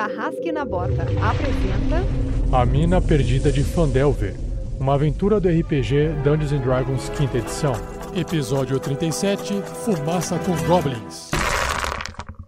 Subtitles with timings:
[0.00, 2.02] Tarrasque na Bota apresenta
[2.50, 4.34] A Mina Perdida de Fandelver,
[4.78, 7.74] uma aventura do RPG Dungeons and Dragons quinta edição.
[8.16, 11.30] Episódio 37, Fumaça com Goblins.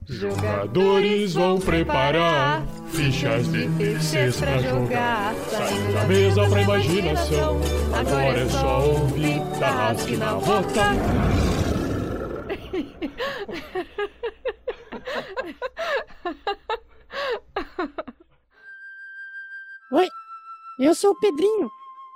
[0.09, 5.35] Jogadores vão preparar fichas de terceiros pra jogar.
[5.51, 7.61] Saindo da mesa pra imaginação.
[7.93, 10.93] Agora é só ouvir Tarrasque na Bota.
[19.93, 20.09] Oi,
[20.79, 21.71] eu sou o Pedrinho.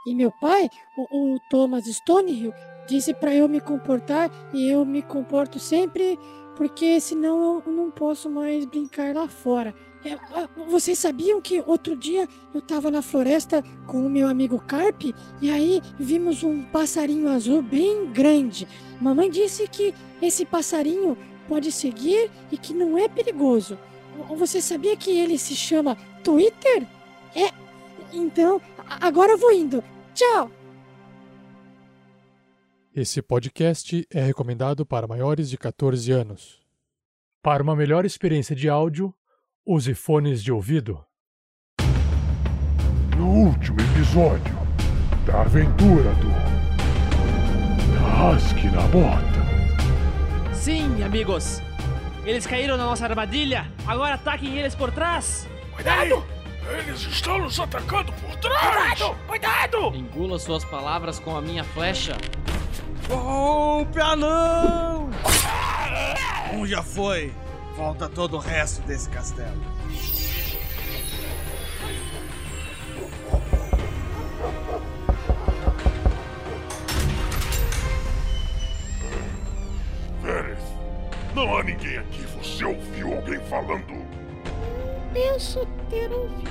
[0.06, 2.54] E meu pai, o, o Thomas Stonehill,
[2.88, 6.18] disse para eu me comportar e eu me comporto sempre
[6.56, 9.74] porque senão eu não posso mais brincar lá fora.
[10.02, 14.58] É, ah, vocês sabiam que outro dia eu estava na floresta com o meu amigo
[14.58, 15.02] Carp
[15.42, 18.66] e aí vimos um passarinho azul bem grande.
[18.98, 21.14] Mamãe disse que esse passarinho
[21.46, 23.78] pode seguir e que não é perigoso.
[24.34, 26.86] Você sabia que ele se chama Twitter?
[27.34, 27.65] É.
[28.12, 28.60] Então,
[29.00, 29.82] agora eu vou indo.
[30.14, 30.50] Tchau!
[32.94, 36.60] Esse podcast é recomendado para maiores de 14 anos.
[37.42, 39.14] Para uma melhor experiência de áudio,
[39.64, 41.04] use fones de ouvido.
[43.16, 44.54] No último episódio
[45.26, 46.28] da aventura do
[48.16, 50.54] Rasque na Bota.
[50.54, 51.60] Sim, amigos.
[52.24, 53.70] Eles caíram na nossa armadilha.
[53.86, 55.46] Agora ataquem eles por trás.
[55.74, 56.35] Cuidado!
[56.68, 58.98] Eles estão nos atacando por trás!
[59.26, 59.94] Cuidado!
[59.94, 62.16] Engula suas palavras com a minha flecha.
[63.08, 65.10] Golpe anão!
[66.52, 67.32] Um já foi.
[67.76, 69.60] Volta todo o resto desse castelo.
[80.22, 80.58] Vélez,
[81.34, 82.22] não há ninguém aqui.
[82.38, 84.15] Você ouviu alguém falando?
[85.16, 86.50] Penso ter ouvido.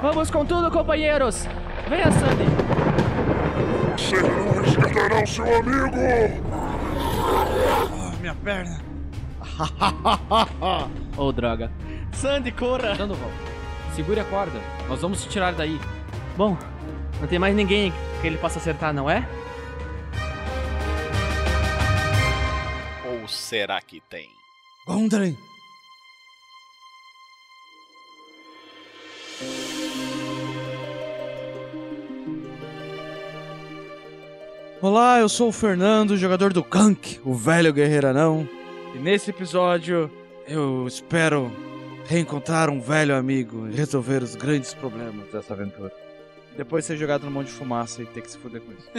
[0.00, 1.44] Vamos com tudo, companheiros.
[1.88, 2.44] Venha, Sandy.
[3.96, 5.96] Vocês não resgatarão seu amigo!
[6.52, 8.80] Ah, minha perna.
[11.18, 11.72] Oh, droga.
[12.12, 12.94] Sandy, corra.
[12.94, 13.30] Sandoval,
[13.96, 14.60] segure a corda.
[14.88, 15.80] Nós vamos te tirar daí.
[16.36, 16.56] Bom,
[17.20, 19.28] não tem mais ninguém que ele possa acertar, não é?
[23.04, 24.39] Ou será que tem?
[24.86, 25.36] Gondren!
[34.80, 38.48] Olá, eu sou o Fernando, jogador do Gank, o velho guerreiro anão.
[38.94, 40.10] E nesse episódio
[40.48, 41.52] eu espero
[42.06, 45.92] reencontrar um velho amigo e resolver os grandes problemas dessa aventura.
[46.56, 48.90] Depois de ser jogado no monte de fumaça e ter que se fuder com isso.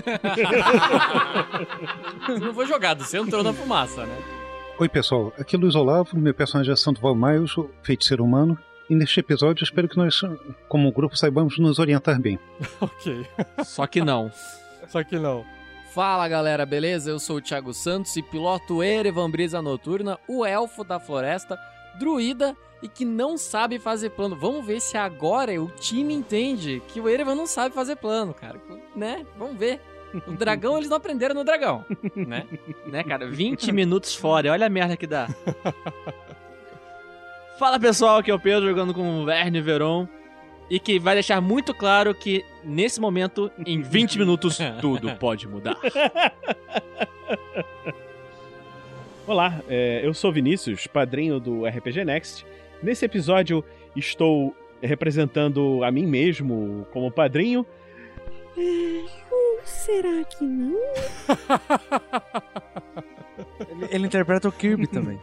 [2.39, 4.40] Não foi jogado, você entrou na fumaça, né?
[4.81, 8.57] Oi pessoal, aqui é Luiz Olavo, meu personagem é Santo Valmiles, o feiticeiro humano,
[8.89, 10.21] e neste episódio eu espero que nós,
[10.67, 12.39] como grupo, saibamos nos orientar bem.
[12.81, 13.27] Ok,
[13.63, 14.31] Só que não.
[14.87, 15.45] só que não.
[15.93, 17.11] Fala galera, beleza?
[17.11, 21.59] Eu sou o Thiago Santos e piloto Erevan Brisa Noturna, o elfo da floresta,
[21.99, 24.35] druida e que não sabe fazer plano.
[24.35, 28.59] Vamos ver se agora o time entende que o Erevan não sabe fazer plano, cara.
[28.95, 29.27] Né?
[29.37, 29.79] Vamos ver.
[30.27, 31.85] O dragão eles não aprenderam no dragão,
[32.15, 32.45] né?
[32.85, 33.27] Né, cara?
[33.29, 35.27] 20 minutos fora, olha a merda que dá.
[37.57, 40.07] Fala pessoal, aqui é o Pedro jogando com o Verne Veron.
[40.69, 45.75] E que vai deixar muito claro que, nesse momento, em 20 minutos, tudo pode mudar.
[49.27, 52.45] Olá, é, eu sou Vinícius, padrinho do RPG Next.
[52.81, 53.63] Nesse episódio
[53.95, 57.65] estou representando a mim mesmo como padrinho.
[59.63, 60.75] Será que não?
[63.69, 65.19] Ele, ele interpreta o Kirby também.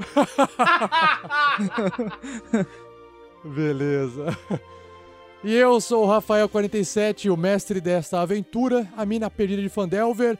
[3.44, 4.36] Beleza.
[5.42, 10.36] E eu sou o Rafael47, o mestre desta aventura, a mina perdida de Fandelver.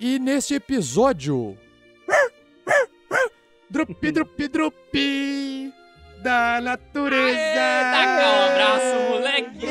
[0.00, 1.56] E neste episódio.
[3.68, 5.72] Drupi, drupi, drupi
[6.22, 7.38] da natureza.
[7.54, 9.66] taca o abraço, moleque.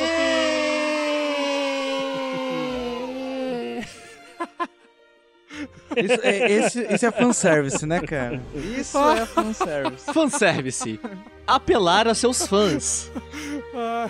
[5.95, 8.41] Isso, é, esse, esse é fanservice, né, cara?
[8.53, 10.13] Isso é fanservice.
[10.13, 10.99] Fanservice.
[11.47, 13.11] Apelar a seus fãs.
[13.75, 14.09] Ah.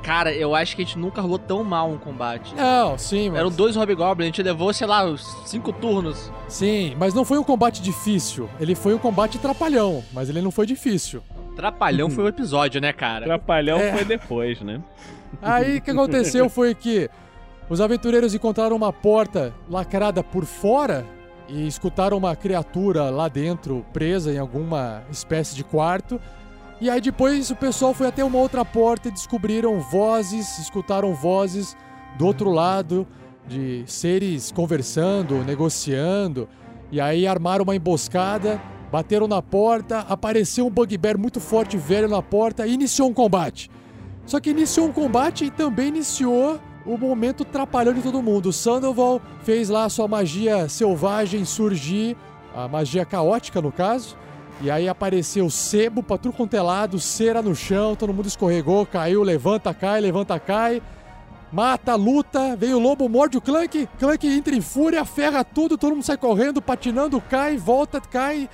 [0.05, 2.55] Cara, eu acho que a gente nunca rolou tão mal um combate.
[2.55, 3.41] Não, sim, mas...
[3.41, 6.31] Eram dois Hobgoblins, a gente levou, sei lá, uns cinco turnos.
[6.47, 8.49] Sim, mas não foi um combate difícil.
[8.61, 11.23] Ele foi um combate trapalhão, mas ele não foi difícil.
[11.57, 13.25] Trapalhão foi o episódio, né, cara?
[13.25, 13.93] Trapalhão É.
[13.95, 14.81] foi depois, né?
[15.41, 17.09] Aí o que aconteceu foi que
[17.71, 21.07] os aventureiros encontraram uma porta lacrada por fora
[21.49, 26.21] e escutaram uma criatura lá dentro, presa em alguma espécie de quarto.
[26.85, 31.75] E aí depois o pessoal foi até uma outra porta e descobriram vozes, escutaram vozes
[32.19, 33.07] do outro lado
[33.49, 36.47] de seres conversando, negociando.
[36.93, 38.61] E aí armaram uma emboscada,
[38.93, 43.71] bateram na porta, apareceu um bugbear muito forte velho na porta e iniciou um combate.
[44.27, 48.51] Só que iniciou um combate e também iniciou o momento trapalhão de todo mundo.
[48.51, 52.15] O Sandoval fez lá sua magia selvagem surgir,
[52.55, 54.23] a magia caótica no caso.
[54.61, 58.87] E aí apareceu sebo pra tudo quanto é lado, cera no chão, todo mundo escorregou,
[58.87, 60.81] caiu, levanta, cai, levanta, cai.
[61.53, 65.93] Mata, luta, veio o lobo, morde o Clank, Clank entra em fúria, ferra tudo, todo
[65.93, 68.49] mundo sai correndo, patinando, cai, volta, cai.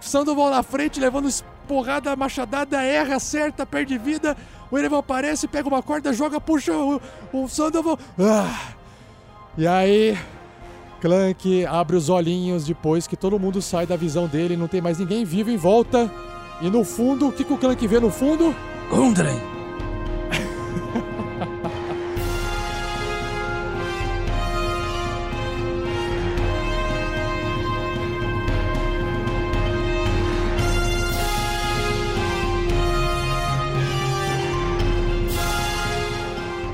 [0.00, 1.28] Sandoval na frente, levando
[1.66, 4.36] porrada, machadada, erra, acerta, perde vida.
[4.70, 7.00] O Erevan aparece, pega uma corda, joga, puxa o,
[7.32, 7.98] o Sandoval.
[8.18, 8.74] Ah.
[9.58, 10.16] E aí,
[11.00, 14.98] Clank abre os olhinhos depois que todo mundo sai da visão dele, não tem mais
[14.98, 16.10] ninguém vivo em volta.
[16.60, 18.54] E no fundo, o que, que o Clank vê no fundo?
[18.90, 19.40] Gundren!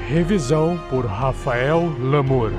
[0.08, 2.50] Revisão por Rafael Lamour.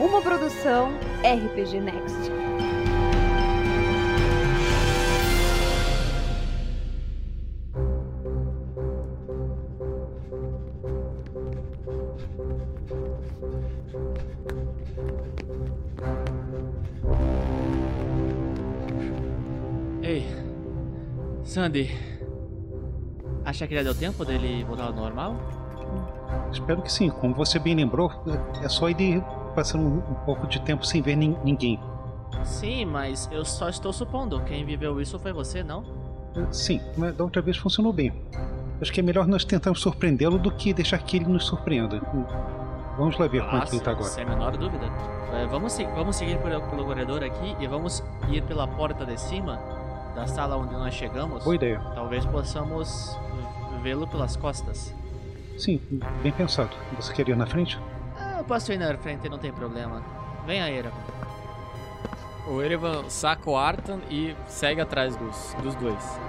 [0.00, 0.92] Uma produção
[1.22, 2.32] RPG Next.
[20.02, 20.26] Ei,
[21.44, 21.90] Sandy,
[23.44, 25.36] acha que já deu tempo dele voltar ao normal?
[26.50, 27.10] Espero que sim.
[27.10, 28.10] Como você bem lembrou,
[28.64, 31.78] é só ele passando um, pouco de tempo sem ver nin- ninguém.
[32.44, 34.40] Sim, mas eu só estou supondo.
[34.42, 35.84] Quem viveu isso foi você, não?
[36.50, 38.12] Sim, mas da outra vez funcionou bem.
[38.80, 42.00] Acho que é melhor nós tentarmos surpreendê-lo do que deixar que ele nos surpreenda.
[42.96, 44.06] Vamos lá ver como é que ele tá agora.
[44.08, 44.86] sem a menor dúvida.
[45.34, 49.58] É, vamos, vamos seguir pelo, pelo corredor aqui e vamos ir pela porta de cima
[50.14, 51.44] da sala onde nós chegamos.
[51.44, 51.80] Boa ideia.
[51.94, 53.18] Talvez possamos
[53.82, 54.94] vê-lo pelas costas.
[55.58, 55.80] Sim,
[56.22, 56.70] bem pensado.
[56.96, 57.78] Você quer ir na frente?
[58.50, 60.02] Posso ir na frente, não tem problema.
[60.48, 60.92] Aí, Era.
[62.48, 66.20] O Erevan saca o Artan e segue atrás dos, dos dois.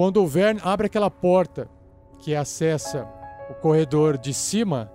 [0.00, 1.68] Quando o Vern abre aquela porta
[2.20, 3.06] que acessa
[3.50, 4.90] o corredor de cima,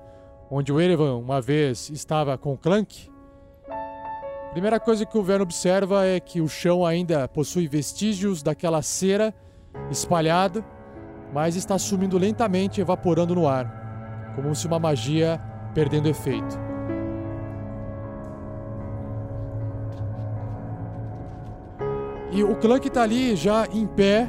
[0.49, 3.07] onde o Erevan uma vez estava com o Clank,
[3.69, 8.81] a primeira coisa que o Vern observa é que o chão ainda possui vestígios daquela
[8.81, 9.31] cera
[9.91, 10.65] espalhada,
[11.31, 15.39] mas está sumindo lentamente, evaporando no ar, como se uma magia
[15.75, 16.57] perdendo efeito.
[22.31, 24.27] E o Clank tá ali já em pé,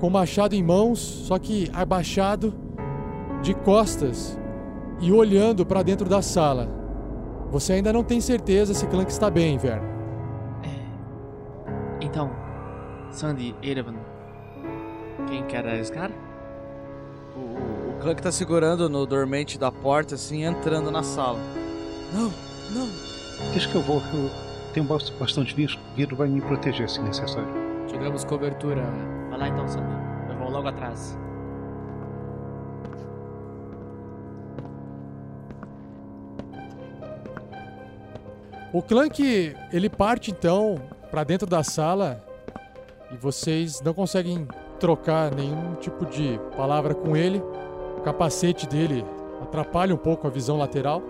[0.00, 2.52] com o machado em mãos, só que abaixado,
[3.42, 4.38] de costas
[5.00, 6.68] e olhando para dentro da sala.
[7.50, 9.94] Você ainda não tem certeza se Clank está bem, Verno.
[12.00, 12.30] Então,
[13.10, 13.94] Sandy, Erevan,
[15.26, 16.10] quem quer arriscar?
[17.36, 21.38] O, o Clank tá segurando no dormente da porta, assim, entrando na sala.
[22.12, 22.30] Não,
[22.70, 22.88] não.
[23.52, 24.02] Deixa que eu vou.
[24.12, 24.30] Eu
[24.72, 27.48] tenho bast- bastante vidro, vidro vai me proteger se necessário.
[27.88, 28.84] Tivemos cobertura.
[29.34, 29.92] Vai lá então, Sandy.
[30.30, 31.18] Eu vou logo atrás.
[38.72, 42.24] O Clank, ele parte então pra dentro da sala
[43.10, 44.46] e vocês não conseguem
[44.78, 47.42] trocar nenhum tipo de palavra com ele.
[47.98, 49.04] O capacete dele
[49.42, 51.02] atrapalha um pouco a visão lateral.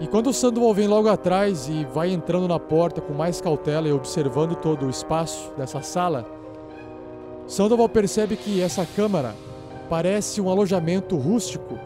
[0.00, 3.86] E quando o Sandoval vem logo atrás e vai entrando na porta com mais cautela
[3.86, 6.31] e observando todo o espaço dessa sala,
[7.46, 9.34] Sandoval percebe que essa câmara
[9.88, 11.78] parece um alojamento rústico,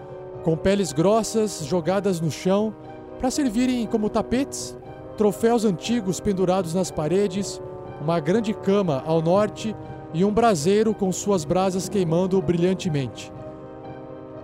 [0.44, 2.74] com peles grossas jogadas no chão
[3.18, 4.76] para servirem como tapetes,
[5.16, 7.60] troféus antigos pendurados nas paredes,
[8.00, 9.74] uma grande cama ao norte
[10.12, 13.32] e um braseiro com suas brasas queimando brilhantemente.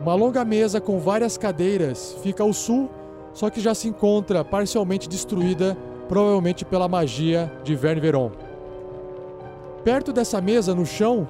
[0.00, 2.90] Uma longa mesa com várias cadeiras fica ao sul,
[3.32, 5.76] só que já se encontra parcialmente destruída,
[6.08, 8.32] provavelmente pela magia de Verne Veron.
[9.84, 11.26] Perto dessa mesa, no chão,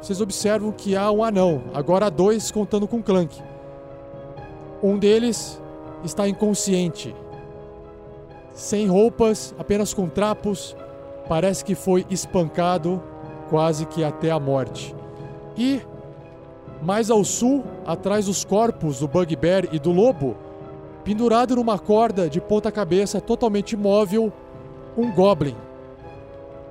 [0.00, 3.42] vocês observam que há um anão, agora dois contando com Clank.
[4.80, 5.60] Um deles
[6.04, 7.14] está inconsciente,
[8.54, 10.76] sem roupas, apenas com trapos,
[11.28, 13.02] parece que foi espancado
[13.48, 14.94] quase que até a morte.
[15.56, 15.80] E
[16.82, 20.36] mais ao sul, atrás dos corpos do Bugbear e do lobo,
[21.02, 24.32] pendurado numa corda de ponta cabeça totalmente imóvel,
[24.96, 25.56] um goblin.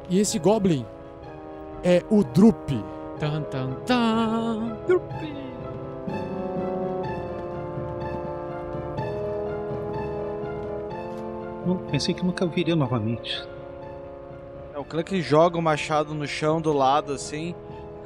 [0.10, 0.86] E esse goblin
[1.84, 2.70] é o Drup.
[3.20, 4.78] Tan, tan, tan.
[4.88, 5.04] Drup.
[11.66, 13.48] Não- Pensei que nunca viria novamente.
[14.74, 17.54] É, o Clank joga o machado no chão do lado assim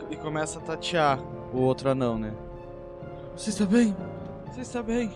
[0.10, 1.20] e começa a tatear
[1.54, 2.34] o outro anão, né?
[3.36, 3.96] Você está bem?
[4.52, 5.12] Você está bem?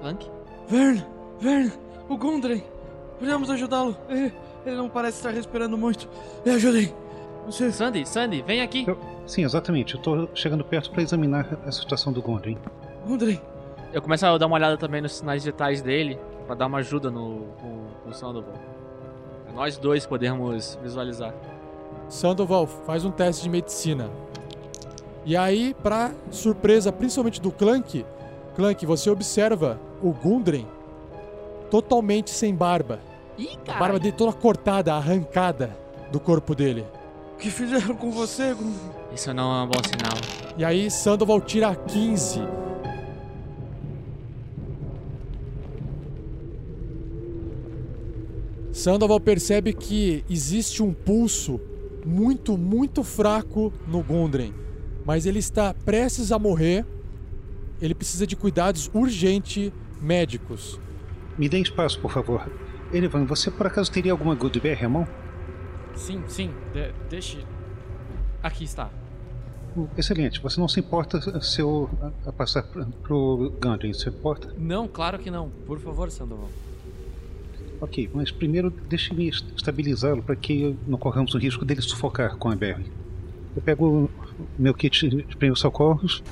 [0.00, 0.30] Clank?
[0.68, 1.04] Vern!
[1.38, 1.72] Vern!
[2.08, 2.62] O Gundren!
[3.18, 3.96] Podemos ajudá-lo!
[4.08, 4.32] Ele,
[4.64, 6.08] ele não parece estar respirando muito.
[6.44, 6.92] Me ajudem!
[7.46, 7.72] Você...
[7.72, 8.84] Sandy, Sandy, vem aqui.
[8.86, 9.94] Eu- sim, exatamente.
[9.94, 12.56] Eu tô chegando perto para examinar a situação do Gondrin.
[13.06, 13.40] Gundren!
[13.92, 17.10] Eu começo a dar uma olhada também nos sinais digitais dele, pra dar uma ajuda
[17.10, 18.54] no, no, no Sandoval.
[19.54, 21.34] Nós dois podemos visualizar.
[22.08, 24.08] Sandoval faz um teste de medicina.
[25.26, 28.04] E aí, pra surpresa principalmente do Clank,
[28.56, 30.66] Clank, você observa o Gundren
[31.70, 32.98] totalmente sem barba.
[33.38, 35.76] Ih, A barba dele toda cortada, arrancada
[36.10, 36.84] do corpo dele.
[37.34, 38.54] O que fizeram com você?
[39.14, 40.54] Isso não é um bom sinal.
[40.56, 42.40] E aí, Sandoval tira 15.
[48.72, 51.60] Sandoval percebe que existe um pulso
[52.04, 54.52] muito, muito fraco no Gundren.
[55.04, 56.84] Mas ele está prestes a morrer.
[57.80, 60.80] Ele precisa de cuidados urgentes médicos.
[61.36, 62.50] Me dê espaço, por favor.
[62.92, 65.06] Erivan, você por acaso teria alguma good bear, irmão?
[65.94, 66.50] Sim, sim.
[66.72, 67.38] de- deixe.
[68.42, 68.90] Aqui está.
[69.76, 70.40] Hum, Excelente.
[70.42, 71.88] Você não se importa se eu
[72.26, 72.62] a- passar
[73.02, 74.52] pro- Gundren, se importa?
[74.58, 75.48] Não, claro que não.
[75.66, 76.50] Por favor, Sandoval.
[77.80, 82.48] Ok, mas primeiro deixe-me est- estabilizá-lo para que não corramos o risco dele sufocar com
[82.50, 82.86] a Berry.
[83.56, 84.10] Eu pego
[84.58, 86.22] meu kit de primeiros socorros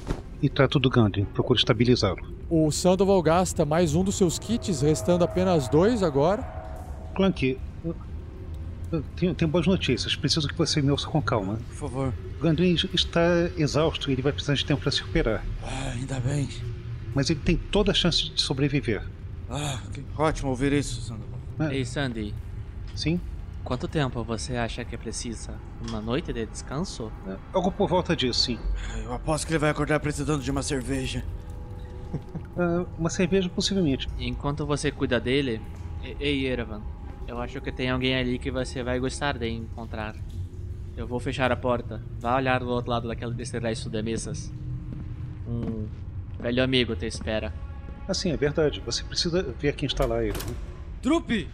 [0.42, 1.25] e trato do Gundren.
[1.26, 2.18] Procuro estabilizá-lo.
[2.49, 6.42] O Sandoval gasta mais um dos seus kits, restando apenas dois agora.
[7.14, 7.97] Clank, eu-
[8.92, 10.16] eu tenho, tenho boas notícias.
[10.16, 11.59] Preciso que você me ouça com calma.
[11.68, 12.14] Por favor.
[12.38, 13.20] O Gundren está
[13.56, 15.44] exausto e ele vai precisar de tempo para se recuperar.
[15.62, 16.49] Ah, ainda bem.
[17.14, 19.02] Mas ele tem toda a chance de sobreviver.
[19.49, 21.38] Ah, que ótimo ouvir isso, Sandoval.
[21.59, 22.35] Ah, Ei, Sandy,
[22.94, 23.20] Sim?
[23.64, 25.55] Quanto tempo você acha que precisa?
[25.88, 27.11] Uma noite de descanso?
[27.52, 28.59] Algo por volta disso, sim.
[29.05, 31.25] Eu aposto que ele vai acordar precisando de uma cerveja.
[32.57, 34.09] Ah, uma cerveja, possivelmente.
[34.19, 35.61] Enquanto você cuida dele,
[36.02, 36.83] e- ei, Erevan,
[37.26, 40.14] eu acho que tem alguém ali que você vai gostar de encontrar.
[40.97, 42.02] Eu vou fechar a porta.
[42.19, 44.52] Vá olhar do outro lado daquele desse resto de mesas.
[45.47, 45.87] Um
[46.40, 47.52] velho amigo te espera.
[48.09, 48.83] Assim, é verdade.
[48.85, 50.37] Você precisa ver quem está lá, ele.
[51.00, 51.49] Trupe!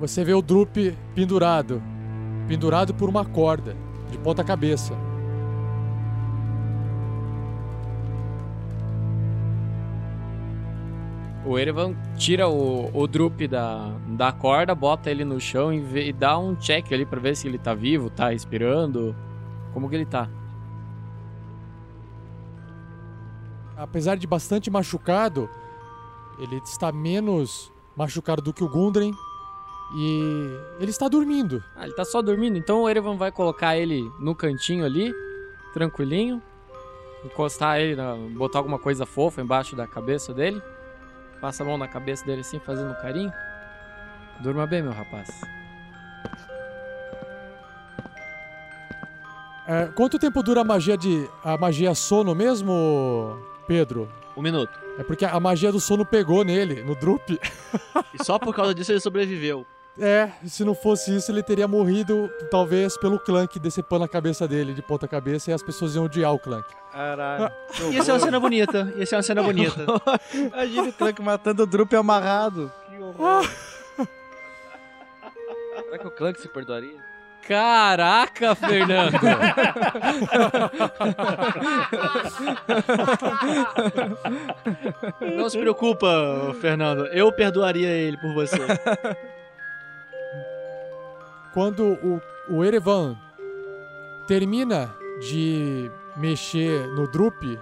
[0.00, 0.76] Você vê o Drup
[1.14, 1.82] pendurado.
[2.48, 3.76] Pendurado por uma corda,
[4.10, 4.94] de ponta cabeça.
[11.44, 16.08] O Erevan tira o, o Drup da, da corda, bota ele no chão e, vê-
[16.08, 19.16] e dá um check ali pra ver se ele tá vivo, tá respirando.
[19.72, 20.28] Como que ele tá?
[23.76, 25.48] Apesar de bastante machucado,
[26.38, 29.12] ele está menos machucado do que o Gundren.
[29.96, 31.62] E ele está dormindo.
[31.76, 32.56] Ah, ele tá só dormindo.
[32.56, 35.12] Então o Erevan vai colocar ele no cantinho ali,
[35.74, 36.40] tranquilinho.
[37.24, 40.62] Encostar ele, na- botar alguma coisa fofa embaixo da cabeça dele.
[41.40, 43.32] Passa a mão na cabeça dele assim, fazendo um carinho.
[44.40, 45.28] Durma bem, meu rapaz.
[49.66, 51.28] É, quanto tempo dura a magia de.
[51.44, 54.08] a magia sono mesmo, Pedro?
[54.36, 54.78] Um minuto.
[54.98, 57.30] É porque a magia do sono pegou nele, no Drup.
[58.14, 59.66] E só por causa disso ele sobreviveu.
[59.98, 64.72] É, se não fosse isso, ele teria morrido, talvez, pelo Clank decepando a cabeça dele
[64.72, 66.66] de ponta cabeça e as pessoas iam odiar o Clank.
[66.92, 67.50] Caralho.
[67.90, 68.92] Ia ser uma cena bonita.
[68.96, 69.84] Ia ser uma cena bonita.
[70.32, 72.72] Imagina o Clank matando o Drup amarrado.
[72.88, 73.46] Que horror.
[75.84, 77.10] Será que o Clank se perdoaria?
[77.46, 79.18] Caraca, Fernando!
[85.36, 87.06] Não se preocupa, Fernando.
[87.06, 88.56] Eu perdoaria ele por você.
[91.52, 93.18] Quando o, o Erevan
[94.26, 97.58] termina de mexer no Drup,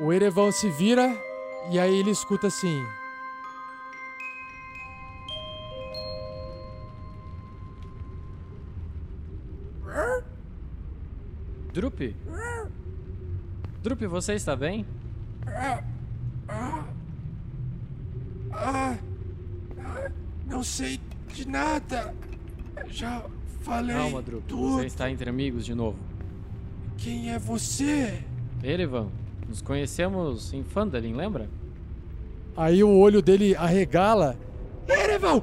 [0.00, 1.08] o Erevan se vira
[1.70, 2.84] e aí ele escuta assim.
[11.72, 12.16] Drup?
[13.82, 14.84] Drup, você está bem?
[18.52, 18.98] Ah,
[20.46, 21.00] não sei
[21.32, 22.12] de nada.
[22.88, 23.24] Já
[23.60, 24.42] falei Calma, Drup.
[24.46, 24.78] tudo.
[24.78, 25.96] Você está entre amigos de novo.
[26.96, 28.22] Quem é você?
[28.62, 29.08] Erevan,
[29.48, 31.48] nos conhecemos em Fandalin, lembra?
[32.56, 34.36] Aí o olho dele arregala.
[34.88, 35.42] Erevan!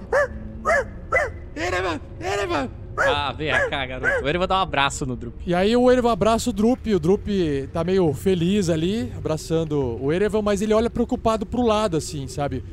[1.56, 2.00] Erevan!
[2.20, 2.70] Erevan!
[3.00, 4.24] Ah, vem cá, garoto.
[4.24, 5.36] O Erevan dá um abraço no Drup.
[5.46, 7.27] E aí o Erevan abraça o Drup, o Drup
[7.72, 12.63] tá meio feliz ali, abraçando o Erevan, mas ele olha preocupado pro lado, assim, sabe?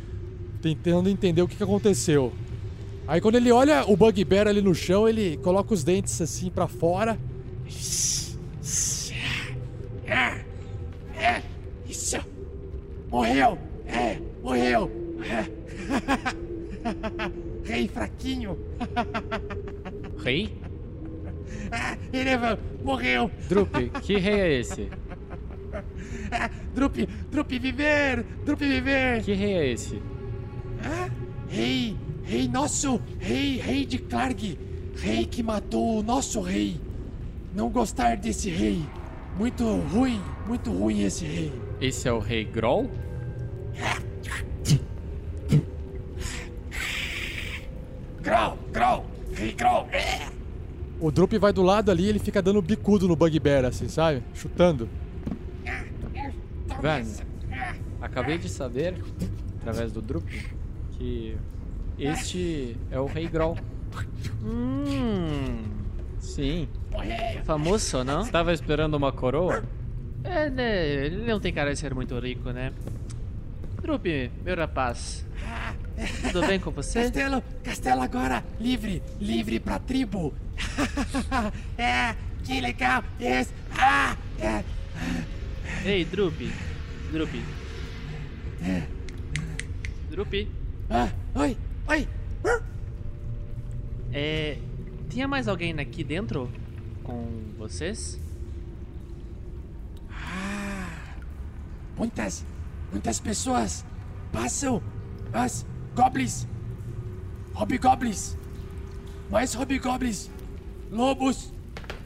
[0.62, 2.32] Tentando entender o que aconteceu.
[3.06, 6.66] Aí quando ele olha o Bugbear ali no chão, ele coloca os dentes assim pra
[6.66, 7.18] fora.
[10.06, 10.44] É,
[11.18, 11.42] é,
[11.86, 12.18] isso.
[13.10, 13.58] Morreu.
[13.86, 14.90] É, morreu.
[15.22, 15.44] É.
[17.64, 18.58] Rei fraquinho.
[20.22, 20.56] Rei?
[21.70, 23.30] Ah, Erevan, morreu.
[23.48, 24.88] Drup, que rei é esse?
[26.30, 29.22] Ah, Drup, Drup viver, Drup viver.
[29.22, 30.02] Que rei é esse?
[30.82, 31.08] Ah,
[31.48, 34.58] rei, rei nosso, rei, rei de Clarg.
[34.96, 36.80] Rei que matou o nosso rei.
[37.54, 38.84] Não gostar desse rei.
[39.38, 41.52] Muito ruim, muito ruim esse rei.
[41.80, 42.90] Esse é o rei Groll?
[48.20, 49.54] Grau, grau, rei.
[49.92, 50.28] É.
[51.00, 54.22] O Drup vai do lado ali ele fica dando bicudo no Bugbear, assim, sabe?
[54.32, 54.88] Chutando.
[56.80, 57.06] Velho,
[58.00, 58.94] acabei de saber,
[59.60, 60.24] através do Drup,
[60.92, 61.36] que
[61.98, 63.56] este é o rei Groll.
[64.42, 65.62] Hum.
[66.18, 66.68] Sim.
[67.44, 68.22] Famoso, não?
[68.22, 69.62] Estava esperando uma coroa?
[70.24, 70.86] É, né?
[70.86, 72.72] Ele não tem cara de ser muito rico, né?
[73.80, 74.06] Drup,
[74.42, 75.26] meu rapaz.
[76.32, 77.02] Tudo bem com você?
[77.02, 80.34] Castelo, castelo agora livre, livre pra tribo.
[81.76, 83.04] é, que legal.
[83.20, 83.52] Yes.
[83.76, 84.64] Ah, é.
[85.84, 86.50] Ei, Drup.
[87.12, 87.42] Drup.
[90.10, 90.48] Drup.
[90.88, 91.56] Ah, oi,
[91.88, 92.08] oi.
[94.12, 94.58] É.
[95.10, 96.50] Tinha mais alguém aqui dentro
[97.02, 97.26] com
[97.58, 98.18] vocês?
[101.96, 102.44] Muitas,
[102.90, 103.84] muitas pessoas
[104.32, 104.82] passam.
[105.32, 106.46] As goblins.
[107.54, 108.36] Hobgoblins.
[109.30, 110.30] Mais hobgoblins.
[110.90, 111.52] Lobos.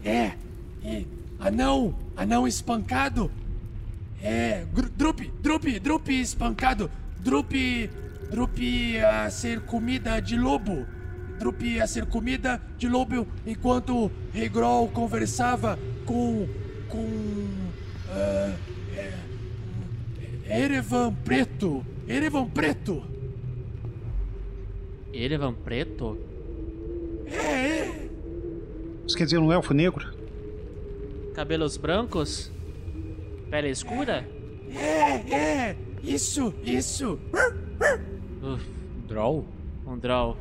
[0.04, 0.32] É.
[0.82, 1.06] E
[1.38, 1.94] anão.
[2.16, 3.30] Anão espancado.
[4.22, 4.66] É.
[4.96, 6.90] Drup, drup, drup espancado.
[7.20, 7.52] Drup.
[8.30, 8.58] Drup
[9.04, 10.86] a ser comida de lobo.
[11.38, 16.46] Drup a ser comida de lobo enquanto Regrol conversava com.
[16.88, 17.06] com.
[18.10, 18.54] ah,
[18.96, 21.84] é, Erevan Preto!
[22.06, 23.02] Erevan Preto!
[25.12, 26.18] Erevan Preto?
[27.26, 28.08] É, é!
[29.06, 30.14] Isso quer dizer um elfo negro?
[31.34, 32.50] Cabelos brancos?
[33.50, 34.26] Pele escura?
[34.70, 35.76] É, é!
[36.02, 37.18] Isso, isso!
[38.48, 38.64] Uf,
[39.06, 39.44] Droll?
[39.86, 40.36] um draw.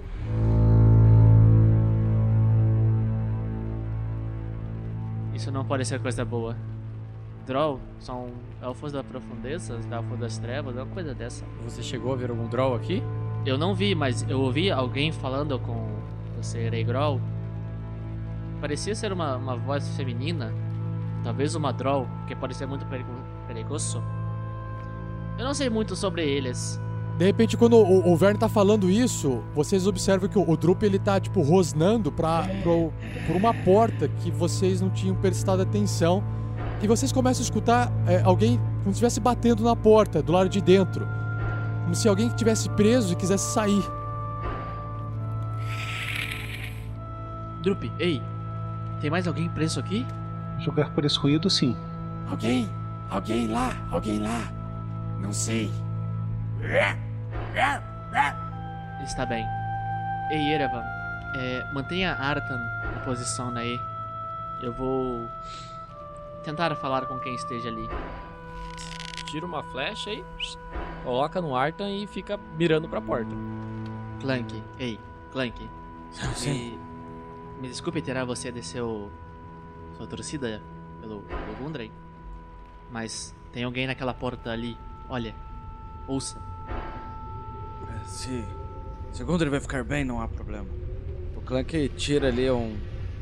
[5.34, 6.56] Isso não pode ser coisa boa.
[7.46, 8.28] Drow são
[8.62, 11.46] elfos da profundeza, elfos das trevas, uma coisa dessa.
[11.64, 13.02] Você chegou a ver algum Droll aqui?
[13.46, 15.88] Eu não vi, mas eu ouvi alguém falando com
[16.36, 17.22] você, Reigrol.
[18.60, 20.52] Parecia ser uma, uma voz feminina.
[21.24, 23.10] Talvez uma Drow, que pode ser muito perigo-
[23.48, 24.04] perigoso.
[25.38, 26.82] Eu não sei muito sobre eles.
[27.18, 30.84] De repente, quando o, o Verne tá falando isso, vocês observam que o, o Drup
[30.84, 32.94] ele tá, tipo, rosnando pra, pro,
[33.26, 36.24] por uma porta que vocês não tinham prestado atenção.
[36.80, 40.48] E vocês começam a escutar é, alguém como se estivesse batendo na porta, do lado
[40.48, 41.08] de dentro.
[41.84, 43.84] Como se alguém estivesse preso e quisesse sair.
[47.64, 48.22] Drup, ei,
[49.02, 50.06] Tem mais alguém preso aqui?
[50.60, 51.76] Jogar por esse ruído, sim.
[52.30, 52.70] Alguém?
[53.10, 53.76] Alguém lá?
[53.90, 54.52] Alguém lá?
[55.20, 55.72] Não sei.
[59.04, 59.46] Está bem.
[60.30, 60.84] Ei, Erevan,
[61.36, 63.80] é, mantenha Artan na posição aí.
[64.62, 65.28] Eu vou
[66.44, 67.90] tentar falar com quem esteja ali.
[69.32, 70.24] Tira uma flecha e
[71.04, 73.36] coloca no Artan e fica mirando pra porta.
[74.22, 75.00] Clank, ei,
[75.32, 75.70] Clank.
[76.12, 76.78] Sim.
[77.58, 79.12] Me, me desculpe tirar você de seu,
[79.96, 80.62] sua torcida
[81.02, 81.92] pelo, pelo Gundren,
[82.92, 84.78] mas tem alguém naquela porta ali.
[85.10, 85.36] Olha,
[86.08, 86.42] ouça.
[88.08, 88.44] É, Se,
[89.14, 90.68] se o Gundry vai ficar bem, não há problema.
[91.36, 92.76] O Clank tira ali um,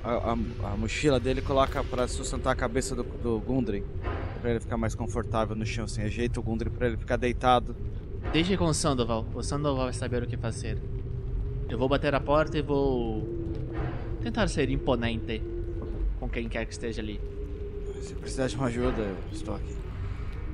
[0.04, 3.84] a, a- a mochila dele e coloca pra sustentar a cabeça do, do Gundry.
[4.42, 6.02] Pra ele ficar mais confortável no chão, assim.
[6.04, 7.76] Ajeita o Gundry pra ele ficar deitado.
[8.32, 9.26] Deixe com o Sandoval.
[9.34, 10.78] O Sandoval vai saber o que fazer.
[11.70, 13.28] Eu vou bater a porta e vou
[14.22, 15.42] tentar ser imponente
[16.20, 17.20] com quem quer que esteja ali.
[18.02, 19.76] Se precisar de uma ajuda, eu estou aqui.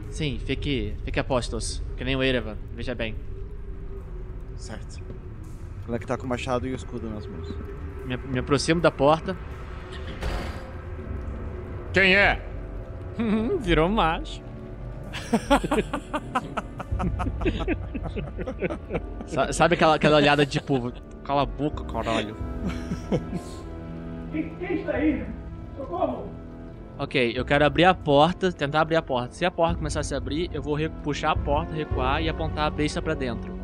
[0.10, 3.13] Sim, fique, fique a postos, que nem o Erevan, veja bem.
[4.62, 5.02] Certo.
[5.84, 7.50] O Clank tá com o machado e o escudo nas mãos.
[8.06, 9.36] Me, me aproximo da porta.
[11.91, 12.39] Quem é?
[13.60, 14.41] Virou macho.
[19.26, 20.91] Sa- Sabe aquela, aquela olhada tipo,
[21.24, 22.36] cala a boca, caralho.
[24.32, 25.26] Quem, quem está aí?
[25.78, 26.30] Socorro!
[27.00, 29.34] Ok, eu quero abrir a porta, tentar abrir a porta.
[29.34, 32.67] Se a porta começar a se abrir, eu vou puxar a porta, recuar e apontar
[32.67, 33.60] a besta pra dentro.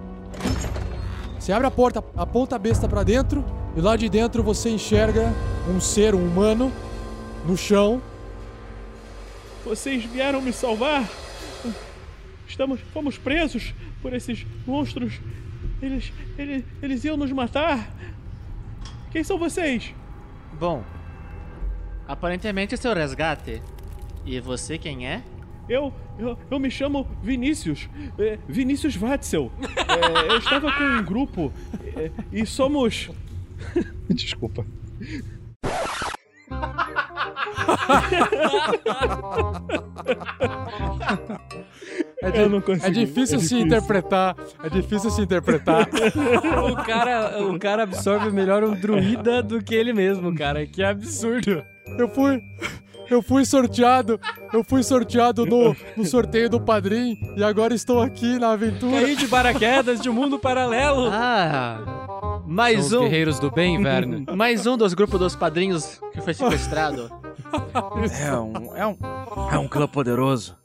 [1.40, 3.46] Você abre a porta, aponta a besta pra dentro
[3.76, 5.34] e lá de dentro você enxerga
[5.70, 6.72] um ser um humano
[7.46, 8.02] no chão.
[9.64, 11.08] Vocês vieram me salvar?
[12.48, 15.20] Estamos, fomos presos por esses monstros.
[15.82, 17.88] Eles, eles, eles iam nos matar.
[19.12, 19.94] Quem são vocês?
[20.54, 20.84] Bom,
[22.08, 23.62] aparentemente é seu resgate.
[24.26, 25.24] E você quem é?
[25.70, 27.90] Eu, eu, eu me chamo Vinícius.
[28.18, 29.52] é, Vinícius Watzel.
[29.62, 31.52] É, eu estava com um grupo
[31.96, 33.10] é, e somos.
[34.10, 34.66] Desculpa.
[42.22, 43.60] É, di- Eu não consigo, é difícil é se difícil.
[43.60, 44.36] interpretar.
[44.64, 45.88] É difícil se interpretar.
[46.72, 50.66] o, cara, o cara absorve melhor um druida do que ele mesmo, cara.
[50.66, 51.64] Que absurdo.
[51.98, 52.42] Eu fui.
[53.10, 54.20] Eu fui sorteado.
[54.54, 59.02] Eu fui sorteado no, no sorteio do padrinho e agora estou aqui na aventura.
[59.02, 61.10] Caí de paraquedas de um mundo paralelo.
[61.12, 62.42] Ah!
[62.46, 63.04] Mais São um.
[63.04, 64.26] os guerreiros do bem, Verne.
[64.36, 67.10] Mais um dos grupos dos padrinhos que foi sequestrado.
[68.22, 68.98] É um, é um,
[69.52, 70.56] é um clã poderoso.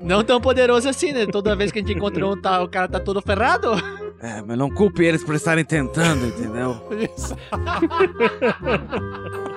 [0.00, 1.26] Não tão poderoso assim, né?
[1.26, 3.72] Toda vez que a gente encontra um, tá, o cara tá todo ferrado.
[4.20, 6.76] É, mas não culpe eles por estarem tentando, entendeu?
[7.14, 7.36] Isso.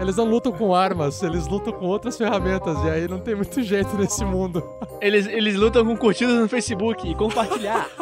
[0.00, 3.62] Eles não lutam com armas, eles lutam com outras ferramentas, e aí não tem muito
[3.62, 4.62] jeito nesse mundo.
[5.00, 7.86] Eles, eles lutam com curtidas no Facebook e compartilhar.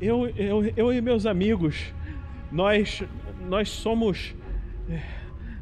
[0.00, 1.92] Eu, eu, eu e meus amigos,
[2.50, 3.02] nós,
[3.48, 4.34] nós somos
[4.88, 5.02] é,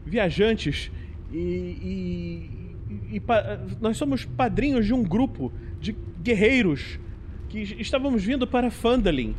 [0.06, 0.92] viajantes
[1.32, 7.00] e, e- e pa- nós somos padrinhos de um grupo de guerreiros
[7.48, 9.34] que estávamos vindo para Fandalin.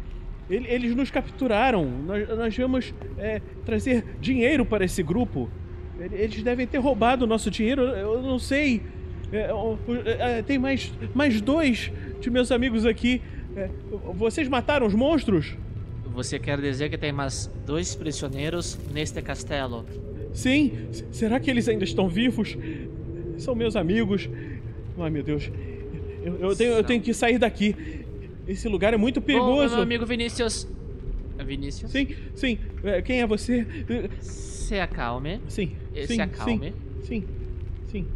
[0.50, 1.86] Ele- Eles nos capturaram.
[1.86, 5.50] Nós, nós viemos é, trazer dinheiro para esse grupo.
[6.00, 7.82] Ele- Eles devem ter roubado o nosso dinheiro.
[7.84, 8.82] Eu não sei.
[9.32, 9.52] É,
[10.39, 13.22] é, tem mais, mais dois de meus amigos aqui.
[13.56, 13.69] É,
[14.15, 15.56] vocês mataram os monstros?
[16.15, 19.86] Você quer dizer que tem mais dois prisioneiros neste castelo?
[20.34, 20.72] Sim.
[21.12, 22.58] Será que eles ainda estão vivos?
[23.38, 24.28] São meus amigos.
[24.98, 25.52] Ai, meu Deus.
[26.23, 28.05] Eu, eu tenho, eu tenho que sair daqui.
[28.47, 29.75] Esse lugar é muito Bom, perigoso.
[29.75, 30.67] meu amigo Vinícius.
[31.38, 31.91] É Vinícius?
[31.91, 32.58] Sim, sim.
[32.84, 33.65] É, Quem é você?
[34.21, 35.39] Se acalme.
[35.47, 35.71] Sim.
[35.95, 36.73] Eh, sim, Se acalme.
[37.03, 37.23] Sim.
[37.91, 38.08] Sim.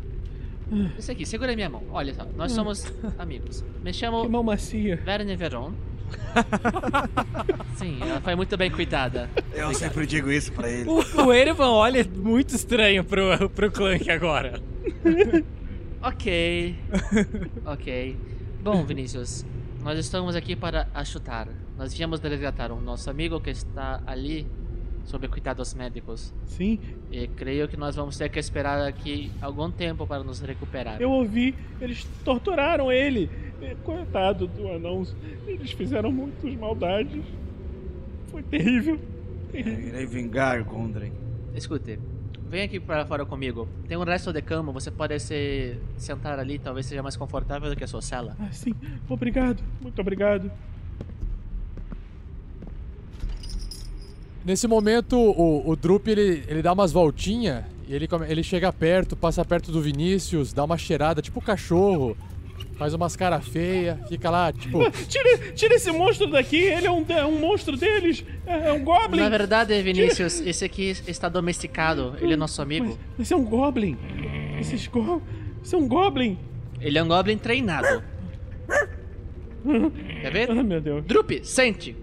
[0.97, 1.83] Isso aqui, segura minha mão.
[1.91, 2.55] Olha só, nós Hum.
[2.55, 3.63] somos amigos.
[3.83, 4.95] Me chamo Que mão macia.
[5.05, 5.71] Verne Veron.
[7.77, 9.29] Sim, ela foi muito bem cuidada.
[9.53, 10.87] Eu sempre digo isso pra ele.
[10.89, 14.61] O, o Erevan olha muito estranho pro, pro Clank agora.
[16.03, 16.75] Ok.
[17.65, 18.17] Ok.
[18.61, 19.45] Bom, Vinícius,
[19.81, 21.47] nós estamos aqui para achutar.
[21.77, 24.45] Nós viemos resgatar um nosso amigo que está ali
[25.05, 26.33] sob cuidados médicos.
[26.45, 26.77] Sim.
[27.09, 31.01] E creio que nós vamos ter que esperar aqui algum tempo para nos recuperar.
[31.01, 31.55] Eu ouvi.
[31.79, 33.29] Eles torturaram ele.
[33.61, 35.05] É, Coitado do anão.
[35.47, 37.23] Eles fizeram muitas maldades.
[38.27, 38.99] Foi terrível.
[39.51, 39.87] terrível.
[39.87, 41.13] Irei vingar, Gondren.
[41.55, 41.97] Escute,
[42.53, 43.67] vem aqui para fora comigo.
[43.87, 47.75] Tem um resto de cama, você pode se sentar ali, talvez seja mais confortável do
[47.75, 48.37] que a sua sala.
[48.39, 48.75] Ah, sim.
[49.09, 49.63] Obrigado.
[49.81, 50.51] Muito obrigado.
[54.45, 59.43] Nesse momento, o, o Drup ele, ele dá umas voltinhas, ele, ele chega perto, passa
[59.43, 62.15] perto do Vinícius, dá uma cheirada, tipo cachorro
[62.75, 64.79] faz umas cara feia, fica lá, tipo.
[65.07, 68.83] Tira, tira esse monstro daqui, ele é um, é um monstro deles, é, é um
[68.83, 69.21] goblin.
[69.21, 72.15] Na verdade, Vinícius, esse aqui está domesticado.
[72.19, 72.97] Ele é nosso amigo.
[73.17, 73.97] Mas esse é um goblin.
[74.59, 75.21] Esse, go...
[75.63, 76.37] esse é um goblin.
[76.79, 78.03] Ele é um goblin treinado.
[80.21, 80.51] Quer ver?
[80.51, 81.05] Ah, meu Deus.
[81.05, 81.95] Drup, sente.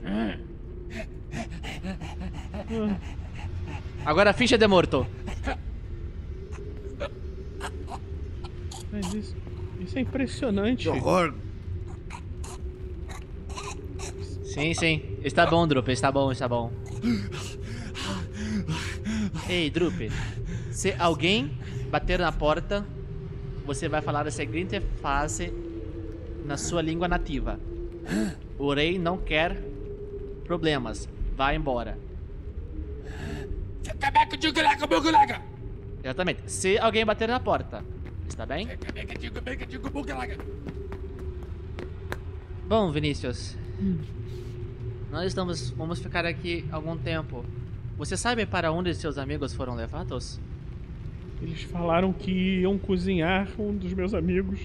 [4.04, 5.06] Agora ficha de morto.
[8.92, 9.36] Mas isso,
[9.90, 10.88] isso é impressionante.
[10.88, 11.34] horror.
[14.44, 15.18] Sim, sim.
[15.24, 16.70] Está bom, Drup, está bom, está bom.
[19.48, 20.12] Ei, Drup.
[20.70, 21.58] Se alguém
[21.90, 22.86] bater na porta,
[23.66, 25.52] você vai falar a seguinte frase
[26.46, 27.58] na sua língua nativa.
[28.58, 29.60] O rei não quer
[30.44, 31.08] problemas.
[31.36, 31.98] Vá embora.
[36.04, 36.42] Exatamente.
[36.46, 37.84] Se alguém bater na porta,
[38.30, 38.68] está bem?
[42.68, 43.56] Bom, Vinícius.
[45.10, 47.44] Nós estamos, vamos ficar aqui algum tempo.
[47.98, 50.40] Você sabe para onde seus amigos foram levados?
[51.42, 54.60] Eles falaram que iam cozinhar um dos meus amigos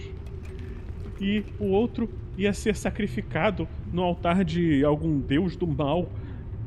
[1.19, 6.11] e o outro ia ser sacrificado no altar de algum deus do mal.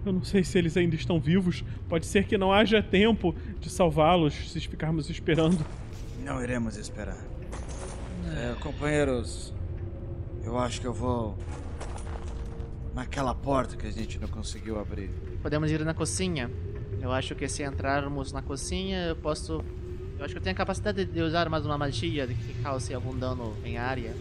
[0.05, 1.63] Eu não sei se eles ainda estão vivos.
[1.89, 5.65] Pode ser que não haja tempo de salvá-los se ficarmos esperando.
[6.25, 7.19] Não iremos esperar.
[8.37, 9.55] É, companheiros,
[10.43, 11.37] eu acho que eu vou
[12.95, 15.11] naquela porta que a gente não conseguiu abrir.
[15.43, 16.51] Podemos ir na cozinha.
[17.01, 19.65] Eu acho que se entrarmos na cozinha, eu posso.
[20.19, 23.17] Eu acho que eu tenho a capacidade de usar mais uma magia que cause algum
[23.17, 24.15] dano em área.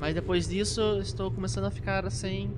[0.00, 2.50] Mas depois disso, estou começando a ficar sem.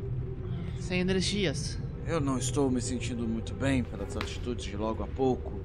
[0.79, 1.77] sem energias.
[2.07, 5.56] Eu não estou me sentindo muito bem pelas atitudes de logo há pouco,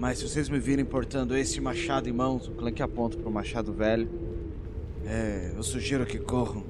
[0.00, 3.30] mas se vocês me virem portando esse machado em mãos, o Clank aponta para o
[3.30, 4.08] machado velho,
[5.04, 6.64] é, eu sugiro que corram.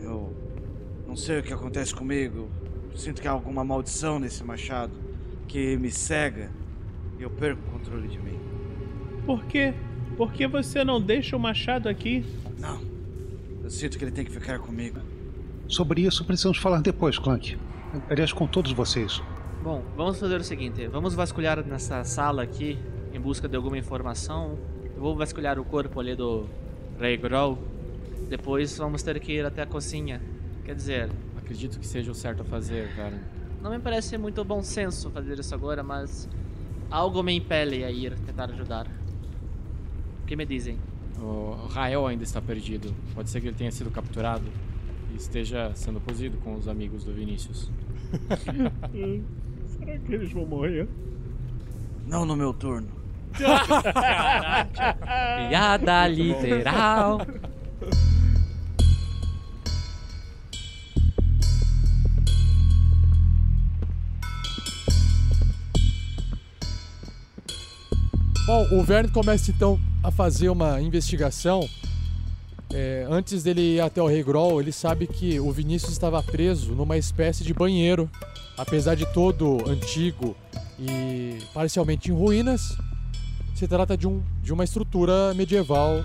[0.00, 0.32] Eu
[1.08, 2.48] não sei o que acontece comigo,
[2.94, 4.92] sinto que há alguma maldição nesse machado
[5.48, 6.52] que me cega
[7.18, 8.38] e eu perco o controle de mim.
[9.26, 9.74] Por quê?
[10.16, 12.24] Por que você não deixa o machado aqui?
[12.60, 12.80] Não.
[13.60, 15.00] Eu sinto que ele tem que ficar comigo.
[15.66, 17.58] Sobre isso precisamos falar depois, Clank.
[18.08, 19.20] Aliás, com todos vocês.
[19.64, 22.78] Bom, vamos fazer o seguinte: vamos vasculhar nessa sala aqui
[23.14, 24.58] em busca de alguma informação.
[24.94, 26.44] Eu vou vasculhar o corpo ali do
[27.00, 27.56] Rei Groll.
[28.28, 30.20] Depois vamos ter que ir até a cozinha.
[30.66, 33.18] Quer dizer, Acredito que seja o certo a fazer, cara.
[33.62, 35.82] não me parece muito bom senso fazer isso agora,
[36.90, 38.86] algo me impele a ir tentar ajudar.
[40.22, 40.78] O que me dizem?
[41.18, 42.94] O Rael ainda está perdido.
[43.14, 44.44] Pode ser que ele tenha sido capturado
[45.10, 47.70] e esteja sendo cozido com os amigos do Vinícius.
[49.84, 50.88] Será que eles vão morrer?
[52.06, 52.88] Não no meu turno.
[55.48, 57.18] Piada literal.
[68.46, 71.68] Bom, o Verne começa então a fazer uma investigação.
[72.72, 76.72] É, antes dele ir até o Rei Groll, ele sabe que o Vinícius estava preso
[76.74, 78.08] numa espécie de banheiro.
[78.56, 80.36] Apesar de todo antigo
[80.78, 82.76] e parcialmente em ruínas,
[83.54, 86.04] se trata de, um, de uma estrutura medieval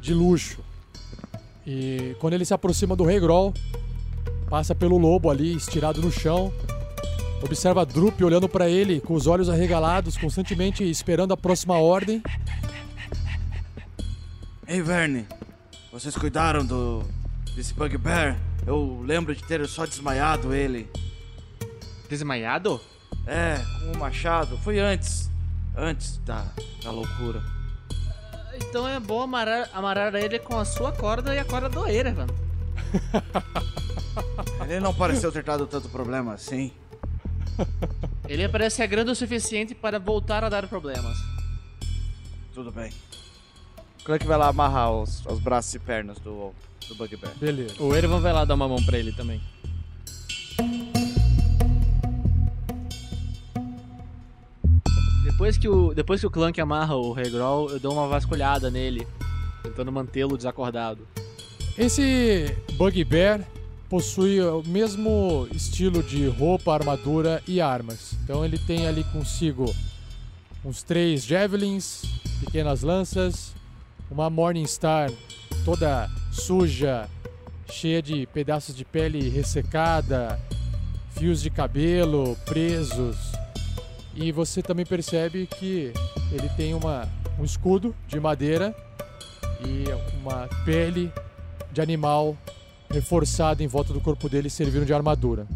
[0.00, 0.60] de luxo.
[1.66, 3.52] E quando ele se aproxima do Rei Groll,
[4.48, 6.52] passa pelo lobo ali, estirado no chão,
[7.42, 12.22] observa Drup olhando para ele com os olhos arregalados, constantemente esperando a próxima ordem.
[14.66, 15.26] Ei, Verne,
[15.92, 17.02] vocês cuidaram do
[17.54, 18.38] desse Bugbear?
[18.66, 20.88] Eu lembro de ter só desmaiado ele.
[22.10, 22.80] Desmaiado?
[23.24, 24.58] É, com o machado.
[24.58, 25.30] Foi antes.
[25.76, 26.44] Antes da,
[26.82, 27.40] da loucura.
[28.56, 32.26] Então é bom amarrar, amarrar ele com a sua corda e a corda do Erevan.
[34.68, 36.72] Ele não pareceu ter dado tanto problema assim.
[38.28, 41.16] Ele parece ser grande o suficiente para voltar a dar problemas.
[42.52, 42.92] Tudo bem.
[44.04, 46.52] Clank vai lá amarrar os, os braços e pernas do,
[46.88, 47.34] do Bugbear.
[47.36, 47.80] Beleza.
[47.80, 49.40] O Erevan vai lá dar uma mão pra ele também.
[55.40, 58.70] Depois que o, depois que o Clank amarra o Rei Groll, eu dou uma vasculhada
[58.70, 59.08] nele,
[59.62, 61.08] tentando mantê-lo desacordado.
[61.78, 63.40] Esse Bugbear
[63.88, 68.12] possui o mesmo estilo de roupa, armadura e armas.
[68.22, 69.74] Então ele tem ali consigo
[70.62, 72.02] uns três javelins,
[72.44, 73.54] pequenas lanças,
[74.10, 75.10] uma Morningstar
[75.64, 77.08] toda suja,
[77.66, 80.38] cheia de pedaços de pele ressecada,
[81.12, 83.39] fios de cabelo presos.
[84.20, 85.94] E você também percebe que
[86.30, 88.76] ele tem uma, um escudo de madeira
[89.66, 89.84] e
[90.20, 91.10] uma pele
[91.72, 92.36] de animal
[92.90, 95.46] reforçada em volta do corpo dele, servindo de armadura.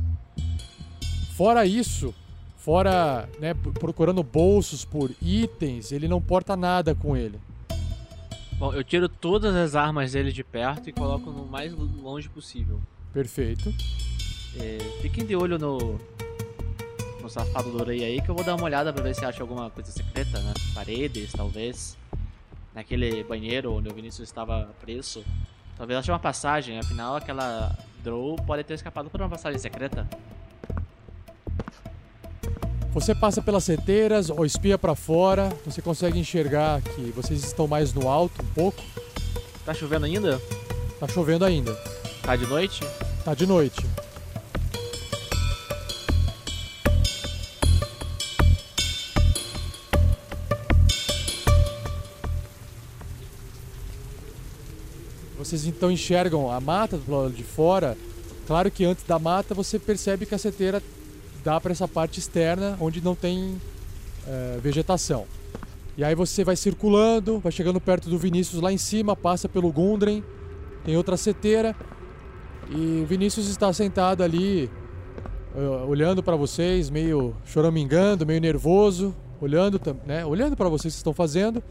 [1.36, 2.14] Fora isso,
[2.56, 7.38] fora né, procurando bolsos por itens, ele não porta nada com ele.
[8.58, 12.80] Bom, eu tiro todas as armas dele de perto e coloco no mais longe possível.
[13.12, 13.74] Perfeito.
[14.58, 15.98] É, fiquem de olho no,
[17.24, 19.42] no safado do rei aí que eu vou dar uma olhada pra ver se acha
[19.42, 21.96] alguma coisa secreta nas paredes, talvez.
[22.74, 25.24] Naquele banheiro onde o Vinícius estava preso.
[25.76, 30.06] Talvez ache uma passagem, afinal aquela Drow pode ter escapado por uma passagem secreta.
[32.92, 37.94] Você passa pelas seteiras ou espia pra fora, você consegue enxergar que vocês estão mais
[37.94, 38.82] no alto um pouco.
[39.64, 40.40] Tá chovendo ainda?
[41.00, 41.74] Tá chovendo ainda.
[42.22, 42.80] Tá de noite?
[43.24, 44.03] Tá de noite.
[55.44, 57.96] Vocês então enxergam a mata do lado de fora.
[58.46, 60.82] Claro que antes da mata você percebe que a seteira
[61.44, 63.60] dá para essa parte externa onde não tem
[64.26, 65.26] eh, vegetação.
[65.98, 69.70] E aí você vai circulando, vai chegando perto do Vinícius lá em cima, passa pelo
[69.70, 70.24] Gundren,
[70.82, 71.76] tem outra seteira
[72.70, 74.70] e o Vinícius está sentado ali
[75.54, 81.12] eh, olhando para vocês, meio choramingando, meio nervoso, olhando, né, olhando para vocês que estão
[81.12, 81.62] fazendo.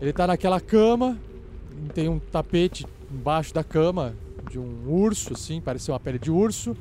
[0.00, 1.16] Ele tá naquela cama,
[1.94, 2.84] tem um tapete
[3.16, 4.14] embaixo da cama
[4.50, 6.76] de um urso, assim, parece uma pele de urso.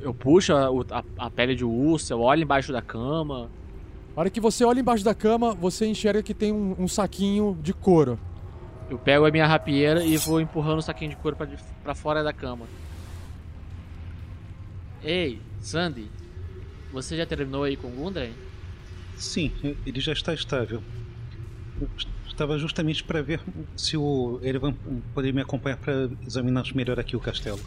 [0.00, 3.50] Eu puxo a, a- a pele de urso, eu olho embaixo da cama.
[4.16, 7.56] A hora que você olha embaixo da cama, você enxerga que tem um, um saquinho
[7.62, 8.18] de couro.
[8.90, 11.36] Eu pego a minha rapieira e vou empurrando o saquinho de couro
[11.82, 12.66] pra fora da cama.
[15.02, 16.10] Ei, Sandy,
[16.92, 18.32] você já terminou aí com o Gundren?
[19.16, 19.52] Sim,
[19.86, 20.82] ele já está estável.
[22.40, 23.38] Estava justamente para ver
[23.76, 24.72] se o Erevan
[25.12, 27.60] poderia me acompanhar para examinarmos melhor aqui o castelo.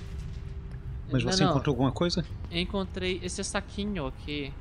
[1.12, 1.52] Mas Não, você não.
[1.52, 2.26] encontrou alguma coisa?
[2.50, 4.52] Eu encontrei esse saquinho aqui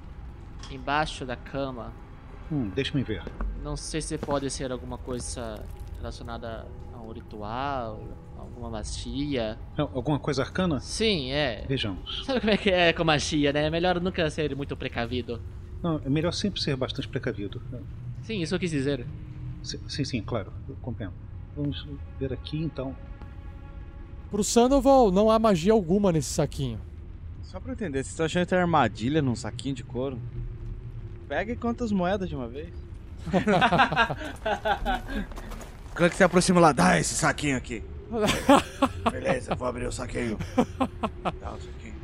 [0.71, 1.95] embaixo da cama.
[2.53, 3.23] Hum, deixa-me ver.
[3.65, 5.65] Não sei se pode ser alguma coisa
[5.97, 7.99] relacionada a um ritual,
[8.37, 9.59] alguma magia.
[9.79, 10.79] Não, alguma coisa arcana?
[10.81, 11.65] Sim, é.
[11.67, 12.27] Vejamos.
[12.27, 13.65] Sabe como é que é com magia, né?
[13.65, 15.41] É melhor nunca ser muito precavido.
[15.83, 17.63] Não, é melhor sempre ser bastante precavido.
[18.21, 19.07] Sim, isso eu quis dizer.
[19.63, 21.15] Sim, sim, claro, eu compreendo.
[21.57, 21.87] Vamos
[22.19, 22.95] ver aqui então.
[24.31, 26.81] Pro Sandoval não há magia alguma nesse saquinho.
[27.43, 30.19] Só pra entender, vocês estão achando que tem armadilha num saquinho de couro?
[31.29, 32.73] Pega e conta as moedas de uma vez.
[35.95, 37.83] Quando que se aproxima lá, dá esse saquinho aqui.
[39.11, 40.39] Beleza, vou abrir o saquinho.
[40.57, 41.95] Dá o saquinho.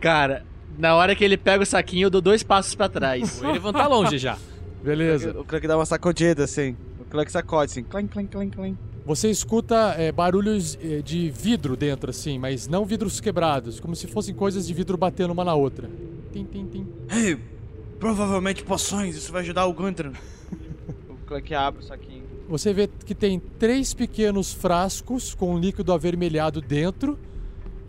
[0.00, 0.44] Cara,
[0.78, 3.40] na hora que ele pega o saquinho, eu dou dois passos pra trás.
[3.42, 4.36] O Erevan tá longe já.
[4.82, 5.38] Beleza.
[5.38, 6.76] O Clank dá uma sacudida assim.
[7.14, 7.84] O Clank sacode assim.
[7.84, 8.76] Clank, clank, clank, clank.
[9.06, 14.08] Você escuta é, barulhos é, de vidro dentro, assim, mas não vidros quebrados, como se
[14.08, 15.88] fossem coisas de vidro batendo uma na outra.
[16.32, 16.88] Tim, tim, tim.
[17.08, 17.38] Ei,
[18.00, 20.10] provavelmente poções, isso vai ajudar o Gundren.
[21.08, 22.24] o Clank abre o saquinho.
[22.48, 27.16] Você vê que tem três pequenos frascos com líquido avermelhado dentro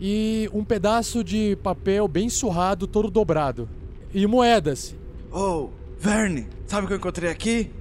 [0.00, 3.68] e um pedaço de papel bem surrado, todo dobrado.
[4.14, 4.94] E moedas.
[5.32, 7.72] Oh, Verne, sabe o que eu encontrei aqui?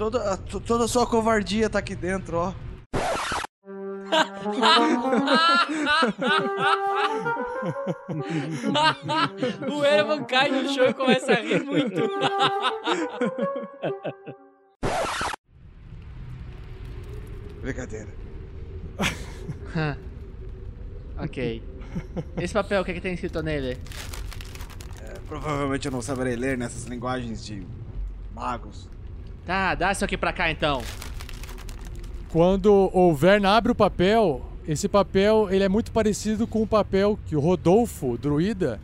[0.00, 2.54] Toda, toda a sua covardia tá aqui dentro, ó.
[9.70, 12.00] o Erevan cai no chão e começa a rir muito.
[17.60, 18.08] Brincadeira.
[21.18, 21.62] ok.
[22.38, 23.78] Esse papel, o que, é que tem escrito nele?
[25.02, 27.66] É, provavelmente eu não saberei ler nessas linguagens de
[28.32, 28.88] magos.
[29.50, 30.80] Tá, dá isso aqui pra cá então.
[32.28, 37.18] Quando o Vern abre o papel, esse papel ele é muito parecido com o papel
[37.26, 38.80] que o Rodolfo, druida,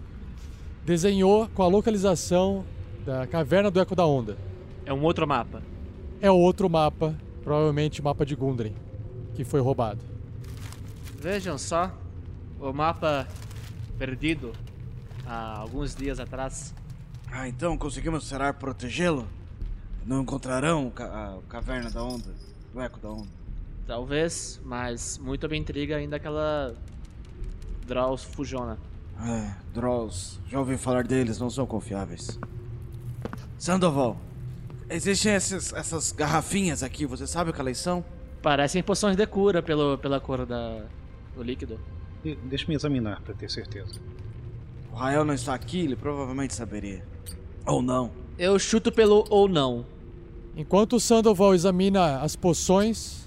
[0.84, 2.66] desenhou com a localização
[3.04, 4.36] da caverna do Eco da Onda.
[4.84, 5.62] É um outro mapa.
[6.20, 7.14] É outro mapa,
[7.44, 8.74] provavelmente o mapa de Gundren,
[9.36, 10.00] que foi roubado.
[11.20, 11.92] Vejam só,
[12.58, 13.28] o mapa
[13.96, 14.50] perdido
[15.24, 16.74] há alguns dias atrás.
[17.30, 19.28] Ah, então conseguimos será protegê-lo?
[20.06, 22.30] Não encontrarão o ca- a caverna da onda,
[22.74, 23.26] o eco da onda.
[23.86, 26.74] Talvez, mas muito me intriga ainda aquela
[27.86, 28.78] Draws Fujona.
[29.20, 32.38] É, Drolls, já ouvi falar deles, não são confiáveis.
[33.58, 34.16] Sandoval,
[34.90, 38.04] existem esses- essas garrafinhas aqui, você sabe o que elas são?
[38.42, 40.84] Parecem poções de cura pelo, pela cor da,
[41.34, 41.80] do líquido.
[42.24, 43.98] E- Deixa-me examinar para ter certeza.
[44.92, 47.04] O Rael não está aqui, ele provavelmente saberia.
[47.66, 48.10] Ou não.
[48.38, 49.86] Eu chuto pelo ou não.
[50.56, 53.26] Enquanto o Sandoval examina as poções,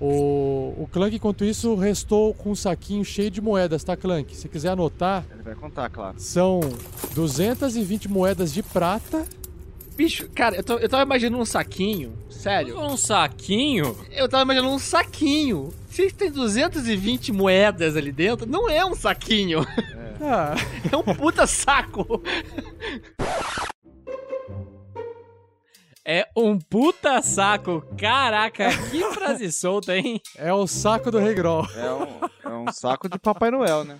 [0.00, 4.34] o, o Clank, enquanto isso, restou com um saquinho cheio de moedas, tá, Clank?
[4.34, 6.14] Se quiser anotar, Ele vai contar, claro.
[6.18, 6.60] são
[7.14, 9.24] 220 moedas de prata.
[9.94, 12.14] Bicho, cara, eu, tô, eu tava imaginando um saquinho.
[12.30, 12.80] Sério.
[12.80, 13.94] Um saquinho?
[14.10, 15.68] Eu tava imaginando um saquinho.
[15.90, 19.60] Se tem 220 moedas ali dentro, não é um saquinho.
[20.20, 20.54] Ah,
[20.90, 22.22] É um puta saco.
[26.04, 27.84] É um puta saco.
[27.96, 30.20] Caraca, que frase solta, hein?
[30.36, 31.64] é o saco do Rei Grol.
[31.76, 33.96] É um, é um saco de Papai Noel, né?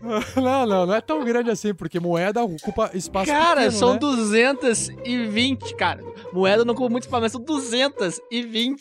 [0.36, 3.98] Não, não, não é tão grande assim, porque moeda ocupa espaço Cara, pequeno, são né?
[3.98, 6.02] 220, cara.
[6.32, 8.80] Moeda não ocupa muito espaço, mas são 220.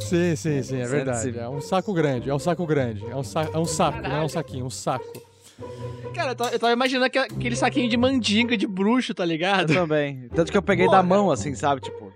[0.00, 1.32] Sim, sim, sim, é verdade.
[1.32, 1.38] 220.
[1.38, 3.04] É um saco grande, é um saco grande.
[3.10, 5.25] É um, sa é um saco, não é um saquinho, um saco.
[6.14, 9.28] Cara, eu tava, eu tava imaginando aquele- aquele saquinho de mandinga, de bruxo, tá Eu
[9.28, 9.72] ligado?
[9.72, 10.28] também.
[10.34, 11.80] Tanto que eu peguei da mão, assim, sabe?
[11.80, 12.12] Tipo.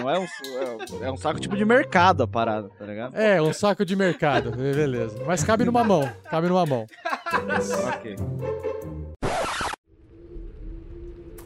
[0.00, 3.14] Não é um, é, é um saco tipo de mercado a parada, tá ligado?
[3.16, 5.22] É, um saco de mercado, beleza.
[5.26, 6.86] Mas cabe numa mão, cabe numa mão.
[7.94, 8.16] Ok.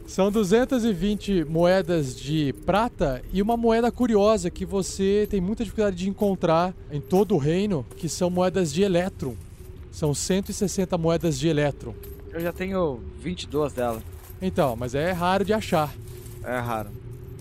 [0.05, 6.09] São 220 moedas de prata e uma moeda curiosa que você tem muita dificuldade de
[6.09, 9.35] encontrar em todo o reino, que são moedas de elétron.
[9.97, 11.91] São 160 moedas de elétron.
[12.31, 13.99] Eu já tenho 22 dela.
[14.39, 15.91] Então, mas é raro de achar.
[16.43, 16.91] É raro.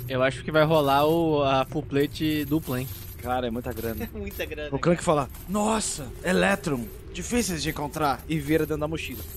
[0.09, 2.89] Eu acho que vai rolar o, a full plate dupla, hein?
[3.19, 4.09] Cara, é muita grana.
[4.15, 4.75] Muita grana.
[4.75, 8.21] O Clank fala, nossa, Electron, difíceis de encontrar.
[8.29, 9.23] E vira dentro da mochila.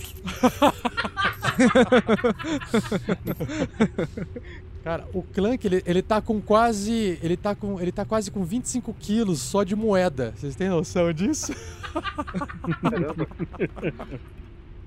[4.84, 7.20] Cara, o Clank, ele, ele tá com quase.
[7.22, 7.80] Ele tá com.
[7.82, 10.34] Ele tá quase com 25 quilos só de moeda.
[10.38, 11.54] Vocês têm noção disso?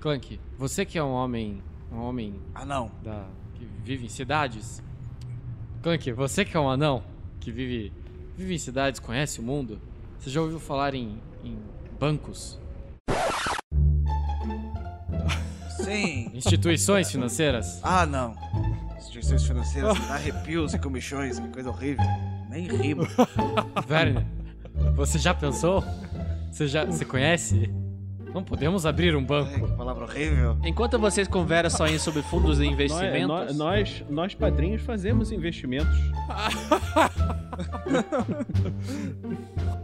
[0.01, 1.63] Clank, você que é um homem.
[1.93, 2.91] Um homem Ah, não.
[3.03, 4.83] da, que vive em cidades.
[5.83, 7.03] Clank, você que é um anão
[7.39, 7.93] que vive,
[8.43, 9.81] vive em cidades, conhece o mundo.
[10.19, 11.57] Você já ouviu falar em, em
[11.99, 12.61] bancos?
[15.77, 16.31] Sim.
[16.35, 17.81] Instituições financeiras?
[17.83, 18.35] Ah, não.
[18.99, 22.05] Instituições financeiras me dá arrepios e comichões, que coisa horrível.
[22.49, 23.07] Nem rimo.
[23.89, 24.27] Werner,
[24.95, 25.85] você já pensou?
[26.51, 27.71] Você já você conhece?
[28.35, 29.69] Não podemos abrir um Ai, banco.
[29.69, 30.57] que palavra horrível.
[30.65, 35.97] Enquanto vocês conversam aí sobre fundos de Nós, investimentos, nós, nós, nós, padrinhos, fazemos investimentos.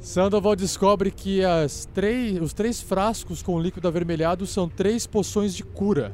[0.00, 5.62] Sandoval descobre que as três, os três frascos com líquido avermelhado são três poções de
[5.62, 6.12] cura.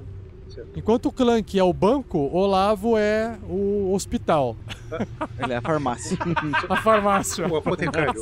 [0.74, 4.56] Enquanto o Clank é o banco, Olavo é o hospital.
[5.38, 6.18] Ele é a farmácia.
[6.68, 7.46] A farmácia.
[7.46, 8.14] O apotekário.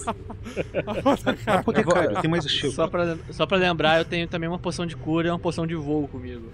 [1.47, 2.73] apotekário, tem mais estilo.
[2.73, 5.67] só pra, só pra lembrar, eu tenho também uma poção de cura e uma poção
[5.67, 6.51] de voo comigo.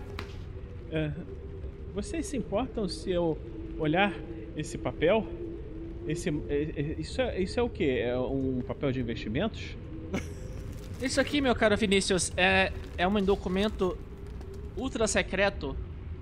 [0.91, 1.11] É,
[1.95, 3.37] vocês se importam se eu
[3.79, 4.15] olhar
[4.57, 5.27] esse papel?
[6.07, 8.01] Esse, é- é- isso, é, isso é o quê?
[8.05, 9.77] É um papel de investimentos?
[11.01, 13.97] Isso aqui, meu caro Vinícius, é, é um documento
[14.77, 15.75] ultra secreto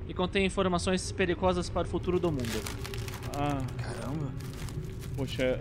[0.09, 2.63] e contém informações perigosas para o futuro do mundo.
[3.37, 4.33] Ah, Caramba.
[5.17, 5.61] poxa.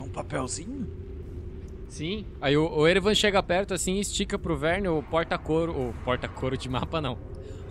[0.00, 0.86] Um papelzinho?
[1.90, 2.24] Sim.
[2.40, 5.72] Aí o, o Erevan chega perto assim e estica pro Verne o porta-couro.
[5.72, 7.18] O porta-couro de mapa não.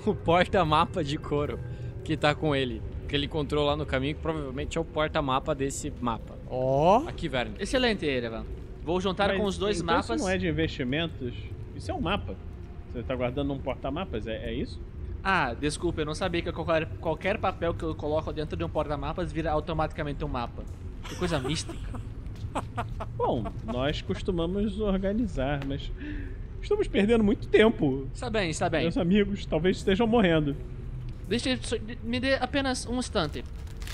[0.08, 1.60] O porta-mapa de couro
[2.04, 2.82] que tá com ele.
[3.08, 6.36] Que ele encontrou lá no caminho, que provavelmente é o porta-mapa desse mapa.
[6.50, 7.56] Ó, Aqui, Verne.
[7.60, 8.46] Excelente, Erevan.
[8.84, 10.10] Vou juntar Mas com os dois então mapas.
[10.10, 11.34] Isso não é de investimentos.
[11.76, 12.36] Isso é um mapa.
[12.92, 14.80] Você tá guardando um porta-mapas, é, é isso?
[15.24, 18.70] Ah, desculpa, eu não sabia que qualquer, qualquer papel que eu coloco dentro de um
[18.70, 20.64] porta-mapas vira automaticamente um mapa.
[21.08, 22.02] Que coisa mística.
[23.16, 25.90] Bom, nós costumamos organizar, mas
[26.64, 28.08] estamos perdendo muito tempo.
[28.14, 28.84] Está bem, está bem.
[28.84, 30.56] Meus amigos talvez estejam morrendo.
[31.28, 31.58] Deixa eu
[32.04, 33.44] me dê apenas um instante.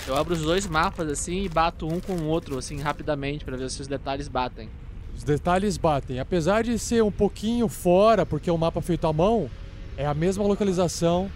[0.06, 3.56] Eu abro os dois mapas assim e bato um com o outro assim rapidamente pra
[3.56, 4.68] ver se os detalhes batem.
[5.14, 6.18] os detalhes batem.
[6.18, 9.50] Apesar de ser um pouquinho fora, porque é um mapa feito à mão,
[9.96, 11.30] é a mesma localização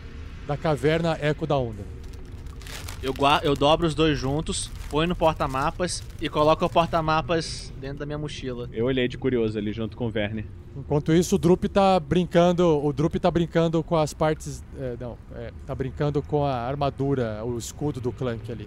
[0.47, 1.83] da caverna Eco da Onda.
[3.05, 8.07] Eu, eu dobro os dois juntos, ponho no porta-mapas e coloco o porta-mapas dentro da
[8.07, 8.67] minha mochila.
[8.73, 10.47] Eu olhei de curioso ali junto com o Verne.
[10.75, 12.83] Enquanto isso, o Drup tá brincando.
[12.83, 14.65] O Drup tá brincando com as partes.
[14.81, 18.67] é, não, é, tá brincando com a armadura, o escudo do Clank ali.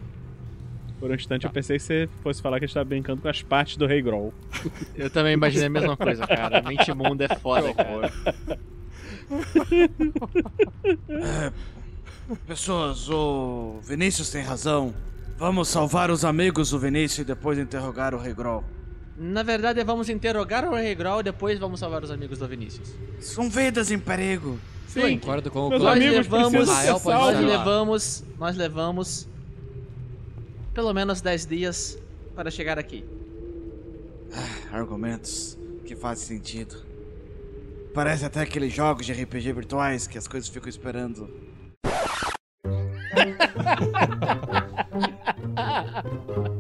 [1.00, 3.28] Por um instante eu pensei que você fosse falar que a gente tava brincando com
[3.28, 4.32] as partes do Rei Groll.
[4.96, 6.62] Eu também imaginei a mesma coisa, cara.
[6.62, 8.14] Mente mundo é foda, cara.
[12.36, 14.94] Pessoas, o Vinícius tem razão.
[15.38, 18.64] Vamos salvar os amigos do Vinícius e depois interrogar o Rei Grol.
[19.18, 22.90] Na verdade, vamos interrogar o Rei Grol e depois vamos salvar os amigos do Vinícius.
[23.20, 24.60] São vidas em perigo.
[24.88, 26.00] Sim, concordo com o nós Clank.
[26.10, 26.68] levamos,
[27.06, 29.28] nós levamos, nós levamos
[30.74, 31.98] pelo menos 10 dias
[32.36, 33.06] para chegar aqui.
[34.72, 36.86] Argumentos que fazem sentido.
[37.94, 41.47] Parece até aqueles jogos de RPG virtuais que as coisas ficam esperando.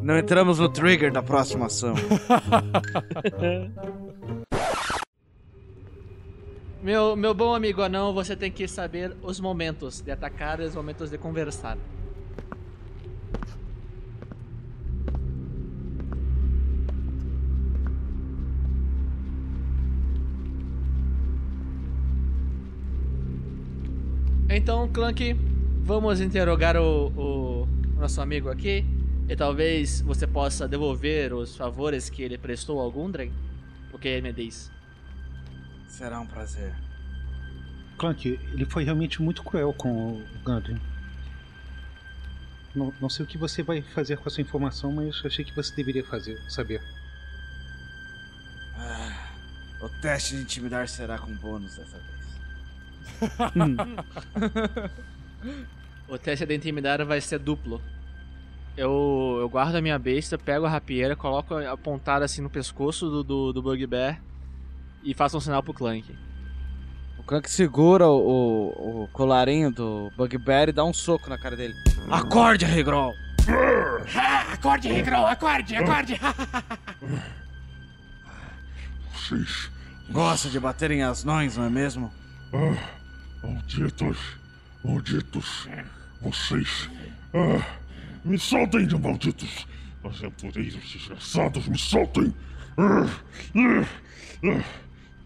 [0.01, 1.93] Não entramos no trigger da próxima ação.
[6.81, 10.73] Meu, meu bom amigo anão, você tem que saber os momentos de atacar e os
[10.73, 11.77] momentos de conversar.
[24.49, 25.35] Então, Clank,
[25.87, 27.67] vamos interrogar o, o
[27.97, 28.85] nosso amigo aqui.
[29.29, 33.31] E talvez você possa devolver os favores que ele prestou ao Gundren.
[33.93, 34.69] O que ele me diz?
[35.87, 36.75] Será um prazer.
[37.97, 40.79] Clank, ele foi realmente muito cruel com o Gundry.
[42.75, 45.73] Não, não sei o que você vai fazer com essa informação, mas achei que você
[45.73, 46.81] deveria fazer, saber.
[48.75, 49.29] Ah,
[49.81, 52.27] o teste de intimidar será com bônus dessa vez.
[56.07, 57.81] O teste de intimidar vai ser duplo.
[58.77, 63.23] Eu, eu guardo a minha besta, pego a rapieira, coloco apontada assim no pescoço do,
[63.23, 64.21] do, do Bugbear
[65.03, 66.15] e faço um sinal pro Clank.
[67.17, 71.55] O Clank segura o, o, o colarinho do Bugbear e dá um soco na cara
[71.55, 71.73] dele.
[72.09, 73.13] Acorde, Regrol!
[74.15, 76.19] Ah, acorde, Regrol, acorde, acorde.
[79.11, 79.71] Vocês.
[80.11, 82.13] Gosta de bater em asnões, não é mesmo?
[82.53, 82.77] Ah,
[83.43, 84.37] malditos.
[84.87, 85.67] Malditos.
[86.21, 86.89] Vocês.
[87.33, 87.61] Ah,
[88.23, 89.67] me soltem, de malditos.
[90.01, 92.33] Aventureiros desgraçados, me soltem.
[92.77, 93.05] Ah,
[93.55, 93.85] ah,
[94.45, 94.63] ah.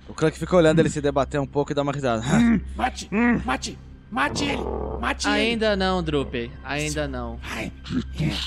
[0.08, 2.24] O Clank fica olhando ele se debater um pouco e dá uma risada.
[2.76, 3.08] Mate,
[3.46, 3.78] mate,
[4.10, 4.64] mate ele,
[5.00, 5.36] mate ele.
[5.36, 7.40] Ainda não, Drupe, ainda não.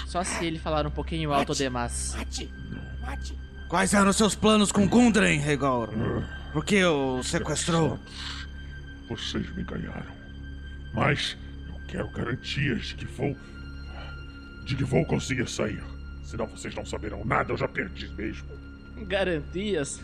[0.07, 2.15] Só se ele falar um pouquinho alto demais.
[2.19, 2.51] Mate,
[3.01, 3.39] mate.
[3.69, 5.91] Quais eram os seus planos com Gundren, Regor?
[6.53, 7.99] Por que o sequestrou?
[9.09, 10.14] Vocês me ganharam.
[10.95, 11.37] Mas
[11.69, 13.37] eu quero garantias de que vou.
[14.65, 15.83] de que vou conseguir sair.
[16.23, 18.49] Senão vocês não saberão nada, eu já perdi mesmo.
[19.07, 20.01] Garantias?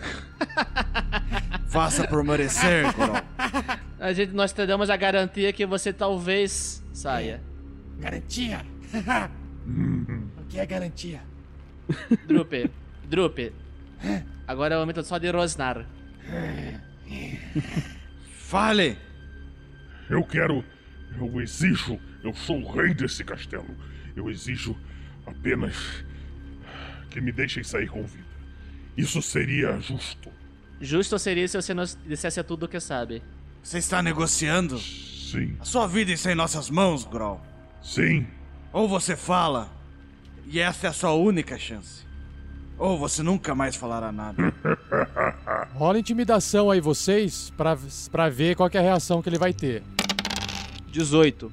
[1.68, 3.22] Faça por merecer, Gorol.
[4.01, 7.41] A gente, nós te damos a garantia que você talvez saia.
[7.99, 8.66] Garantia.
[10.38, 11.20] o que é garantia?
[12.26, 12.70] Drupe,
[13.09, 13.53] Drupe.
[14.47, 15.86] Agora é o momento só de rosnar.
[18.38, 18.99] Fale!
[20.09, 20.64] Eu quero.
[21.19, 21.99] Eu exijo.
[22.23, 23.75] Eu sou o rei desse castelo.
[24.15, 24.77] Eu exijo
[25.27, 26.05] apenas
[27.11, 28.25] que me deixem sair com vida.
[28.97, 30.31] Isso seria justo.
[30.81, 33.23] Justo seria se você nos dissesse tudo o que sabe.
[33.63, 34.79] Você está negociando?
[34.79, 35.57] Sim.
[35.61, 37.41] A sua vida está em nossas mãos, Grol.
[37.83, 38.27] Sim.
[38.73, 39.71] Ou você fala,
[40.47, 42.05] e essa é a sua única chance.
[42.79, 44.55] Ou você nunca mais falará nada.
[45.75, 47.77] Rola intimidação aí vocês pra,
[48.11, 49.83] pra ver qual que é a reação que ele vai ter.
[50.91, 51.51] 18.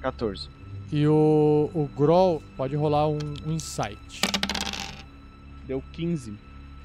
[0.00, 0.48] 14.
[0.90, 4.20] E o, o Groll pode rolar um, um insight.
[5.66, 6.34] Deu 15.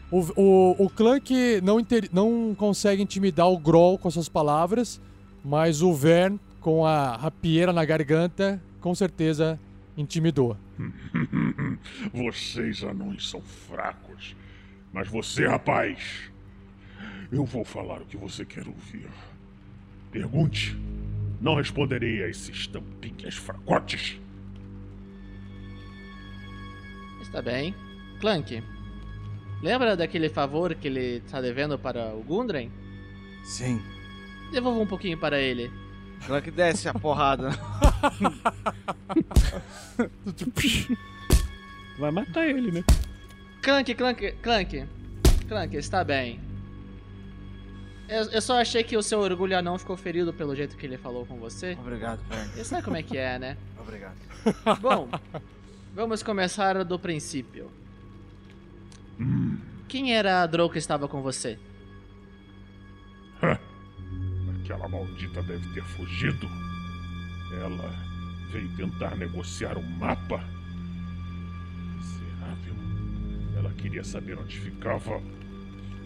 [0.10, 5.02] O, o, o Clank não, inter- não consegue intimidar o Groll com suas palavras,
[5.44, 9.60] mas o Vern, com a rapieira na garganta, com certeza
[9.98, 10.56] intimidou.
[12.14, 14.36] Vocês anões são fracos.
[14.94, 16.00] Mas você, rapaz,
[17.32, 19.08] eu vou falar o que você quer ouvir.
[20.12, 20.78] Pergunte.
[21.40, 24.20] Não responderei a esses tampinhas fracotes.
[27.22, 27.76] Está bem.
[28.20, 28.64] Clank,
[29.62, 32.72] lembra daquele favor que ele está devendo para o Gundren?
[33.44, 33.82] Sim.
[34.52, 35.72] Devolva um pouquinho para ele.
[36.26, 37.50] Clank desce a porrada.
[42.00, 42.84] Vai matar ele, né?
[43.62, 44.86] Clank, Clank, Clank.
[45.48, 46.47] Clank, está bem.
[48.08, 50.98] Eu, eu só achei que o seu orgulho anão ficou ferido pelo jeito que ele
[50.98, 51.78] falou com você.
[51.80, 52.50] Obrigado, Vern.
[52.52, 53.58] Você sabe como é que é, né?
[53.78, 54.16] Obrigado.
[54.80, 55.10] Bom,
[55.94, 57.70] vamos começar do princípio.
[59.90, 61.60] Quem era a Drow que estava com você?
[64.62, 66.48] Aquela maldita deve ter fugido.
[67.62, 67.94] Ela
[68.52, 70.42] veio tentar negociar um mapa.
[71.96, 72.76] Miserável.
[73.58, 75.22] Ela queria saber onde ficava.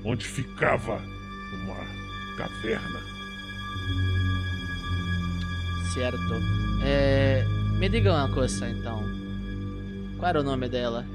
[0.04, 1.00] Onde ficava
[1.54, 1.78] uma
[2.38, 3.00] caverna.
[5.94, 6.34] Certo.
[6.84, 7.44] É,
[7.78, 9.04] me diga uma coisa então.
[10.18, 11.06] Qual era o nome dela?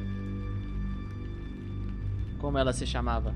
[2.38, 3.34] Como ela se chamava?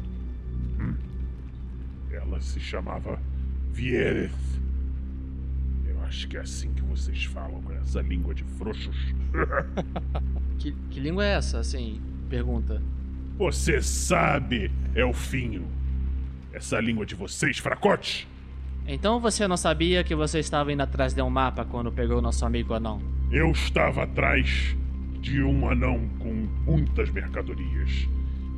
[2.10, 3.18] Ela se chamava
[3.72, 4.30] Viereth.
[5.86, 8.96] Eu acho que é assim que vocês falam, com essa língua de frouxos.
[10.58, 12.02] Que, que língua é essa, assim?
[12.28, 12.82] Pergunta.
[13.38, 15.66] Você sabe, Elfinho.
[16.52, 18.28] Essa língua de vocês, fracote?
[18.86, 22.22] Então você não sabia que você estava indo atrás de um mapa quando pegou o
[22.22, 23.00] nosso amigo anão?
[23.30, 24.76] Eu estava atrás
[25.20, 28.08] de um anão com muitas mercadorias.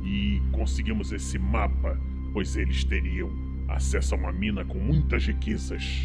[0.03, 1.97] E conseguimos esse mapa,
[2.33, 3.31] pois eles teriam
[3.69, 6.03] acesso a uma mina com muitas riquezas.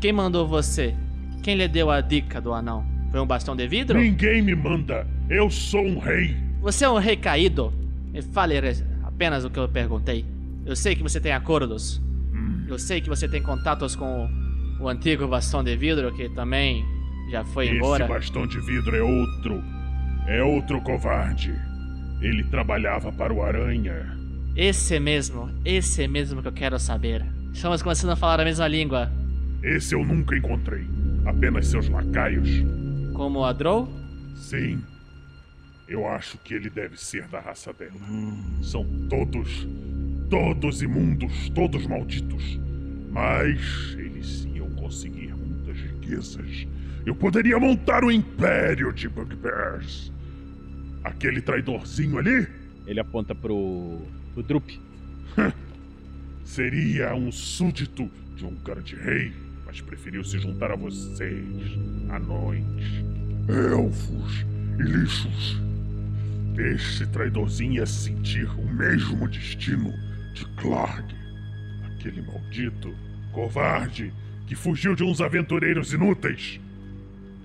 [0.00, 0.94] Quem mandou você?
[1.42, 2.86] Quem lhe deu a dica do anão?
[3.10, 3.98] Foi um bastão de vidro?
[3.98, 5.06] Ninguém me manda.
[5.28, 6.36] Eu sou um rei.
[6.60, 7.72] Você é um rei caído?
[8.12, 8.54] Me fale
[9.02, 10.24] apenas o que eu perguntei.
[10.64, 12.00] Eu sei que você tem acordos.
[12.68, 14.28] Eu sei que você tem contatos com
[14.80, 16.84] o antigo bastão de vidro que também
[17.30, 18.04] já foi embora.
[18.04, 19.62] Esse bastão de vidro é outro.
[20.26, 21.52] É outro covarde.
[22.20, 24.16] Ele trabalhava para o Aranha.
[24.54, 27.24] Esse mesmo, esse mesmo que eu quero saber.
[27.52, 29.10] Estamos começando a falar a mesma língua.
[29.62, 30.86] Esse eu nunca encontrei.
[31.26, 32.48] Apenas seus lacaios.
[33.14, 33.88] Como a Drow?
[34.34, 34.82] Sim.
[35.88, 37.92] Eu acho que ele deve ser da raça dela.
[38.62, 39.66] São todos,
[40.32, 42.58] todos imundos, todos malditos.
[43.10, 46.66] Mas eles iam conseguir muitas riquezas.
[47.04, 50.10] Eu poderia montar um império de Bugbears.
[51.04, 52.48] Aquele traidorzinho ali
[52.86, 54.00] Ele aponta pro.
[54.32, 54.70] pro Drup.
[56.44, 59.34] seria um súdito de um grande rei,
[59.66, 61.44] mas preferiu se juntar a vocês,
[62.08, 62.64] anões,
[63.48, 64.46] elfos
[64.78, 65.60] e lixos.
[66.56, 69.92] Esse traidorzinho ia sentir o mesmo destino
[70.32, 71.14] de Clark,
[71.86, 72.94] aquele maldito,
[73.32, 74.12] covarde,
[74.46, 76.60] que fugiu de uns aventureiros inúteis.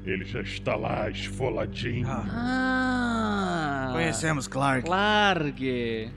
[0.05, 2.07] Ele já está lá esfoladinho.
[2.07, 3.89] Ah!
[3.91, 4.85] Conhecemos Clark.
[4.85, 6.11] Clark!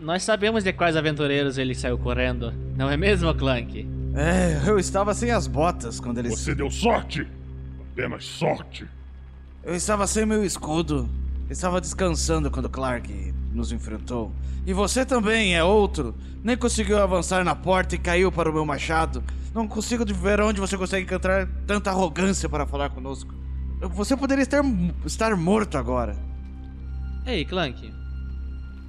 [0.00, 3.86] Nós sabemos de quais aventureiros ele saiu correndo, não é mesmo, Clank?
[4.14, 6.32] É, eu estava sem as botas quando eles.
[6.32, 7.26] Você deu sorte!
[7.92, 8.86] Apenas sorte!
[9.62, 11.08] Eu estava sem meu escudo.
[11.50, 14.32] Estava descansando quando Clark nos enfrentou.
[14.66, 16.14] E você também é outro.
[16.42, 19.22] Nem conseguiu avançar na porta e caiu para o meu machado.
[19.54, 23.34] Não consigo ver onde você consegue encontrar tanta arrogância para falar conosco.
[23.80, 24.62] Você poderia estar,
[25.06, 26.16] estar morto agora.
[27.26, 27.92] Ei, Clank.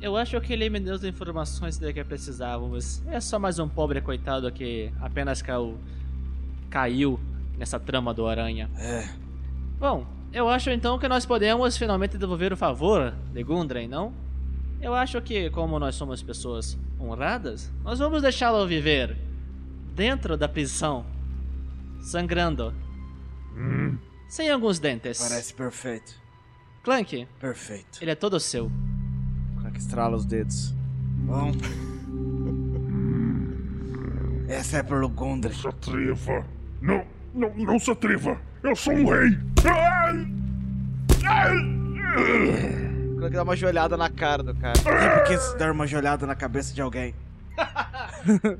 [0.01, 3.01] Eu acho que ele me deu as informações de que precisávamos.
[3.07, 5.77] É só mais um pobre coitado que apenas caiu,
[6.69, 7.19] caiu
[7.57, 8.69] nessa trama do aranha.
[8.77, 9.09] É.
[9.77, 14.13] Bom, eu acho então que nós podemos finalmente devolver o favor de Gundren, não?
[14.81, 19.17] Eu acho que, como nós somos pessoas honradas, nós vamos deixá-lo viver
[19.95, 21.05] dentro da prisão,
[22.01, 22.73] sangrando,
[23.55, 23.97] Hum,
[24.29, 25.19] sem alguns dentes.
[25.19, 26.13] Parece perfeito.
[26.83, 27.99] Clank, Perfeito.
[28.01, 28.71] ele é todo seu.
[29.59, 30.73] Clark estrala os dedos.
[31.25, 31.51] Bom.
[34.47, 35.53] Essa é pelo Gondre.
[35.53, 36.45] se atreva!
[36.81, 38.39] Não, não, não se atreva!
[38.63, 39.37] Eu sou um rei!
[39.65, 40.27] Ai!
[41.27, 42.88] Ai!
[43.19, 44.75] Clark dá uma joelhada na cara do cara.
[44.77, 47.13] Sempre quis dar uma joelhada na cabeça de alguém.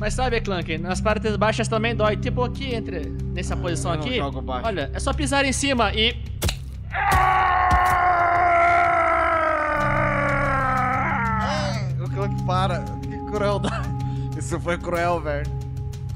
[0.00, 2.16] Mas sabe, Clank, nas partes baixas também dói.
[2.16, 4.18] Tipo aqui, entre nessa posição eu não aqui.
[4.66, 6.16] Olha, é só pisar em cima e.
[12.02, 12.80] O Clark para.
[13.02, 13.88] Que crueldade.
[14.38, 15.46] Isso foi cruel, velho.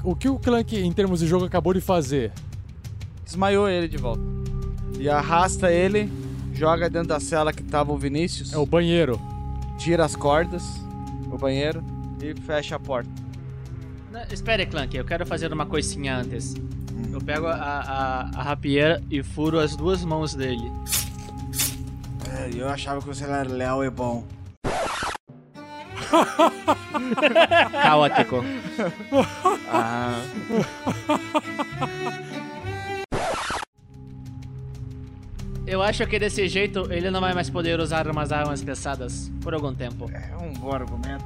[0.03, 2.31] O que o Clank, em termos de jogo, acabou de fazer?
[3.23, 4.23] Desmaiou ele de volta.
[4.97, 6.11] E arrasta ele,
[6.59, 8.51] joga dentro da cela que tava o Vinícius.
[8.51, 9.19] É o banheiro.
[9.77, 10.61] Tira as cordas,
[11.31, 11.81] o banheiro.
[12.21, 13.09] E fecha a porta.
[14.11, 16.55] Não, espere, Clank, eu quero fazer uma coisinha antes.
[17.13, 20.69] Eu pego a, a, a rapieira e furo as duas mãos dele.
[22.37, 24.25] É, eu achava que você era leal e bom.
[27.81, 28.43] Caótico.
[29.71, 30.23] Ah.
[35.69, 39.53] Eu acho que desse jeito ele não vai mais poder usar umas armas pesadas por
[39.53, 40.09] algum tempo.
[40.11, 41.23] É um bom argumento.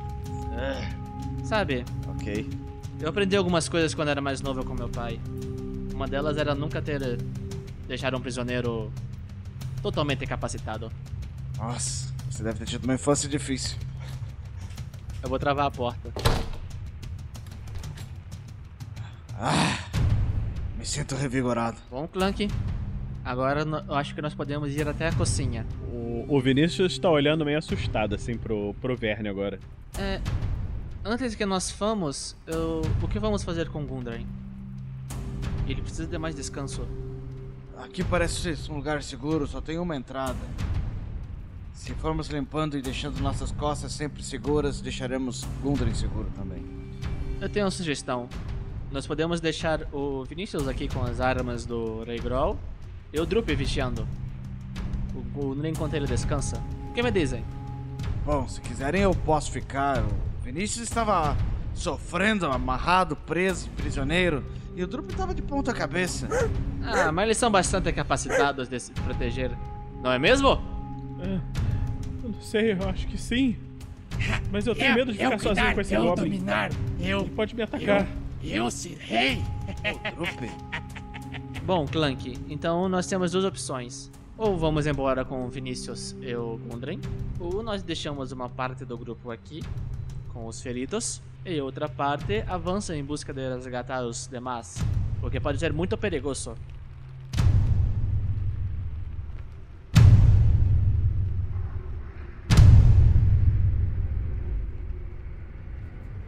[1.45, 2.49] Sabe, Ok.
[2.99, 5.17] eu aprendi algumas coisas quando era mais novo com meu pai.
[5.93, 7.17] Uma delas era nunca ter
[7.87, 8.91] deixado um prisioneiro
[9.81, 10.91] totalmente capacitado.
[11.57, 13.77] Nossa, você deve ter tido uma infância difícil.
[15.21, 16.11] Eu vou travar a porta.
[19.39, 19.79] Ah,
[20.77, 21.77] me sinto revigorado.
[21.89, 22.49] Bom, Clank,
[23.23, 25.65] agora eu acho que nós podemos ir até a cozinha.
[25.91, 29.59] O, o Vinícius tá olhando meio assustado, assim, pro, pro Verne agora.
[29.97, 30.19] É,
[31.03, 34.25] antes que nós famos, eu, o que vamos fazer com Gundren?
[35.67, 36.87] Ele precisa de mais descanso.
[37.77, 40.37] Aqui parece ser um lugar seguro, só tem uma entrada.
[41.73, 46.63] Se formos limpando e deixando nossas costas sempre seguras, deixaremos Gundren seguro também.
[47.41, 48.29] Eu tenho uma sugestão.
[48.91, 52.57] Nós podemos deixar o Vinícius aqui com as armas do Rei Groll
[53.13, 54.07] e o Drup vigiando.
[55.35, 56.61] O, o, enquanto ele descansa.
[56.89, 57.43] O que me dizem?
[58.25, 59.99] Bom, se quiserem eu posso ficar.
[59.99, 61.37] O Vinícius estava
[61.73, 64.43] sofrendo, amarrado, preso, prisioneiro.
[64.75, 66.27] E o Drup estava de ponta cabeça.
[66.83, 69.51] Ah, mas eles são bastante capacitados de se proteger.
[70.01, 70.59] Não é mesmo?
[71.21, 71.39] É,
[72.23, 73.55] eu não sei, eu acho que sim.
[74.51, 76.29] Mas eu tenho Eu- medo de eu ficar sozinho cuidar, com esse eu Goblin.
[76.31, 78.07] dominar, eu- Ele pode me atacar.
[78.43, 79.41] Eu serei.
[81.65, 84.11] Bom, Clank, então nós temos duas opções.
[84.37, 86.99] Ou vamos embora com o Vinícius e o Gundren,
[87.39, 89.63] ou nós deixamos uma parte do grupo aqui,
[90.33, 94.83] com os feridos, e outra parte avança em busca de resgatar os demais,
[95.21, 96.53] porque pode ser muito perigoso.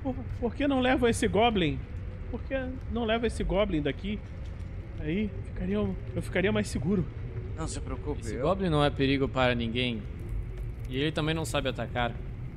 [0.01, 1.77] Por, por que não leva esse Goblin?
[2.31, 2.55] Por que
[2.89, 4.17] não leva esse Goblin daqui?
[4.99, 7.05] Aí ficaria, eu ficaria mais seguro.
[7.57, 8.21] Não se preocupe.
[8.21, 10.01] Esse eu- Goblin não é perigo para ninguém.
[10.89, 12.11] E ele também não sabe atacar.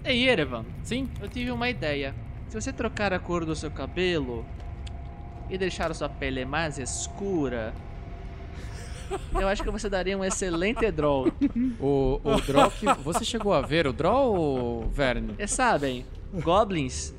[0.04, 2.14] Ei, Erevan, Sim, eu tive uma ideia.
[2.48, 4.44] Se você trocar a cor do seu cabelo
[5.50, 7.74] e deixar a sua pele mais escura,
[9.34, 11.26] eu acho que você daria um excelente draw.
[11.80, 12.86] o, o Drow que...
[13.02, 15.34] Você chegou a ver o Drow ou Verne?
[15.38, 16.04] E sabem,
[16.42, 17.14] goblins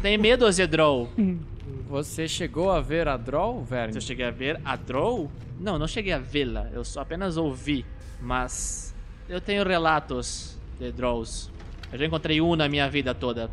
[0.00, 1.08] têm medo de draw.
[1.88, 3.92] Você chegou a ver a Verne?
[3.92, 5.30] Se eu cheguei a ver a draw?
[5.60, 6.68] Não, não cheguei a vê-la.
[6.72, 7.84] Eu só apenas ouvi.
[8.20, 8.94] Mas
[9.28, 11.50] eu tenho relatos de draws.
[11.92, 13.50] Eu já encontrei um na minha vida toda.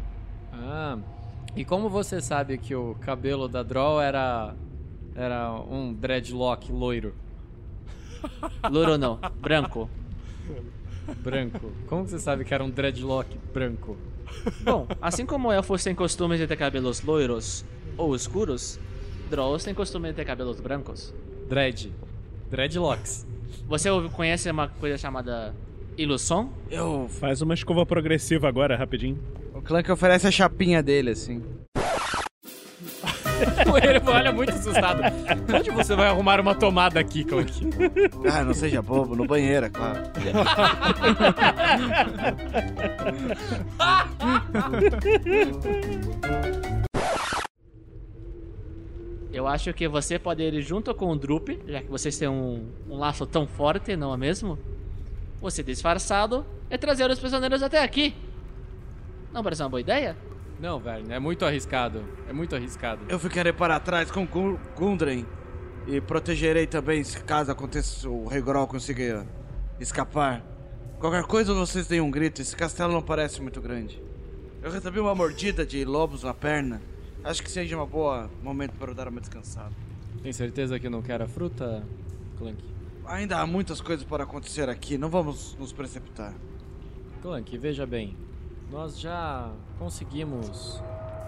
[0.54, 0.98] Ah,
[1.56, 4.56] e como você sabe que o cabelo da Drow era...
[5.16, 7.14] Era um dreadlock loiro?
[8.70, 9.90] Louro não, branco.
[11.18, 11.72] Branco.
[11.88, 13.98] Como você sabe que era um dreadlock branco?
[14.62, 17.66] Bom, assim como elfos têm costume de ter cabelos loiros
[18.00, 18.80] ou escuros,
[19.30, 21.14] Drolls têm costume de ter cabelos brancos.
[21.48, 21.92] Dread.
[22.50, 23.28] Dreadlocks.
[23.68, 25.54] Você conhece uma coisa chamada
[25.98, 26.52] ilusão?
[26.72, 27.08] Eu.
[27.20, 29.20] Faz uma escova progressiva agora, rapidinho.
[29.54, 31.44] O Clank oferece a chapinha dele, assim.
[33.72, 35.02] o Erevan olha muito assustado.
[35.54, 37.52] Onde você vai arrumar uma tomada aqui, Clank?
[38.32, 40.04] Ah, não seja bobo, no banheiro, é claro.
[49.32, 52.68] Eu acho que você pode ir junto com o Drup, já que vocês têm um,
[52.90, 54.58] um laço tão forte, não é mesmo?
[55.42, 58.16] Você disfarçado e trazer os prisioneiros até aqui.
[59.32, 60.18] Não parece uma boa ideia?
[60.60, 62.04] Não, velho, é muito arriscado.
[62.28, 63.02] É muito arriscado.
[63.08, 65.26] Eu ficarei para trás com Gu- Gundren
[65.88, 69.24] e protegerei também se caso aconteça o Rei Grol conseguir
[69.80, 70.44] escapar.
[71.00, 74.02] Qualquer coisa vocês deem um grito, esse castelo não parece muito grande.
[74.62, 76.82] Eu recebi uma mordida de lobos na perna.
[77.24, 79.76] Acho que seja um bom momento para dar uma descansada.
[80.24, 81.86] Tem certeza que não quer a fruta,
[82.38, 82.64] Clank?
[83.06, 86.34] Ainda há muitas coisas para acontecer aqui, não vamos nos precipitar.
[87.22, 88.16] Clank, veja bem.
[88.72, 90.82] Nós já conseguimos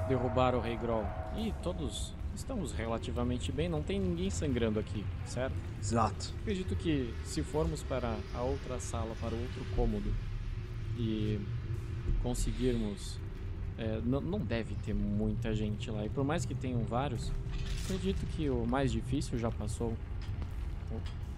[0.07, 1.05] derrubar o Rei Grol.
[1.37, 5.55] E todos estamos relativamente bem, não tem ninguém sangrando aqui, certo?
[5.79, 6.33] Exato.
[6.41, 10.13] Acredito que se formos para a outra sala, para o outro cômodo,
[10.97, 11.39] e
[12.23, 13.19] conseguirmos.
[13.77, 16.05] É, não, não deve ter muita gente lá.
[16.05, 17.31] E por mais que tenham vários,
[17.83, 19.93] acredito que o mais difícil já passou.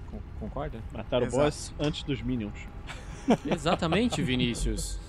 [0.09, 0.79] Con- Concorda?
[0.93, 2.67] Matar o boss antes dos minions.
[3.49, 4.99] Exatamente, Vinícius.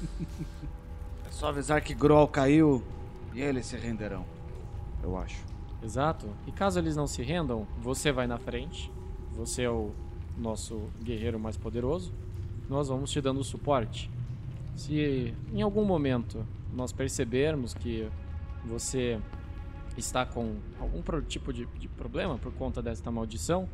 [1.27, 2.83] É só avisar que Grol caiu
[3.35, 4.25] e eles se renderão.
[5.03, 5.43] Eu acho.
[5.83, 6.29] Exato.
[6.47, 8.91] E caso eles não se rendam, você vai na frente.
[9.37, 9.91] Você é o
[10.39, 12.13] nosso guerreiro mais poderoso.
[12.71, 14.09] Nós vamos te dando suporte.
[14.77, 18.09] Se em algum momento nós percebermos que
[18.65, 19.19] você
[19.97, 23.69] está com algum tipo de, de problema por conta desta maldição,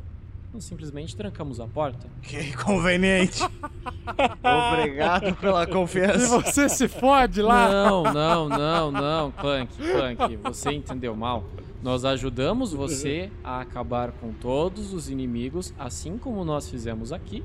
[0.53, 2.07] nós simplesmente trancamos a porta.
[2.21, 3.41] Que conveniente.
[4.43, 6.25] Obrigado pela confiança.
[6.25, 7.69] E você se fode lá.
[7.69, 11.45] Não, não, não, não, Clank, Clank, você entendeu mal.
[11.81, 17.43] Nós ajudamos você a acabar com todos os inimigos, assim como nós fizemos aqui,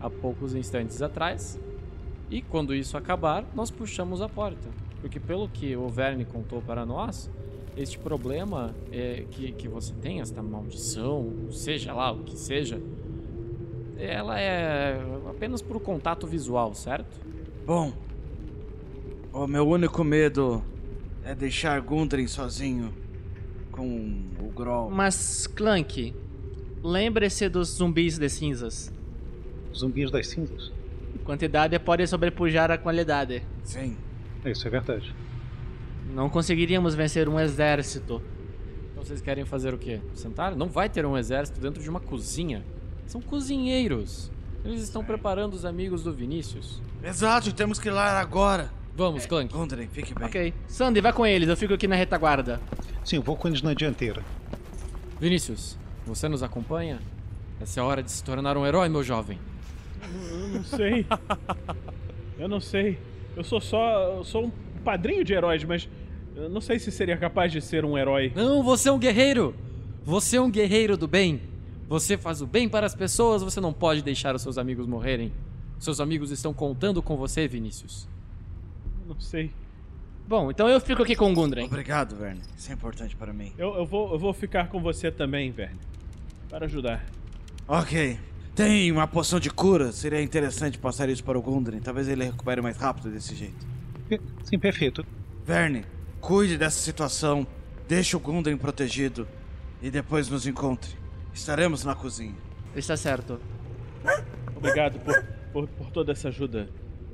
[0.00, 1.60] há poucos instantes atrás.
[2.30, 4.68] E quando isso acabar, nós puxamos a porta.
[5.00, 7.30] Porque pelo que o Verne contou para nós,
[7.76, 12.80] este problema é que, que você tem, esta maldição, seja lá o que seja,
[13.96, 17.20] ela é apenas por contato visual, certo?
[17.64, 17.92] Bom,
[19.32, 20.62] o meu único medo
[21.24, 22.92] é deixar Gundren sozinho
[23.70, 24.90] com o Grol.
[24.90, 26.14] Mas, Clank,
[26.82, 28.92] lembre-se dos zumbis de cinzas.
[29.74, 30.72] Zumbis das cinzas.
[31.24, 33.42] Quantidade pode sobrepujar a qualidade.
[33.64, 33.96] Sim.
[34.44, 35.14] Isso é verdade.
[36.14, 38.22] Não conseguiríamos vencer um exército.
[38.90, 40.00] Então vocês querem fazer o quê?
[40.14, 40.56] Sentar?
[40.56, 42.64] Não vai ter um exército dentro de uma cozinha.
[43.06, 44.30] São cozinheiros.
[44.64, 46.80] Eles estão preparando os amigos do Vinícius.
[47.02, 48.70] Exato, temos que ir lá agora.
[48.96, 49.52] Vamos, Clank.
[49.52, 50.26] Gundren, fique bem.
[50.26, 50.54] Ok.
[50.66, 52.60] Sandy, vai com eles, eu fico aqui na retaguarda.
[53.04, 54.24] Sim, eu vou com eles na dianteira.
[55.20, 56.98] Vinícius, você nos acompanha?
[57.60, 59.38] Essa é a hora de se tornar um herói, meu jovem.
[60.30, 61.06] Eu não sei.
[62.38, 62.98] Eu não sei.
[63.36, 64.16] Eu sou só.
[64.16, 64.50] Eu sou um
[64.84, 65.88] padrinho de heróis, mas.
[66.36, 68.32] Eu não sei se seria capaz de ser um herói.
[68.34, 69.54] Não, você é um guerreiro!
[70.04, 71.42] Você é um guerreiro do bem.
[71.88, 75.32] Você faz o bem para as pessoas, você não pode deixar os seus amigos morrerem.
[75.78, 78.08] Seus amigos estão contando com você, Vinícius.
[79.06, 79.50] Não sei.
[80.28, 81.64] Bom, então eu fico aqui com o Gundren.
[81.64, 82.42] Obrigado, Verne.
[82.56, 83.52] Isso é importante para mim.
[83.56, 85.78] Eu, eu, vou, eu vou ficar com você também, Verne.
[86.50, 87.04] Para ajudar.
[87.66, 88.18] Ok.
[88.58, 89.92] Tem uma poção de cura.
[89.92, 91.78] Seria interessante passar isso para o Gundren.
[91.78, 93.64] Talvez ele recupere mais rápido desse jeito.
[94.42, 95.06] Sim, perfeito.
[95.46, 95.84] Verne,
[96.20, 97.46] cuide dessa situação.
[97.86, 99.28] Deixe o Gundren protegido.
[99.80, 100.90] E depois nos encontre.
[101.32, 102.34] Estaremos na cozinha.
[102.74, 103.40] Está certo.
[104.56, 106.68] Obrigado por, por, por toda essa ajuda,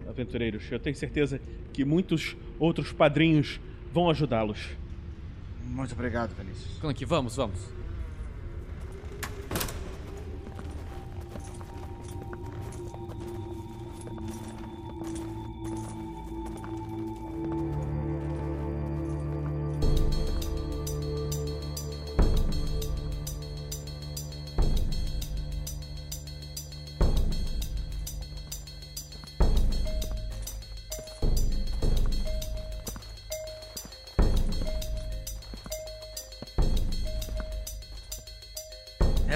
[0.09, 0.73] aventureiros.
[0.73, 1.39] Eu tenho certeza
[1.75, 3.61] que muitos outros padrinhos
[3.93, 4.71] vão ajudá-los.
[5.63, 6.79] Muito obrigado, Vinícius.
[6.81, 7.74] Clank, vamos, vamos.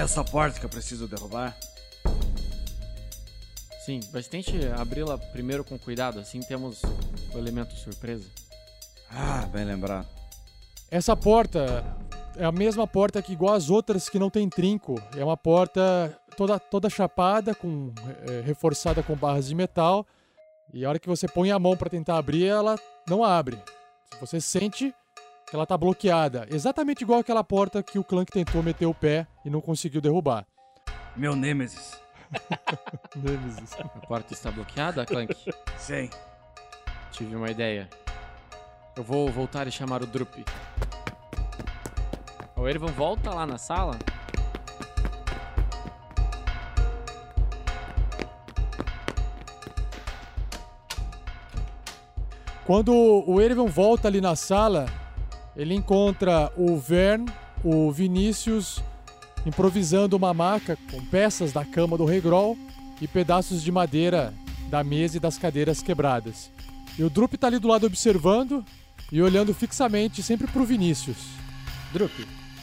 [0.09, 1.55] Essa porta que eu preciso derrubar?
[3.85, 6.81] Sim, mas tente abri-la primeiro com cuidado, assim temos
[7.31, 8.27] o elemento surpresa.
[9.11, 10.07] Ah, bem lembrado.
[10.89, 11.85] Essa porta
[12.35, 14.99] é a mesma porta que igual as outras que não tem trinco.
[15.15, 17.93] É uma porta toda, toda chapada, com
[18.27, 20.07] é, reforçada com barras de metal.
[20.73, 23.61] E a hora que você põe a mão para tentar abrir, ela não abre.
[24.19, 24.91] Você sente
[25.53, 26.47] ela tá bloqueada.
[26.49, 30.45] Exatamente igual aquela porta que o Clank tentou meter o pé e não conseguiu derrubar.
[31.15, 31.99] Meu Nêmesis.
[33.15, 33.73] Nemesis.
[33.79, 35.35] A porta está bloqueada, Clank?
[35.77, 36.09] Sim.
[37.11, 37.89] Tive uma ideia.
[38.95, 40.43] Eu vou voltar e chamar o Drup.
[42.55, 43.97] O Ervan volta lá na sala.
[52.69, 54.85] Quando o Erevan volta ali na sala,
[55.55, 57.25] ele encontra o Vern,
[57.63, 58.81] o Vinícius,
[59.45, 62.57] improvisando uma maca com peças da cama do Rei Grol
[63.01, 64.33] e pedaços de madeira
[64.69, 66.51] da mesa e das cadeiras quebradas.
[66.97, 68.63] E o Drup tá ali do lado observando
[69.11, 71.17] e olhando fixamente sempre pro Vinícius.
[71.91, 72.11] Drup,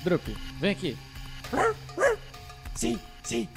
[0.05, 0.22] Drup,
[0.61, 0.97] vem aqui.
[2.74, 3.49] Sim, sim.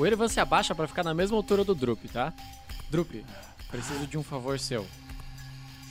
[0.00, 2.32] O Ervan se abaixa pra ficar na mesma altura do Drup, tá?
[2.88, 3.22] Drup,
[3.70, 4.86] preciso de um favor seu.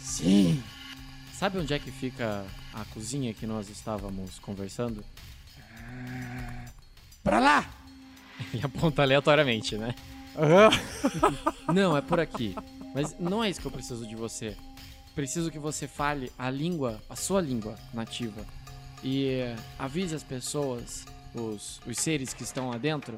[0.02, 0.64] Sim.
[1.32, 2.44] Sabe onde é que fica
[2.74, 5.06] a cozinha que nós estávamos conversando?
[7.24, 7.70] Pra lá!
[8.52, 9.94] Ele aponta aleatoriamente, né?
[11.72, 12.56] não, é por aqui.
[12.96, 14.58] Mas não é isso que eu preciso de você.
[15.14, 18.44] Preciso que você fale a língua, a sua língua nativa.
[19.04, 21.06] E eh, avise as pessoas,
[21.36, 23.16] os, os seres que estão lá dentro.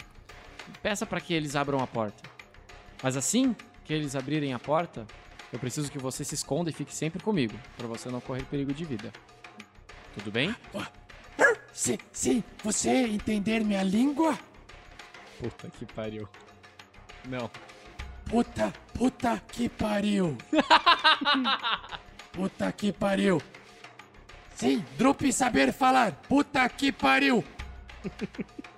[0.81, 2.23] Peça para que eles abram a porta.
[3.01, 5.05] Mas assim que eles abrirem a porta,
[5.51, 8.73] eu preciso que você se esconda e fique sempre comigo, para você não correr perigo
[8.73, 9.11] de vida.
[10.15, 10.55] Tudo bem?
[11.73, 12.43] Sim, sim.
[12.63, 14.37] Você entender minha língua?
[15.39, 16.27] Puta que pariu.
[17.27, 17.49] Não.
[18.25, 20.37] Puta, puta que pariu.
[22.31, 23.41] puta que pariu.
[24.55, 26.11] Sim, Drup saber falar.
[26.29, 27.43] Puta que pariu.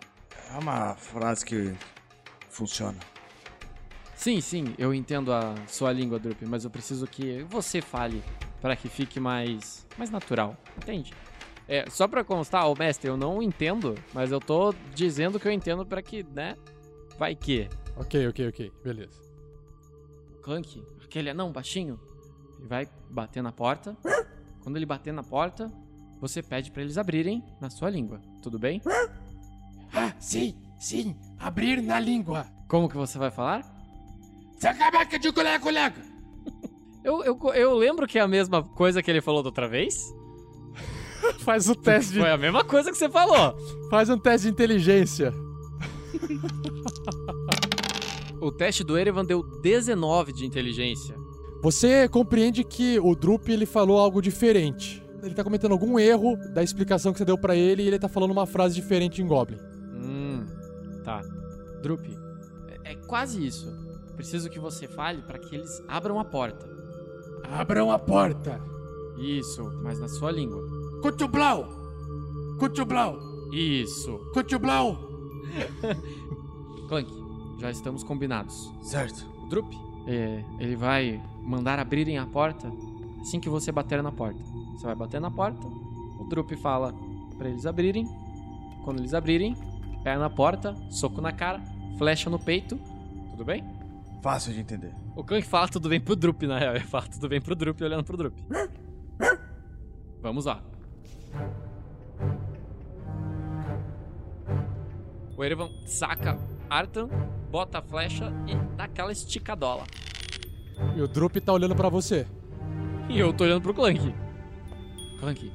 [0.54, 1.74] É uma frase que
[2.48, 3.00] funciona.
[4.16, 8.24] Sim, sim, eu entendo a sua língua, Drup, mas eu preciso que você fale
[8.62, 11.12] para que fique mais mais natural, entende?
[11.68, 15.52] É, só pra constar, ô mestre, eu não entendo, mas eu tô dizendo que eu
[15.52, 16.56] entendo para que, né?
[17.18, 17.68] Vai que.
[17.98, 18.72] Ok, ok, ok.
[18.84, 19.20] Beleza.
[20.38, 22.00] O Clank, aquele anão baixinho,
[22.60, 23.98] ele vai bater na porta.
[24.62, 25.72] Quando ele bater na porta,
[26.22, 28.82] você pede para eles abrirem na sua língua, tudo bem?
[29.94, 31.16] Ah, sim, sim.
[31.40, 32.48] Abrir na língua.
[32.68, 33.64] Como que você vai falar?
[34.60, 36.02] Sacabaca de colega, colega.
[37.04, 39.94] Eu, eu, eu lembro que é a mesma coisa que ele falou da outra vez.
[41.44, 42.22] Faz o teste de...
[42.22, 43.54] Foi a mesma coisa que você falou.
[43.90, 45.34] Faz um teste de inteligência.
[48.44, 51.16] O teste do Erevan deu 19 de inteligência.
[51.62, 55.02] Você compreende que o Drup ele falou algo diferente.
[55.24, 58.10] Ele tá cometendo algum erro da explicação que você deu pra ele e ele tá
[58.10, 59.58] falando uma frase diferente em Goblin.
[61.04, 61.22] Tá.
[61.82, 62.06] Drup,
[62.68, 63.68] é, é quase isso.
[64.16, 66.70] Preciso que você fale pra que eles abram a porta.
[67.44, 68.62] Abram a porta.
[69.18, 70.62] Isso, mas na sua língua.
[71.02, 71.68] Cutublau.
[72.60, 73.20] Cutublau.
[73.52, 74.18] Isso.
[74.34, 74.98] Cutublau.
[76.88, 77.12] Clank,
[77.60, 78.72] já estamos combinados.
[78.82, 79.26] Certo.
[79.44, 79.74] O Drup,
[80.08, 82.72] é, ele vai mandar abrirem a porta
[83.22, 84.40] assim que você bater na porta.
[84.76, 85.66] Você vai bater na porta,
[86.20, 86.94] o Drup fala
[87.38, 88.08] pra eles abrirem.
[88.84, 89.56] Quando eles abrirem,
[90.04, 91.62] pé na porta, soco na cara,
[91.98, 92.78] flecha no peito.
[93.32, 93.64] Tudo bem?
[94.22, 94.94] Fácil de entender.
[95.16, 96.76] O Clank fala tudo bem pro Drup, na real.
[96.76, 98.36] Ele fala tudo bem pro Drup olhando pro Drup.
[100.22, 100.64] Vamos lá.
[105.36, 106.38] O Erevan saca
[106.70, 107.10] Artan,
[107.52, 109.84] bota a flecha e dá aquela esticadola.
[110.96, 112.26] E o Drup tá olhando pra você.
[113.10, 114.16] E eu tô olhando pro Clank.
[115.20, 115.52] Clank,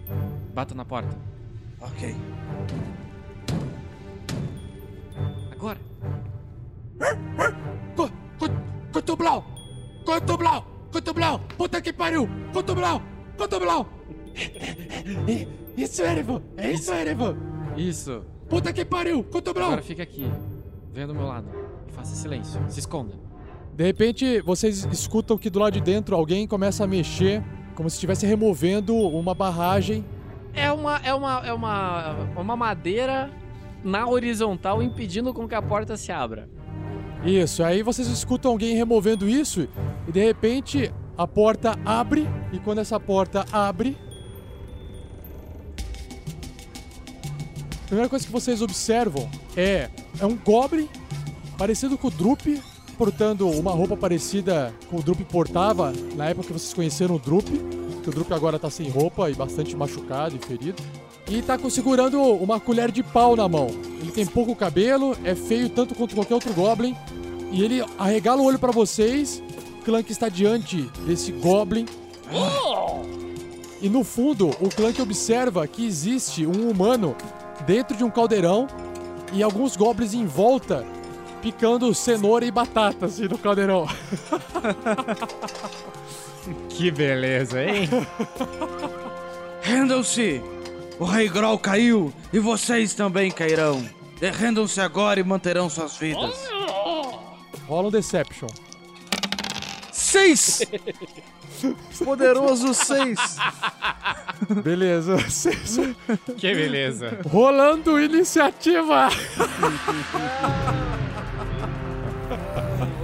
[0.52, 1.16] bata na porta.
[1.80, 2.14] Ok.
[5.58, 5.78] Agora.
[8.92, 9.44] Cutublau.
[10.06, 10.64] Cutublau.
[10.92, 11.40] Cutublau.
[11.56, 12.28] Puta que pariu.
[12.52, 13.02] Cutublau.
[13.36, 13.86] Cutublau.
[15.76, 16.42] Isso, Erevan.
[16.56, 17.36] É isso, Erevan.
[17.76, 18.24] Isso.
[18.48, 19.24] Puta que pariu.
[19.24, 19.66] Cutublau.
[19.66, 20.30] Agora fica aqui.
[20.92, 21.48] Venha do meu lado.
[21.88, 22.60] E faça silêncio.
[22.68, 23.14] Se esconda.
[23.74, 27.42] De repente, vocês escutam que do lado de dentro alguém começa a mexer,
[27.74, 30.04] como se estivesse removendo uma barragem.
[30.54, 33.30] É uma, é uma, é uma, uma madeira
[33.82, 36.48] na horizontal impedindo com que a porta se abra.
[37.24, 39.68] Isso, aí vocês escutam alguém removendo isso
[40.06, 43.96] e de repente a porta abre e quando essa porta abre,
[47.72, 50.88] a primeira coisa que vocês observam é é um goblin
[51.56, 52.46] parecido com o Drup,
[52.96, 57.46] portando uma roupa parecida com o Drup portava na época que vocês conheceram o Drup,
[58.02, 60.82] que o Drup agora tá sem roupa e bastante machucado e ferido.
[61.28, 63.68] E tá segurando uma colher de pau na mão.
[64.00, 66.96] Ele tem pouco cabelo, é feio tanto quanto qualquer outro Goblin.
[67.52, 69.42] E ele arregala o olho pra vocês.
[69.84, 71.86] Clank está diante desse Goblin.
[73.80, 77.14] E no fundo, o Clank observa que existe um humano
[77.66, 78.66] dentro de um caldeirão
[79.32, 80.84] e alguns goblins em volta
[81.42, 83.86] picando cenoura e batata assim no caldeirão.
[86.70, 87.90] Que beleza, hein?
[89.60, 90.42] Rendam-se!
[90.98, 93.88] O Rei Grol caiu e vocês também cairão.
[94.20, 96.34] Rendam-se agora e manterão suas vidas.
[97.68, 98.48] Rola um Deception.
[99.92, 100.62] Seis!
[102.04, 103.18] Poderoso seis!
[104.62, 105.18] Beleza.
[105.28, 105.78] Seis.
[106.36, 107.18] Que beleza.
[107.28, 109.08] Rolando iniciativa!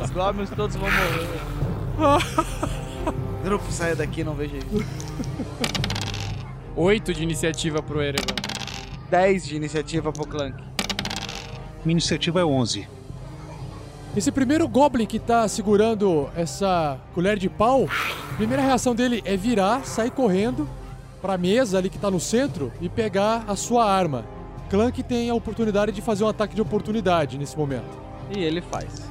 [0.03, 1.29] Os goblins todos vão morrer.
[3.45, 4.85] Grupo, saia daqui, não vejo isso.
[6.77, 8.35] 8 de iniciativa pro Erevan.
[9.09, 10.57] 10 de iniciativa pro Clank.
[11.85, 12.89] Minha iniciativa é 11.
[14.17, 17.89] Esse primeiro Goblin que tá segurando essa colher de pau,
[18.33, 20.69] a primeira reação dele é virar, sair correndo
[21.23, 24.25] pra mesa ali que tá no centro e pegar a sua arma.
[24.69, 27.97] Clank tem a oportunidade de fazer um ataque de oportunidade nesse momento.
[28.35, 29.03] E ele faz.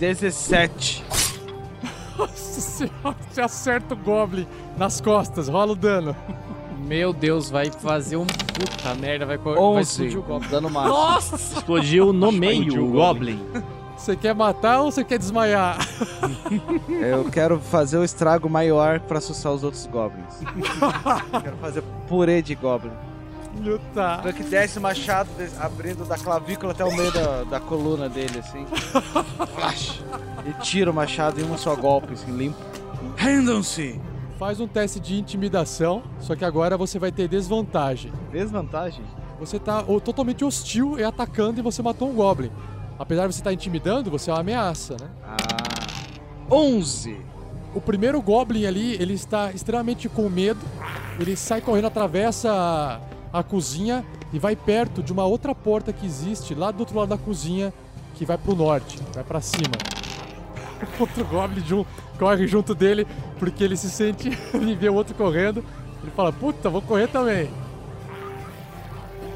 [0.00, 1.04] 17.
[2.20, 4.46] Nossa senhora, você acerta o Goblin
[4.76, 6.14] nas costas, rola o dano.
[6.86, 9.80] Meu Deus, vai fazer um puta merda, vai, vai 11.
[9.90, 10.48] explodir o Goblin.
[10.48, 10.94] Dano máximo.
[10.94, 11.36] Nossa!
[11.36, 13.38] Explodiu no meio o Goblin.
[13.96, 15.76] Você quer matar ou você quer desmaiar?
[16.88, 20.40] Eu quero fazer o estrago maior pra assustar os outros goblins.
[21.42, 22.92] quero fazer purê de goblin.
[23.58, 24.22] Lutar.
[24.22, 25.28] Clank desce o machado,
[25.58, 28.64] abrindo da clavícula até o meio da, da coluna dele, assim.
[29.54, 30.02] Flash.
[30.46, 32.58] E tira o machado em um só golpe, assim, limpo.
[33.16, 34.00] Rendam-se!
[34.38, 38.10] Faz um teste de intimidação, só que agora você vai ter desvantagem.
[38.32, 39.04] Desvantagem?
[39.38, 42.50] Você tá ó, totalmente hostil e atacando e você matou um Goblin.
[42.98, 45.08] Apesar de você estar intimidando, você é uma ameaça, né?
[45.24, 45.36] Ah.
[46.50, 47.16] 11.
[47.74, 50.60] O primeiro Goblin ali, ele está extremamente com medo.
[51.18, 53.00] Ele sai correndo, atravessa
[53.32, 57.08] a, cozinha e vai perto de uma outra porta que existe lá do outro lado
[57.08, 57.72] da cozinha,
[58.14, 59.72] que vai pro norte, vai pra cima.
[60.98, 61.84] Outro Goblin jun-
[62.18, 63.06] corre junto dele
[63.38, 65.62] porque ele se sente e vê o outro correndo.
[66.02, 67.50] Ele fala: Puta, vou correr também.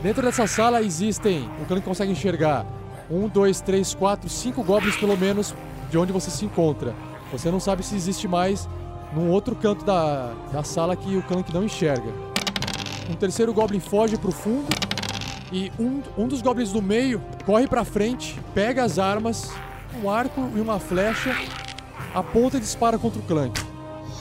[0.02, 2.66] Dentro dessa sala existem, o Clank consegue enxergar,
[3.10, 5.54] um, dois, três, quatro, cinco goblins pelo menos
[5.90, 6.94] de onde você se encontra.
[7.32, 8.68] Você não sabe se existe mais
[9.14, 12.23] num outro canto da, da sala que o Clank não enxerga.
[13.08, 14.66] Um terceiro Goblin foge pro fundo.
[15.52, 19.52] E um, um dos Goblins do meio corre pra frente, pega as armas,
[20.02, 21.36] um arco e uma flecha,
[22.14, 23.62] aponta e dispara contra o Clank.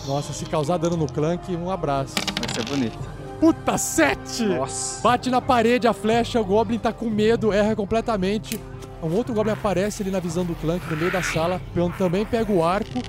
[0.06, 2.16] Nossa, se causar dano no Clank, um abraço.
[2.40, 3.00] Vai ser bonito.
[3.40, 4.44] Puta, sete!
[4.44, 5.02] Nossa.
[5.02, 8.60] Bate na parede a flecha, o Goblin tá com medo, erra completamente.
[9.02, 12.26] Um outro Goblin aparece ali na visão do Clank, no meio da sala, Peão também
[12.26, 13.02] pega o arco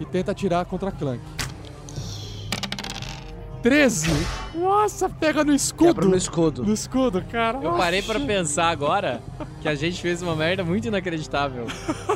[0.00, 1.20] e tenta atirar contra Clank.
[3.62, 4.08] 13!
[4.54, 5.88] Nossa, pega no escudo!
[5.94, 6.64] Quebra no escudo.
[6.64, 7.58] No escudo, cara.
[7.62, 9.20] Eu parei pra pensar agora
[9.60, 11.66] que a gente fez uma merda muito inacreditável.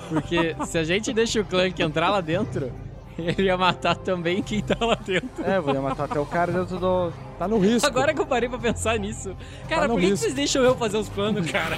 [0.08, 2.72] Porque se a gente deixa o Clank entrar lá dentro,
[3.18, 5.28] ele ia matar também quem tá lá dentro.
[5.44, 7.12] É, eu ia matar até o cara dentro do.
[7.38, 7.86] Tá no risco.
[7.88, 9.34] Agora que eu parei pra pensar nisso.
[9.68, 10.18] Cara, Tá por que, risco.
[10.18, 11.76] vocês deixam eu fazer os planos, cara?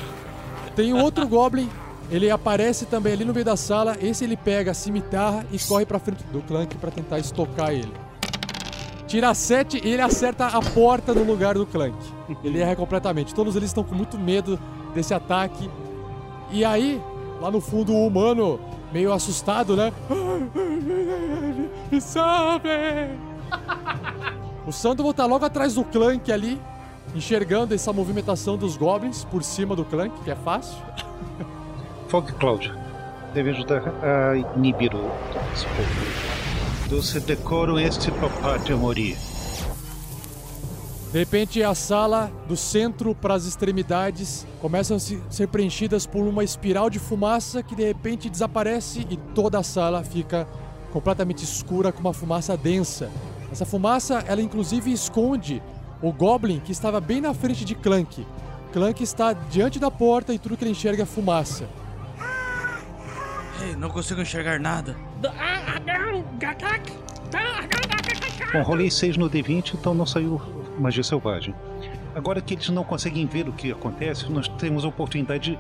[0.77, 1.71] Tem um outro Goblin,
[2.11, 3.97] ele aparece também ali no meio da sala.
[4.03, 7.93] Esse ele pega a cimitarra e corre pra frente do Clank pra tentar estocar ele.
[9.15, 11.97] Tira 7 e ele acerta a porta no lugar do Clank.
[12.43, 13.33] Ele erra completamente.
[13.33, 14.59] Todos eles estão com muito medo
[14.93, 15.71] desse ataque.
[16.51, 17.01] E aí,
[17.41, 18.59] lá no fundo, o humano,
[18.93, 19.93] meio assustado, né?
[21.93, 22.69] Me salve!
[24.67, 26.61] O Sandoval tá logo atrás do Clank ali,
[27.15, 30.77] enxergando essa movimentação dos goblins por cima do Clank, que é fácil.
[32.09, 32.75] Fog Cloud
[33.33, 35.09] deve ajudar a inibir o.
[36.89, 39.17] Doce decoro este papate morir.
[41.13, 46.27] De repente, a sala do centro para as extremidades começam a se- ser preenchidas por
[46.27, 50.47] uma espiral de fumaça que de repente desaparece e toda a sala fica
[50.93, 53.11] completamente escura com uma fumaça densa.
[53.51, 55.63] Essa fumaça, ela inclusive esconde
[56.03, 58.27] o Goblin que estava bem na frente de Clank.
[58.73, 61.65] Clank está diante da porta e tudo que ele enxerga é fumaça.
[63.63, 64.97] Ei, não consigo enxergar nada.
[68.53, 70.41] Bom, rolei 6 no D20, então não saiu
[70.79, 71.55] magia selvagem.
[72.15, 75.59] Agora que eles não conseguem ver o que acontece, nós temos a oportunidade de,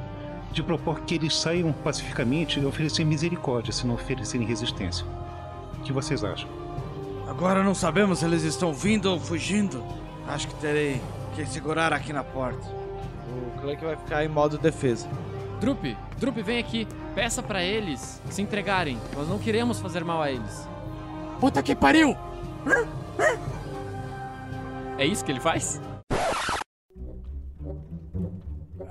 [0.52, 5.04] de propor que eles saiam pacificamente e oferecer misericórdia, se não oferecerem resistência.
[5.78, 6.48] O que vocês acham?
[7.26, 9.82] Agora não sabemos se eles estão vindo ou fugindo.
[10.28, 11.00] Acho que terei
[11.34, 12.64] que segurar aqui na porta.
[13.26, 15.08] O Clank vai ficar em modo defesa.
[15.60, 16.86] Drup, Drup, vem aqui.
[17.14, 18.98] Peça pra eles se entregarem.
[19.16, 20.68] Nós não queremos fazer mal a eles.
[21.40, 22.16] Puta que pariu!
[24.98, 25.80] É isso que ele faz?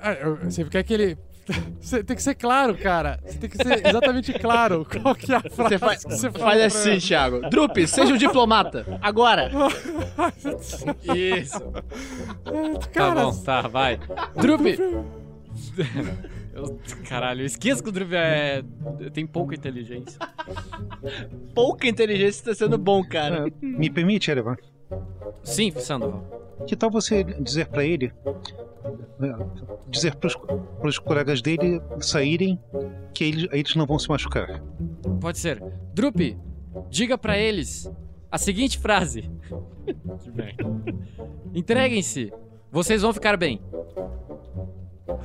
[0.01, 1.17] Ah, eu- Você quer que ele.
[1.79, 3.19] Você tem que ser claro, cara.
[3.25, 4.85] Você tem que ser exatamente claro.
[5.01, 6.97] Qual que é a frase Você faz, que você faz assim.
[6.99, 7.49] Thiago.
[7.49, 8.85] Drup, seja um diplomata.
[9.01, 9.51] Agora.
[11.15, 11.59] Isso.
[12.43, 13.99] Tá Cara, bom, tá, vai.
[14.35, 14.63] Drup!
[16.53, 18.63] Eu- caralho, eu esqueço que o Drup é.
[19.11, 20.19] tem pouca inteligência.
[21.53, 23.45] Pouca inteligência tá sendo bom, cara.
[23.61, 24.55] Me permite, Erevan?
[25.43, 26.23] Sim, Sandoval.
[26.67, 28.11] Que tal você dizer pra ele,
[29.19, 29.35] né,
[29.89, 30.35] dizer pros,
[30.79, 32.59] pros colegas dele saírem,
[33.13, 34.61] que eles, eles não vão se machucar?
[35.19, 35.61] Pode ser.
[35.93, 36.37] Drup,
[36.89, 37.91] diga pra eles
[38.31, 39.29] a seguinte frase.
[41.53, 42.31] Entreguem-se.
[42.71, 43.61] Vocês vão ficar bem.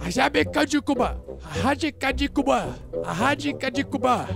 [0.05, 1.23] Ajabekadikuba!
[1.63, 2.75] Radikadikuba!
[3.05, 4.27] Radikadikuba!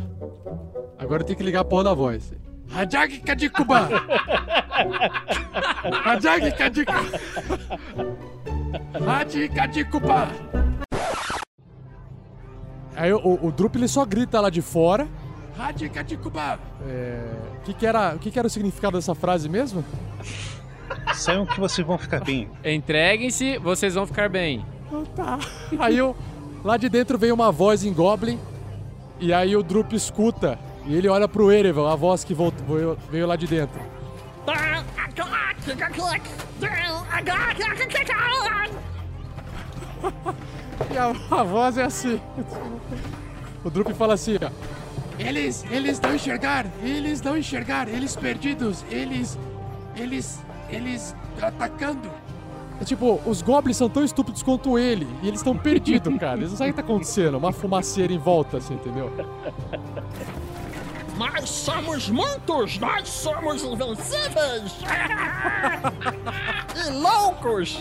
[0.98, 2.32] Agora tenho que ligar a porra da voz.
[2.69, 3.89] Radikadikuba!
[6.05, 7.02] Radikadikuba!
[9.05, 10.28] Radikadikuba!
[12.94, 15.09] Aí o, o, Drup ele só grita lá de fora.
[15.56, 16.59] Radikadikuba!
[16.86, 17.24] É.
[17.59, 19.85] O que, que, era, o que, que era o significado dessa frase mesmo?
[21.14, 22.48] Saiam que vocês vão ficar bem.
[22.64, 24.64] Entreguem-se, vocês vão ficar bem.
[25.14, 25.39] Tá.
[25.78, 26.16] Aí eu,
[26.64, 28.39] lá de dentro vem uma voz em Goblin.
[29.20, 30.59] E aí o Drup escuta.
[30.85, 33.81] E ele olha pro Erevan, a voz que voltou, veio, veio lá de dentro.
[40.90, 42.20] E a, a voz é assim.
[43.64, 44.51] O Drup fala assim, ó.
[45.19, 49.39] Eles, eles não enxergar, eles não enxergar, eles perdidos, eles,
[49.94, 52.10] eles, eles atacando.
[52.82, 55.06] É tipo, os goblins são tão estúpidos quanto ele.
[55.22, 56.36] E eles estão perdidos, cara.
[56.36, 57.38] Eles não sabem o que tá acontecendo.
[57.38, 59.09] Uma fumaceira em volta, assim, entendeu?
[61.16, 62.80] Nós somos muitos!
[62.80, 64.74] Nós somos invencíveis!
[66.74, 67.78] e loucos!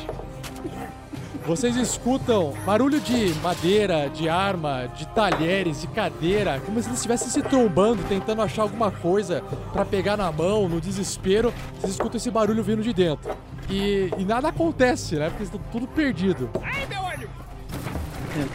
[1.47, 7.29] Vocês escutam barulho de madeira, de arma, de talheres, de cadeira, como se eles estivessem
[7.29, 11.51] se trombando, tentando achar alguma coisa pra pegar na mão, no desespero.
[11.79, 13.35] Vocês escutam esse barulho vindo de dentro.
[13.71, 15.29] E, e nada acontece, né?
[15.29, 16.49] Porque eles estão tudo perdido.
[16.61, 16.85] É,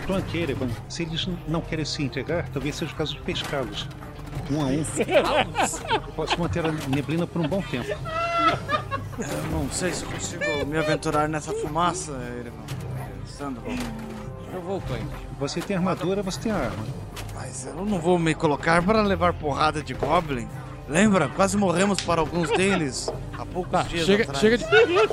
[0.06, 3.88] Clank e Erevan, se eles não querem se entregar, talvez seja o caso de pescá-los.
[4.50, 4.84] Um a um.
[6.06, 7.88] Eu posso manter a neblina por um bom tempo.
[7.88, 12.64] Eu não sei se eu consigo me aventurar nessa fumaça, irmão.
[13.26, 13.72] Sandoval.
[14.52, 15.06] Eu vou, Clank.
[15.38, 16.84] Você tem armadura, você tem arma.
[17.34, 20.48] Mas eu não vou me colocar para levar porrada de Goblin.
[20.88, 21.28] Lembra?
[21.28, 24.38] Quase morremos para alguns deles há poucos Tá, dias chega, atrás.
[24.38, 24.64] chega, de,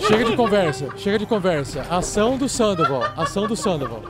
[0.08, 1.82] chega de conversa, chega de conversa.
[1.90, 4.04] Ação do Sandoval, ação do Sandoval.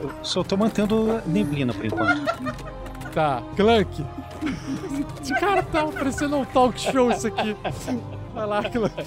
[0.00, 2.24] Eu só tô mantendo neblina por enquanto.
[3.12, 4.04] Tá, Clank.
[5.22, 7.54] Esse cara tá parecendo um talk show isso aqui.
[8.34, 9.04] Vai lá, Clank.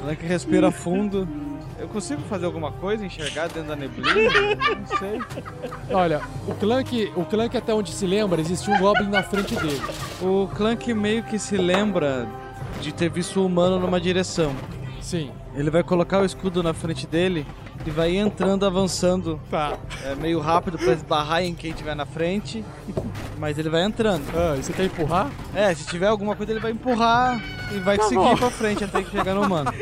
[0.00, 1.26] Clank respira fundo.
[1.84, 4.08] Eu consigo fazer alguma coisa, enxergar dentro da neblina?
[4.74, 5.20] Não sei.
[5.90, 9.82] Olha, o Clank, o Clank até onde se lembra, existia um Goblin na frente dele.
[10.22, 12.26] O Clank meio que se lembra
[12.80, 14.56] de ter visto o humano numa direção.
[14.98, 15.30] Sim.
[15.54, 17.46] Ele vai colocar o escudo na frente dele
[17.86, 19.40] e vai entrando, avançando.
[19.50, 19.76] Tá.
[20.04, 22.64] É meio rápido pra esbarrar em quem tiver na frente.
[23.38, 24.24] Mas ele vai entrando.
[24.34, 25.30] Ah, e você quer empurrar?
[25.54, 27.40] É, se tiver alguma coisa ele vai empurrar
[27.72, 28.36] e vai Tá seguir bom.
[28.36, 29.70] pra frente até que chegar no humano.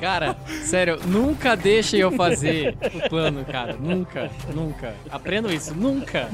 [0.00, 3.76] Cara, sério, nunca deixem eu fazer o plano, cara.
[3.78, 4.94] Nunca, nunca.
[5.10, 6.28] Aprendam isso, nunca.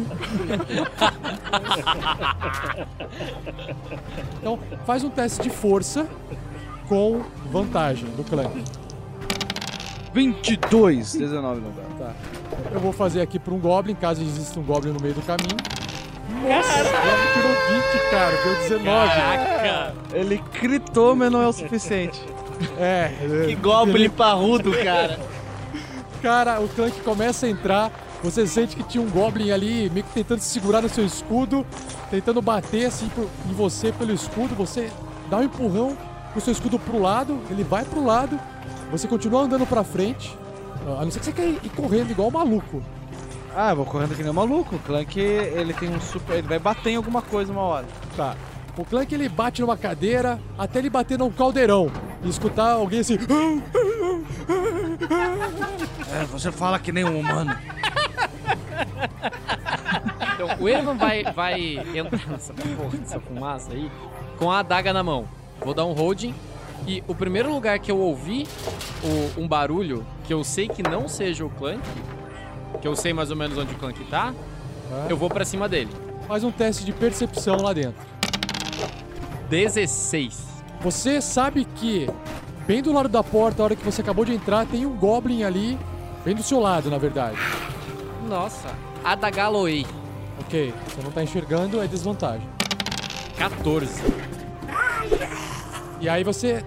[4.39, 6.07] Então, faz um teste de força
[6.89, 8.63] com vantagem do Clank.
[10.13, 11.99] 22, 19 no dado.
[11.99, 12.15] Tá.
[12.73, 15.57] Eu vou fazer aqui pra um Goblin, caso exista um Goblin no meio do caminho.
[16.49, 17.53] Nossa, o Goblin tirou
[17.83, 18.85] 20, cara, deu 19.
[18.85, 19.95] Caraca!
[20.13, 22.21] Ele critou, mas não é o suficiente.
[22.79, 23.11] É.
[23.47, 25.19] Que Goblin parrudo, cara.
[26.23, 27.91] Cara, o Clank começa a entrar,
[28.23, 31.67] você sente que tinha um Goblin ali meio que tentando se segurar no seu escudo,
[32.11, 33.11] tentando bater assim
[33.51, 34.91] em você pelo escudo, você
[35.29, 35.97] dá um empurrão
[36.35, 38.39] com o seu escudo pro lado, ele vai pro lado,
[38.91, 40.37] você continua andando pra frente,
[40.99, 42.83] a não ser que você quer ir correndo igual um maluco.
[43.57, 44.75] Ah, eu vou correndo que nem um maluco.
[44.75, 46.39] O Clank, ele tem um super.
[46.39, 47.87] Ele vai bater em alguma coisa uma hora.
[48.17, 48.35] Tá.
[48.77, 51.89] O Clank ele bate numa cadeira até ele bater num caldeirão
[52.25, 53.17] e escutar alguém assim.
[56.13, 57.57] É, você fala que nem um humano.
[60.35, 63.89] Então, o Evan vai, vai entrar nessa porra dessa fumaça aí
[64.37, 65.29] com a adaga na mão.
[65.61, 66.35] Vou dar um holding.
[66.87, 68.47] E o primeiro lugar que eu ouvi
[69.03, 71.81] o- um barulho, que eu sei que não seja o Clank,
[72.81, 74.35] que eu sei mais ou menos onde o Clank tá,
[75.09, 75.91] eu vou pra cima dele.
[76.29, 78.03] Faz um teste de percepção lá dentro.
[79.49, 80.39] 16.
[80.81, 82.09] Você sabe que
[82.67, 85.43] bem do lado da porta, a hora que você acabou de entrar, tem um Goblin
[85.43, 85.79] ali,
[86.25, 87.39] bem do seu lado, na verdade.
[88.29, 88.69] Nossa,
[89.03, 89.87] Adagaloei.
[90.41, 92.47] Ok, você não tá enxergando, é desvantagem.
[93.39, 94.03] 14.
[96.05, 96.63] E aí você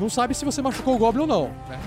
[0.00, 1.44] não sabe se você machucou o Goblin ou não.
[1.68, 1.78] né?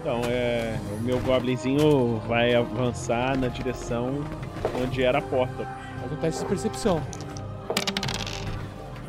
[0.00, 0.76] Então, é.
[0.98, 4.24] O meu goblinzinho vai avançar na direção
[4.82, 5.64] onde era a porta.
[6.00, 7.00] Faz um teste de percepção.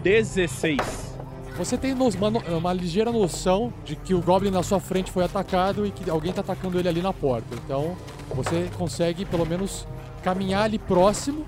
[0.04, 1.10] 16.
[1.58, 5.24] Você tem no- uma, uma ligeira noção de que o Goblin na sua frente foi
[5.26, 7.48] atacado e que alguém tá atacando ele ali na porta.
[7.66, 7.96] Então,
[8.30, 9.88] você consegue pelo menos
[10.24, 11.46] caminhar ali próximo.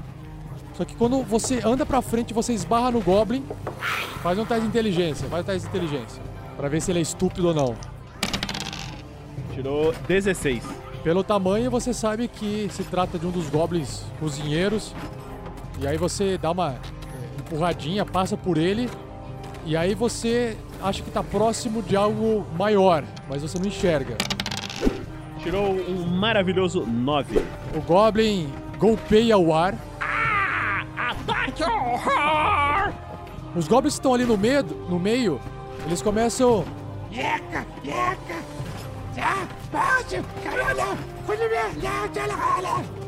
[0.81, 3.45] Só que quando você anda pra frente, você esbarra no Goblin.
[4.23, 6.23] Faz um teste de inteligência, faz um teste de inteligência.
[6.57, 7.75] Pra ver se ele é estúpido ou não.
[9.53, 10.63] Tirou 16.
[11.03, 14.95] Pelo tamanho, você sabe que se trata de um dos goblins cozinheiros.
[15.79, 16.77] E aí você dá uma é,
[17.41, 18.89] empurradinha, passa por ele.
[19.67, 24.17] E aí você acha que tá próximo de algo maior, mas você não enxerga.
[25.43, 27.39] Tirou um maravilhoso 9.
[27.75, 29.77] O goblin golpeia o ar.
[31.11, 32.93] Ataque horror!
[33.55, 35.41] Os goblins que estão ali no meio, no meio,
[35.85, 36.65] eles começam.
[37.11, 38.35] Yeca, yeca.
[39.15, 40.97] Já, bate, caralho.
[41.25, 43.01] Cuide me, já, já, já.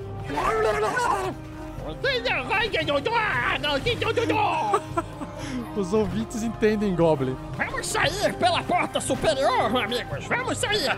[5.75, 7.37] Os ouvintes entendem Goblin.
[7.57, 10.25] Vamos sair pela porta superior, amigos!
[10.27, 10.97] Vamos sair!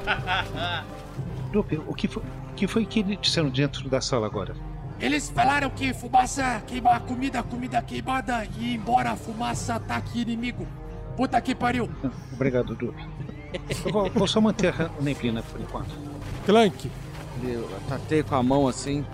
[1.53, 4.55] Lupe, o que foi, o que foi que eles disseram dentro da sala agora?
[5.05, 10.67] Eles falaram que fumaça queima a comida, comida queimada e embora a fumaça ataque inimigo.
[11.15, 11.87] Puta que pariu.
[12.33, 13.07] Obrigado, Lupe.
[13.85, 15.91] Eu vou, vou só manter a neblina por enquanto.
[16.47, 16.89] Clank.
[17.43, 19.05] Eu tatei com a mão assim,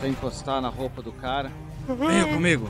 [0.00, 1.52] pra encostar na roupa do cara.
[1.86, 2.68] Venha comigo.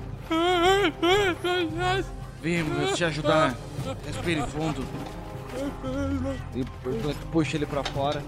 [2.42, 3.56] Vimos te ajudar.
[4.06, 4.84] Respire fundo.
[6.54, 6.66] E o
[7.00, 8.22] Clank puxa ele pra fora.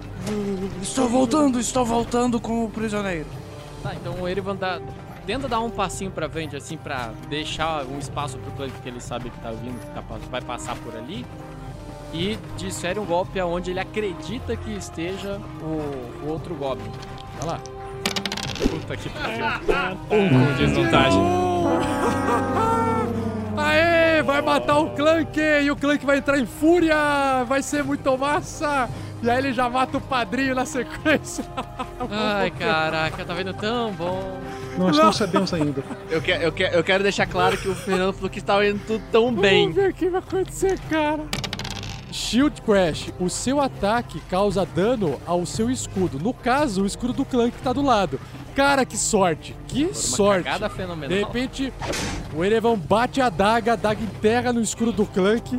[0.81, 3.42] Estou voltando, estou voltando com o prisioneiro.
[3.83, 4.81] Tá, então o Erivan dá,
[5.27, 9.01] tenta dar um passinho pra frente, assim, pra deixar um espaço pro Clank que ele
[9.01, 11.27] sabe que tá vindo, que tá, vai passar por ali.
[12.15, 16.91] E desfere um golpe aonde ele acredita que esteja o, o outro Goblin.
[17.39, 17.61] Vai lá.
[18.69, 19.47] Puta que pariu.
[20.11, 21.23] Um com desvantagem.
[23.57, 27.45] Aê, vai matar o Clank e o Clank vai entrar em fúria.
[27.49, 28.91] Vai ser muito massa.
[29.23, 31.45] E aí ele já mata o padrinho na sequência.
[32.11, 34.41] Ai, caraca, tá vendo tão bom.
[34.77, 35.85] Nós não sabemos ainda.
[36.11, 38.81] Eu, que, eu, que, eu quero deixar claro que o Fernando falou que estava indo
[38.85, 39.63] tudo tão bem.
[39.63, 41.25] Vamos ver o que vai acontecer, cara.
[42.13, 43.11] Shield Crash.
[43.19, 46.19] O seu ataque causa dano ao seu escudo.
[46.19, 48.21] No caso, o escudo do clã que tá do lado.
[48.55, 49.57] Cara, que sorte.
[49.67, 50.45] Que sorte.
[50.45, 51.09] cagada fenomenal.
[51.09, 51.73] De repente,
[52.37, 55.59] o Erevan bate a daga, a daga enterra no escudo do Clank.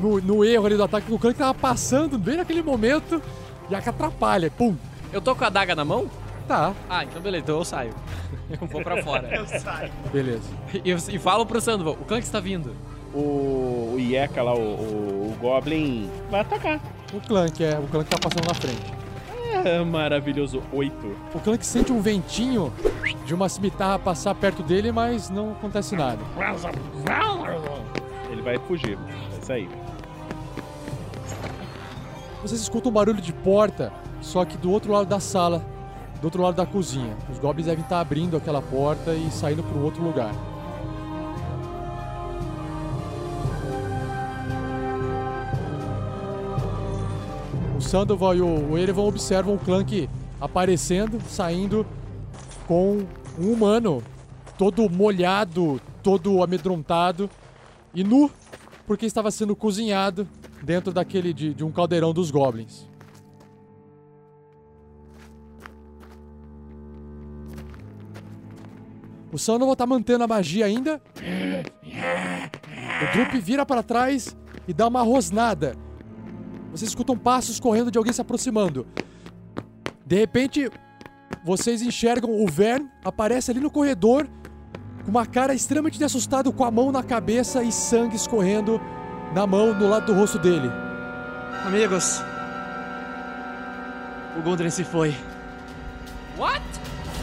[0.00, 3.22] No, no erro ali do ataque do Clank, tava passando bem naquele momento.
[3.70, 4.50] Já que atrapalha.
[4.50, 4.76] Pum.
[5.12, 6.08] Eu tô com a daga na mão?
[6.48, 6.72] Tá.
[6.88, 7.92] Ah, então beleza, então eu saio.
[8.60, 9.28] Eu vou pra fora.
[9.34, 9.90] Eu saio.
[10.12, 10.48] Beleza.
[10.72, 12.74] E, eu- e falo pro Sandoval, o Clank está vindo.
[13.16, 16.80] O, o lá, o, o, o Goblin, vai atacar.
[17.14, 17.78] O Clank, é.
[17.78, 18.92] O Clank tá passando na frente.
[19.64, 20.62] É, maravilhoso.
[20.72, 21.16] Oito.
[21.34, 22.72] O Clank sente um ventinho
[23.24, 26.18] de uma cimitarra passar perto dele, mas não acontece nada.
[28.30, 28.98] Ele vai fugir.
[29.34, 29.68] É isso aí.
[32.42, 35.64] Vocês escutam um barulho de porta, só que do outro lado da sala,
[36.20, 37.16] do outro lado da cozinha.
[37.32, 40.32] Os goblins devem estar abrindo aquela porta e saindo para um outro lugar.
[47.76, 50.08] O Sandoval e o Erevan observam o Clank
[50.40, 51.86] aparecendo, saindo
[52.66, 53.06] com
[53.38, 54.02] um humano
[54.56, 57.28] todo molhado, todo amedrontado
[57.94, 58.30] e nu,
[58.86, 60.26] porque estava sendo cozinhado
[60.62, 62.88] dentro daquele de, de um caldeirão dos goblins.
[69.30, 70.98] O Sandoval tá mantendo a magia ainda.
[73.02, 74.34] O Drup vira para trás
[74.66, 75.76] e dá uma rosnada.
[76.76, 78.86] Vocês escutam passos correndo de alguém se aproximando.
[80.04, 80.70] De repente,
[81.42, 84.28] vocês enxergam o Vern aparece ali no corredor
[85.02, 88.78] com uma cara extremamente assustado, com a mão na cabeça e sangue escorrendo
[89.34, 90.70] na mão no lado do rosto dele.
[91.64, 92.20] Amigos,
[94.38, 95.16] o Gundren se foi.
[96.36, 96.62] What?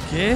[0.10, 0.36] Quê?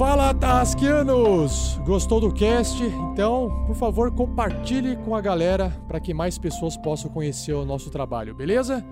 [0.00, 1.78] Fala, Tarrasquianos!
[1.84, 2.82] Gostou do cast?
[3.12, 7.90] Então, por favor, compartilhe com a galera para que mais pessoas possam conhecer o nosso
[7.90, 8.82] trabalho, beleza?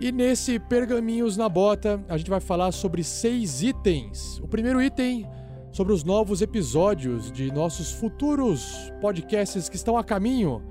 [0.00, 4.38] E nesse Pergaminhos na Bota, a gente vai falar sobre seis itens.
[4.38, 5.28] O primeiro item
[5.70, 10.62] sobre os novos episódios de nossos futuros podcasts que estão a caminho.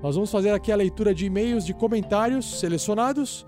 [0.00, 3.44] Nós vamos fazer aqui a leitura de e-mails de comentários selecionados.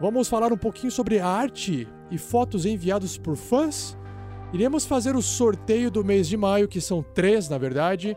[0.00, 3.99] Vamos falar um pouquinho sobre arte e fotos enviados por fãs.
[4.52, 8.16] Iremos fazer o sorteio do mês de maio, que são três, na verdade.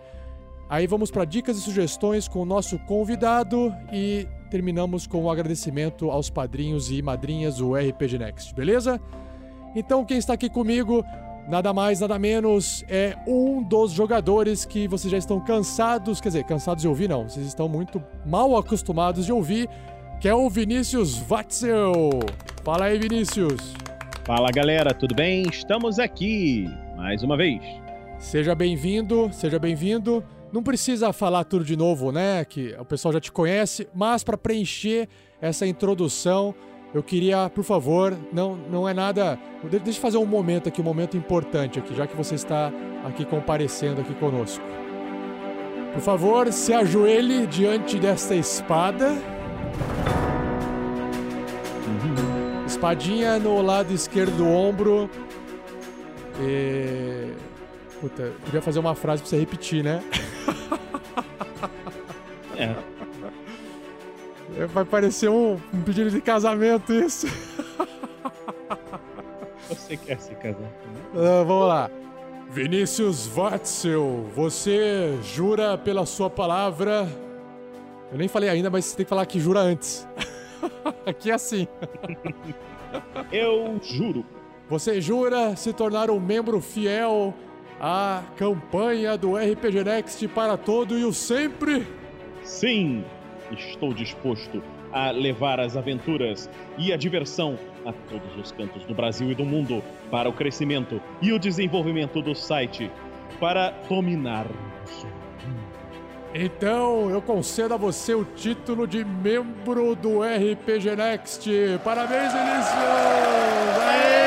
[0.70, 6.10] Aí vamos para dicas e sugestões com o nosso convidado e terminamos com o agradecimento
[6.10, 9.00] aos padrinhos e madrinhas do RPG Next, beleza?
[9.76, 11.04] Então, quem está aqui comigo,
[11.48, 16.44] nada mais, nada menos, é um dos jogadores que vocês já estão cansados, quer dizer,
[16.46, 19.70] cansados de ouvir, não, vocês estão muito mal acostumados de ouvir,
[20.20, 22.20] que é o Vinícius Watzel.
[22.64, 23.93] Fala aí, Vinícius.
[24.26, 25.44] Fala galera, tudo bem?
[25.50, 27.62] Estamos aqui mais uma vez.
[28.20, 30.24] Seja bem-vindo, seja bem-vindo.
[30.52, 32.46] Não precisa falar tudo de novo, né?
[32.46, 35.10] Que o pessoal já te conhece, mas para preencher
[35.42, 36.56] essa introdução,
[36.94, 39.38] eu queria, por favor, não, não é nada.
[39.70, 42.72] de- Deixa eu fazer um momento aqui, um momento importante aqui, já que você está
[43.04, 44.64] aqui comparecendo aqui conosco.
[45.92, 49.12] Por favor, se ajoelhe diante desta espada.
[52.84, 55.10] Espadinha no lado esquerdo do ombro.
[56.38, 57.32] E...
[58.02, 60.04] Puta, queria fazer uma frase pra você repetir, né?
[62.58, 62.76] É.
[64.68, 67.26] Vai parecer um, um pedido de casamento isso.
[69.70, 70.70] Você quer se casar?
[71.16, 71.90] Ah, vamos lá.
[72.52, 77.08] Vinícius Watzel, você jura pela sua palavra.
[78.12, 80.06] Eu nem falei ainda, mas você tem que falar que jura antes.
[81.08, 81.68] Aqui é assim.
[83.32, 84.26] Eu juro.
[84.70, 87.34] Você jura se tornar um membro fiel
[87.80, 91.86] a campanha do RPG Next para todo e o sempre?
[92.44, 93.04] Sim,
[93.52, 99.32] estou disposto a levar as aventuras e a diversão a todos os cantos do Brasil
[99.32, 102.90] e do mundo para o crescimento e o desenvolvimento do site
[103.40, 105.23] para dominarmos.
[106.36, 111.48] Então eu concedo a você o título de membro do RPG Next.
[111.84, 112.74] Parabéns, Vinícius!
[113.88, 114.24] Aê!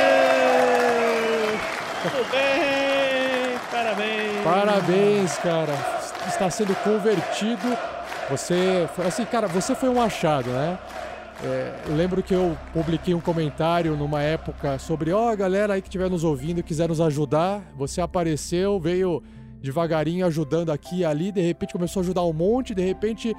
[2.03, 4.45] Tudo bem, parabéns!
[4.45, 5.73] Parabéns, cara.
[6.29, 7.77] Está sendo convertido.
[8.31, 10.79] Você foi assim, cara, você foi um achado, né?
[11.43, 15.83] É, eu lembro que eu publiquei um comentário numa época sobre, ó, a galera aí
[15.83, 17.63] que estiver nos ouvindo e quiser nos ajudar.
[17.77, 19.23] Você apareceu, veio
[19.67, 23.35] devagarinho ajudando aqui e ali, de repente começou a ajudar um monte, de repente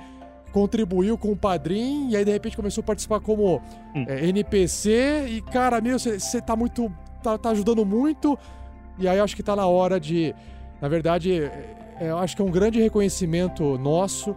[0.52, 3.62] contribuiu com o padrinho, e aí de repente começou a participar como
[4.08, 6.92] é, NPC, e cara, meu, você tá muito.
[7.22, 8.38] Tá, tá ajudando muito,
[8.98, 10.34] e aí eu acho que tá na hora de.
[10.80, 11.44] Na verdade,
[12.00, 14.36] é, eu acho que é um grande reconhecimento nosso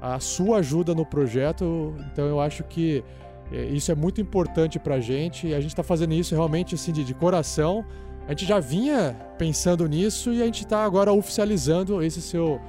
[0.00, 1.94] a sua ajuda no projeto.
[2.12, 3.02] Então eu acho que
[3.52, 6.92] é, isso é muito importante pra gente e a gente tá fazendo isso realmente assim
[6.92, 7.84] de, de coração.
[8.26, 12.60] A gente já vinha pensando nisso e a gente tá agora oficializando esse seu,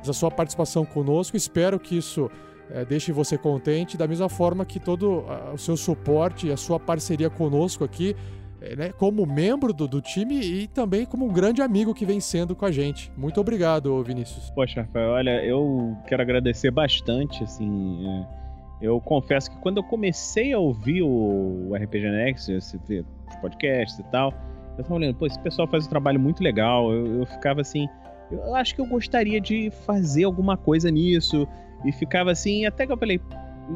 [0.00, 1.36] essa sua participação conosco.
[1.36, 2.30] Espero que isso
[2.70, 6.56] é, deixe você contente, da mesma forma que todo ah, o seu suporte e a
[6.56, 8.14] sua parceria conosco aqui,
[8.60, 12.20] é, né, como membro do, do time e também como um grande amigo que vem
[12.20, 13.10] sendo com a gente.
[13.16, 14.50] Muito obrigado, Vinícius.
[14.50, 18.06] Poxa, Rafael, olha, eu quero agradecer bastante, assim.
[18.06, 18.40] é,
[18.80, 24.04] eu confesso que quando eu comecei a ouvir o RPG Next, esse, os podcasts e
[24.04, 24.32] tal,
[24.80, 26.92] eu tava olhando, pô, esse pessoal faz um trabalho muito legal.
[26.92, 27.88] Eu, eu ficava assim,
[28.30, 31.46] eu acho que eu gostaria de fazer alguma coisa nisso.
[31.84, 33.20] E ficava assim, até que eu falei,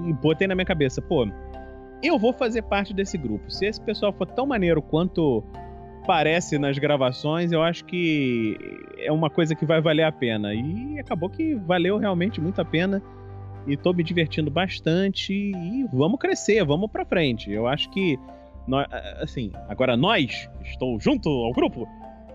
[0.06, 1.26] e botei na minha cabeça, pô,
[2.02, 3.50] eu vou fazer parte desse grupo.
[3.50, 5.42] Se esse pessoal for tão maneiro quanto
[6.06, 8.58] parece nas gravações, eu acho que
[8.98, 10.54] é uma coisa que vai valer a pena.
[10.54, 13.02] E acabou que valeu realmente muito a pena.
[13.66, 15.32] E tô me divertindo bastante.
[15.32, 17.50] E vamos crescer, vamos pra frente.
[17.50, 18.18] Eu acho que,
[18.66, 18.86] nó-
[19.20, 21.86] assim, agora nós, estou junto ao grupo,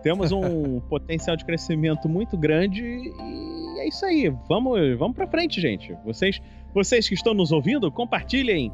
[0.03, 2.83] temos um potencial de crescimento muito grande.
[2.83, 4.29] E é isso aí.
[4.47, 5.95] Vamos, vamos pra frente, gente.
[6.05, 6.41] Vocês,
[6.73, 8.71] vocês que estão nos ouvindo, compartilhem,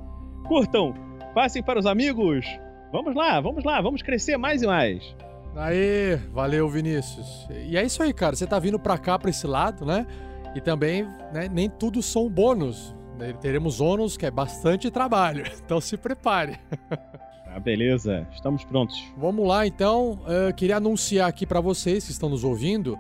[0.48, 0.94] curtam,
[1.34, 2.46] passem para os amigos.
[2.92, 5.16] Vamos lá, vamos lá, vamos crescer mais e mais.
[5.56, 7.48] Aê, valeu, Vinícius.
[7.66, 8.36] E é isso aí, cara.
[8.36, 10.06] Você tá vindo pra cá, pra esse lado, né?
[10.54, 11.04] E também,
[11.34, 12.94] né, nem tudo são bônus.
[13.18, 13.34] né?
[13.42, 15.44] Teremos ônus, que é bastante trabalho.
[15.66, 16.58] Então se prepare.
[17.56, 18.28] Ah, beleza.
[18.34, 19.02] Estamos prontos.
[19.18, 20.20] Vamos lá, então.
[20.28, 23.00] Eu queria anunciar aqui pra vocês que estão nos ouvindo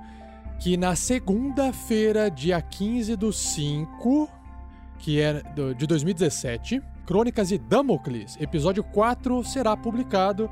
[0.59, 4.29] que na segunda-feira, dia 15 do 5,
[4.97, 5.43] que é
[5.77, 10.49] de 2017, Crônicas de Damocles, episódio 4, será publicado.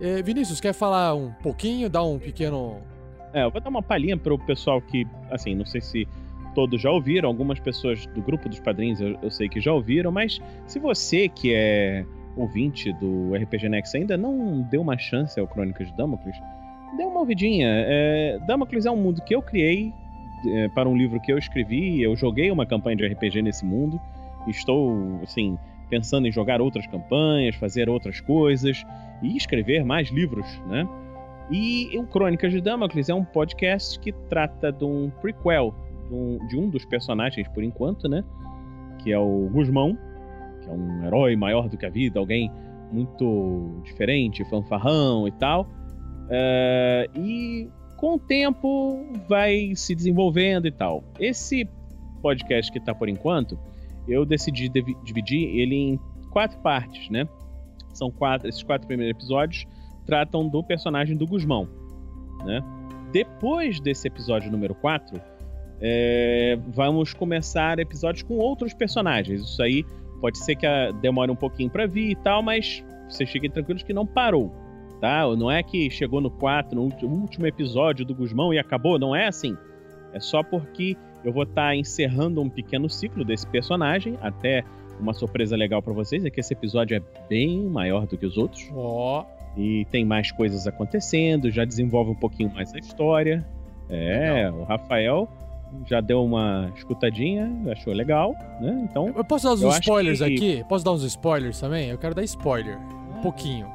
[0.00, 2.78] Eh, Vinícius, quer falar um pouquinho, dar um pequeno
[3.34, 6.06] É, eu vou dar uma palhinha pro pessoal que, assim, não sei se
[6.54, 10.12] todos já ouviram, algumas pessoas do grupo dos padrinhos eu, eu sei que já ouviram,
[10.12, 12.06] mas se você que é
[12.36, 16.36] ouvinte do RPG Next ainda não deu uma chance ao Crônicas de Damocles,
[16.96, 17.68] dê uma ouvidinha.
[17.68, 19.92] É, Damocles é um mundo que eu criei
[20.46, 24.00] é, para um livro que eu escrevi, eu joguei uma campanha de RPG nesse mundo,
[24.46, 25.58] estou, assim,
[25.88, 28.84] pensando em jogar outras campanhas, fazer outras coisas
[29.22, 30.88] e escrever mais livros, né?
[31.50, 35.74] E o Crônicas de Damocles é um podcast que trata de um prequel
[36.08, 38.24] de um, de um dos personagens, por enquanto, né?
[38.98, 40.09] Que é o Guzmão, que
[40.70, 42.50] é um herói maior do que a vida, alguém
[42.92, 45.68] muito diferente, fanfarrão e tal.
[46.28, 51.04] É, e com o tempo vai se desenvolvendo e tal.
[51.18, 51.68] Esse
[52.22, 53.58] podcast que tá por enquanto,
[54.08, 54.68] eu decidi
[55.04, 57.28] dividir ele em quatro partes, né?
[57.92, 59.66] São quatro, esses quatro primeiros episódios
[60.06, 61.68] tratam do personagem do Guzmão,
[62.44, 62.62] né?
[63.12, 65.20] Depois desse episódio número 4,
[65.80, 69.42] é, vamos começar episódios com outros personagens.
[69.42, 69.84] Isso aí
[70.20, 73.82] pode ser que a- demore um pouquinho pra vir e tal, mas vocês fiquem tranquilos
[73.82, 74.52] que não parou,
[75.00, 75.24] tá?
[75.36, 79.26] Não é que chegou no 4, no último episódio do Guzmão e acabou, não é
[79.26, 79.56] assim.
[80.12, 84.64] É só porque eu vou estar encerrando um pequeno ciclo desse personagem, até
[84.98, 88.36] uma surpresa legal pra vocês é que esse episódio é bem maior do que os
[88.36, 88.68] outros.
[88.74, 89.24] Ó.
[89.56, 93.44] E tem mais coisas acontecendo, já desenvolve um pouquinho mais a história.
[93.88, 95.28] É, o Rafael
[95.86, 98.86] já deu uma escutadinha, achou legal, né?
[98.88, 99.08] Então.
[99.16, 100.64] Eu posso dar uns spoilers que- aqui?
[100.68, 101.88] Posso dar uns spoilers também?
[101.90, 102.78] Eu quero dar spoiler.
[103.16, 103.66] Um pouquinho.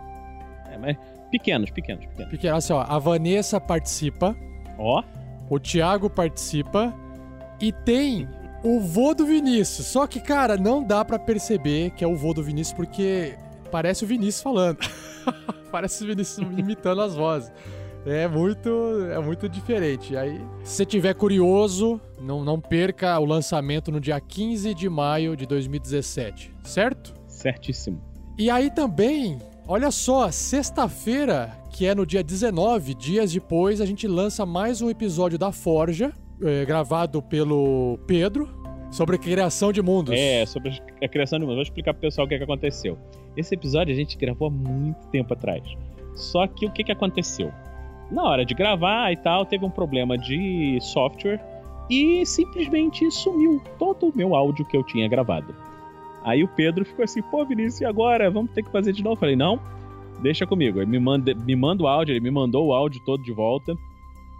[0.72, 0.98] É, mas
[1.32, 2.30] pequenos, pequenos, pequenos.
[2.30, 4.36] Porque, assim, ó, a Vanessa participa.
[4.78, 5.04] Ó.
[5.50, 6.94] O Thiago participa.
[7.62, 8.28] E tem
[8.64, 9.88] o vô do Vinícius.
[9.88, 13.36] Só que, cara, não dá pra perceber que é o vô do Vinícius porque
[13.72, 14.78] parece o Vinícius falando.
[15.72, 17.52] parece o Vinícius imitando as vozes.
[18.06, 18.70] É muito,
[19.12, 20.16] é muito diferente.
[20.16, 25.36] Aí, se você tiver curioso, não, não perca o lançamento no dia 15 de maio
[25.36, 27.16] de 2017, certo?
[27.28, 28.00] Certíssimo.
[28.38, 34.08] E aí também, olha só, sexta-feira, que é no dia 19, dias depois, a gente
[34.08, 36.14] lança mais um episódio da Forja,
[36.44, 38.48] eh, gravado pelo Pedro,
[38.92, 40.14] sobre criação de mundos.
[40.16, 41.56] É, sobre a criação de mundos.
[41.56, 42.98] Vou explicar pro pessoal o que, que aconteceu.
[43.36, 45.64] Esse episódio a gente gravou há muito tempo atrás.
[46.16, 47.52] Só que o que, que aconteceu?
[48.12, 51.40] Na hora de gravar e tal, teve um problema de software
[51.90, 55.56] e simplesmente sumiu todo o meu áudio que eu tinha gravado.
[56.24, 58.32] Aí o Pedro ficou assim, pô, Vinícius, e agora?
[58.32, 59.16] Vamos ter que fazer de novo.
[59.16, 59.60] Eu falei, não,
[60.22, 60.80] deixa comigo.
[60.80, 63.76] Ele me manda, me manda o áudio, ele me mandou o áudio todo de volta.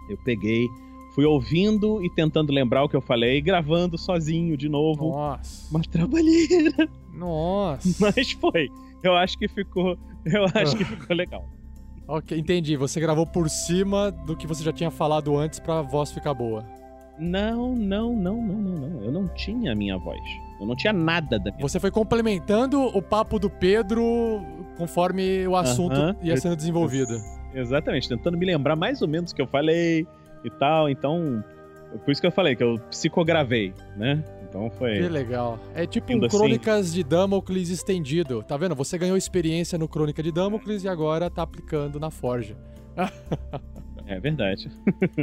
[0.08, 0.68] Eu peguei,
[1.14, 5.10] fui ouvindo e tentando lembrar o que eu falei, gravando sozinho de novo.
[5.10, 5.70] Nossa.
[5.70, 6.88] Uma trabalheira.
[7.12, 7.88] Nossa.
[8.16, 8.68] Mas foi.
[9.02, 9.96] Eu acho que ficou.
[10.24, 11.46] Eu acho que ficou legal.
[12.08, 12.76] Ok, entendi.
[12.76, 16.64] Você gravou por cima do que você já tinha falado antes pra voz ficar boa.
[17.18, 19.02] Não, não, não, não, não, não.
[19.02, 20.20] Eu não tinha a minha voz.
[20.60, 24.42] Eu não tinha nada da minha Você foi complementando o papo do Pedro
[24.76, 26.16] conforme o assunto Aham.
[26.22, 27.18] ia sendo desenvolvido.
[27.54, 30.06] Exatamente, tentando me lembrar mais ou menos o que eu falei
[30.44, 30.90] e tal.
[30.90, 31.42] Então,
[32.04, 34.22] por isso que eu falei que eu psicogravei, né?
[34.56, 34.94] Então foi.
[34.94, 35.58] Que legal.
[35.74, 38.42] É tipo um assim- Crônicas de Damocles estendido.
[38.42, 38.74] Tá vendo?
[38.74, 42.56] Você ganhou experiência no Crônica de Damocles e agora tá aplicando na Forja.
[44.08, 44.70] É verdade.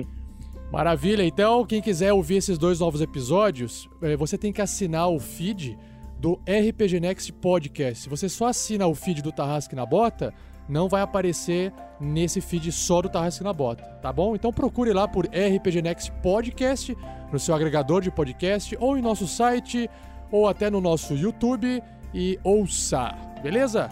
[0.69, 1.23] Maravilha.
[1.23, 5.77] Então, quem quiser ouvir esses dois novos episódios, eh, você tem que assinar o feed
[6.19, 8.03] do RPG Next Podcast.
[8.03, 10.33] Se você só assina o feed do Tarrasque na Bota,
[10.67, 14.35] não vai aparecer nesse feed só do Tarrasque na Bota, tá bom?
[14.35, 16.95] Então procure lá por RPG Next Podcast
[17.31, 19.89] no seu agregador de podcast ou em nosso site
[20.31, 21.81] ou até no nosso YouTube
[22.13, 23.89] e ouça, beleza?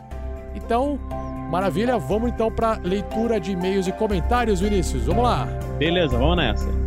[0.54, 1.00] Então,
[1.50, 5.06] maravilha, vamos então para leitura de e-mails e comentários, Vinícius.
[5.06, 5.46] Vamos lá.
[5.78, 6.81] Beleza, vamos nessa.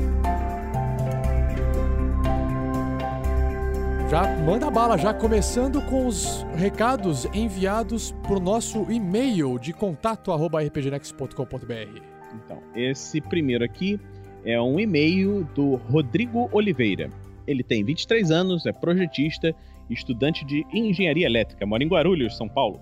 [4.14, 10.62] Já manda bala, já começando com os recados enviados pro nosso e-mail de contato arroba
[10.62, 12.00] rpgnext.com.br.
[12.32, 13.98] Então, esse primeiro aqui
[14.44, 17.10] é um e-mail do Rodrigo Oliveira.
[17.44, 19.52] Ele tem 23 anos, é projetista
[19.90, 22.80] estudante de engenharia elétrica, mora em Guarulhos, São Paulo.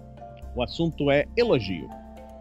[0.55, 1.89] O assunto é elogio.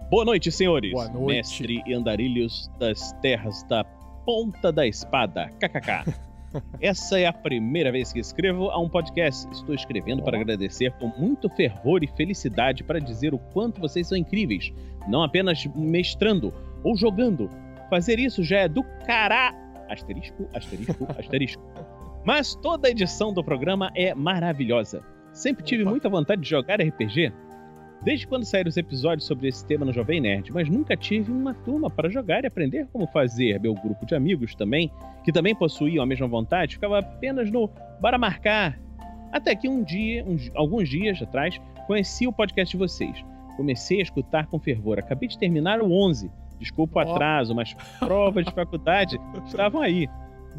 [0.09, 0.91] Boa noite, senhores.
[0.91, 1.27] Boa noite.
[1.27, 3.85] Mestre e andarilhos das terras da
[4.25, 5.49] ponta da espada.
[5.61, 6.13] KKK.
[6.81, 9.49] Essa é a primeira vez que escrevo a um podcast.
[9.51, 14.17] Estou escrevendo para agradecer com muito fervor e felicidade para dizer o quanto vocês são
[14.17, 14.73] incríveis.
[15.07, 16.53] Não apenas mestrando
[16.83, 17.49] ou jogando.
[17.89, 19.53] Fazer isso já é do cará.
[19.89, 21.63] Asterisco, asterisco, asterisco.
[22.23, 25.03] Mas toda a edição do programa é maravilhosa.
[25.33, 27.33] Sempre tive muita vontade de jogar RPG.
[28.03, 31.53] Desde quando saíram os episódios sobre esse tema no Jovem Nerd, mas nunca tive uma
[31.53, 33.59] turma para jogar e aprender como fazer.
[33.59, 34.91] Meu grupo de amigos também,
[35.23, 37.67] que também possuíam a mesma vontade, ficava apenas no
[38.01, 38.79] para marcar.
[39.31, 43.23] Até que um dia, uns- alguns dias atrás, conheci o podcast de vocês.
[43.55, 44.97] Comecei a escutar com fervor.
[44.97, 46.31] Acabei de terminar o 11.
[46.59, 50.07] Desculpa o atraso, mas provas de faculdade estavam aí.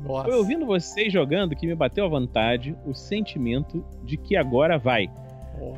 [0.04, 0.28] Nossa.
[0.28, 5.10] Foi ouvindo vocês jogando que me bateu à vontade o sentimento de que agora vai.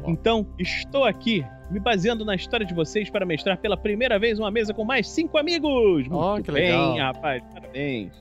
[0.07, 4.51] Então, estou aqui, me baseando na história de vocês para mestrar pela primeira vez uma
[4.51, 6.07] mesa com mais cinco amigos.
[6.09, 6.97] Muito que bem, legal.
[6.97, 8.13] rapaz, parabéns.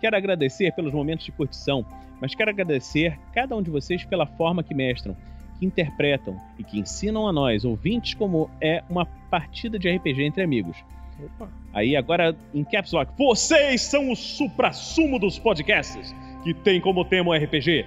[0.00, 1.84] Quero agradecer pelos momentos de curtição,
[2.20, 5.16] mas quero agradecer cada um de vocês pela forma que mestram,
[5.58, 10.42] que interpretam e que ensinam a nós, ouvintes, como é uma partida de RPG entre
[10.42, 10.76] amigos.
[11.72, 13.12] Aí agora em caps lock.
[13.16, 17.84] Vocês são o supra-sumo dos podcasts, que tem como tema o RPG.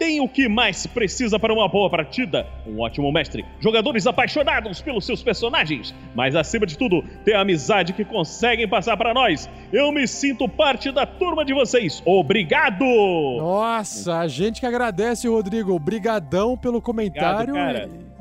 [0.00, 2.46] Tem o que mais precisa para uma boa partida?
[2.66, 7.92] Um ótimo mestre, jogadores apaixonados pelos seus personagens, mas acima de tudo, ter a amizade
[7.92, 9.46] que conseguem passar para nós.
[9.70, 12.02] Eu me sinto parte da turma de vocês.
[12.06, 12.82] Obrigado!
[12.82, 15.74] Nossa, a gente que agradece, Rodrigo.
[15.74, 17.54] Obrigadão pelo comentário.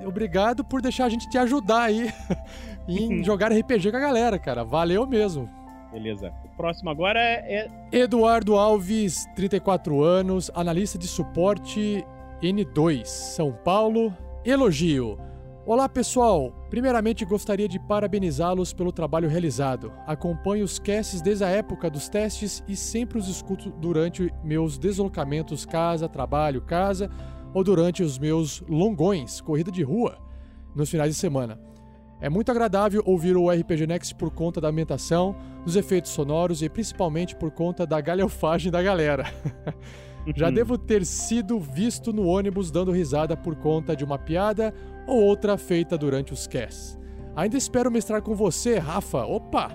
[0.01, 2.11] e Obrigado por deixar a gente te ajudar aí
[2.89, 4.65] em jogar RPG com a galera, cara.
[4.65, 5.49] Valeu mesmo.
[5.91, 6.31] Beleza.
[6.45, 7.67] O próximo agora é.
[7.91, 12.05] Eduardo Alves, 34 anos, analista de suporte
[12.41, 14.15] N2, São Paulo.
[14.45, 15.17] Elogio.
[15.65, 16.51] Olá, pessoal.
[16.69, 19.91] Primeiramente, gostaria de parabenizá-los pelo trabalho realizado.
[20.07, 25.65] Acompanho os casts desde a época dos testes e sempre os escuto durante meus deslocamentos
[25.65, 27.09] casa, trabalho, casa
[27.53, 30.17] ou durante os meus longões, corrida de rua,
[30.75, 31.59] nos finais de semana.
[32.21, 36.69] É muito agradável ouvir o RPG Next por conta da ambientação, dos efeitos sonoros e
[36.69, 39.25] principalmente por conta da galhofagem da galera.
[40.35, 44.73] Já devo ter sido visto no ônibus dando risada por conta de uma piada
[45.07, 46.99] ou outra feita durante os casts.
[47.35, 49.23] Ainda espero mestrar com você, Rafa.
[49.25, 49.71] Opa!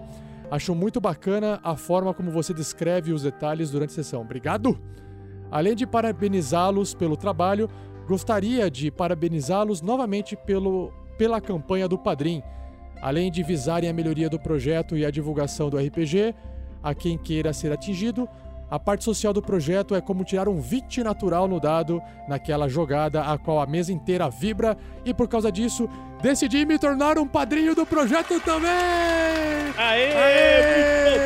[0.50, 4.20] Acho muito bacana a forma como você descreve os detalhes durante a sessão.
[4.20, 4.78] Obrigado!
[5.50, 7.70] Além de parabenizá-los pelo trabalho,
[8.06, 12.42] gostaria de parabenizá-los novamente pelo, pela campanha do Padrim.
[13.00, 16.34] Além de visarem a melhoria do projeto e a divulgação do RPG
[16.82, 18.28] a quem queira ser atingido,
[18.70, 23.22] a parte social do projeto é como tirar um 20 natural no dado naquela jogada
[23.22, 25.88] a qual a mesa inteira vibra e por causa disso
[26.22, 28.70] decidi me tornar um padrinho do projeto também!
[29.76, 30.12] Aê!
[30.16, 31.18] Aê!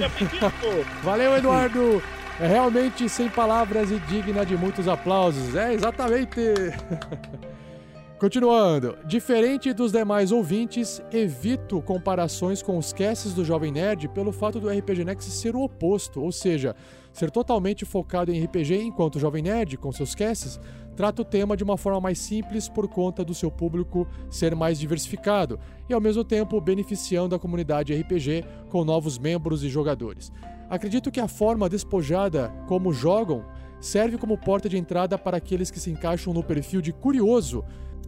[0.00, 0.10] Bem!
[1.02, 2.02] Valeu, Eduardo!
[2.40, 5.54] É realmente sem palavras e digna de muitos aplausos.
[5.54, 6.40] É, exatamente!
[8.22, 14.60] Continuando, diferente dos demais ouvintes, evito comparações com os casts do Jovem Nerd pelo fato
[14.60, 16.76] do RPG Next ser o oposto, ou seja,
[17.12, 20.60] ser totalmente focado em RPG, enquanto o Jovem Nerd, com seus casts,
[20.94, 24.78] trata o tema de uma forma mais simples por conta do seu público ser mais
[24.78, 25.58] diversificado
[25.88, 30.30] e ao mesmo tempo beneficiando a comunidade RPG com novos membros e jogadores.
[30.70, 33.44] Acredito que a forma despojada como jogam
[33.80, 37.64] serve como porta de entrada para aqueles que se encaixam no perfil de curioso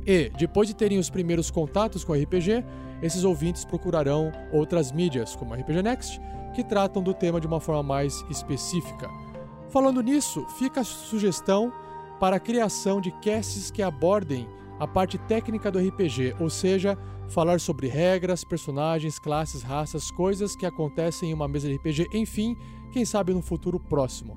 [0.06, 2.64] e, depois de terem os primeiros contatos com RPG,
[3.02, 6.20] esses ouvintes procurarão outras mídias, como a RPG Next,
[6.54, 9.10] que tratam do tema de uma forma mais específica.
[9.68, 11.72] Falando nisso, fica a sugestão
[12.20, 14.48] para a criação de casts que abordem
[14.78, 16.96] a parte técnica do RPG, ou seja,
[17.28, 22.56] falar sobre regras, personagens, classes, raças, coisas que acontecem em uma mesa de RPG, enfim,
[22.92, 24.34] quem sabe no futuro próximo.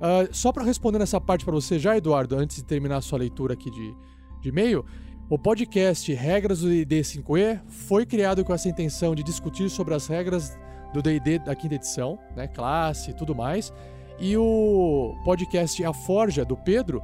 [0.00, 3.18] Uh, só para responder nessa parte para você já, Eduardo, antes de terminar a sua
[3.18, 3.94] leitura aqui de,
[4.40, 4.84] de e-mail,
[5.28, 10.06] o podcast Regras do D&D 5e foi criado com essa intenção de discutir sobre as
[10.06, 10.58] regras
[10.92, 13.72] do D&D da quinta edição, né, classe e tudo mais.
[14.18, 17.02] E o podcast A Forja, do Pedro,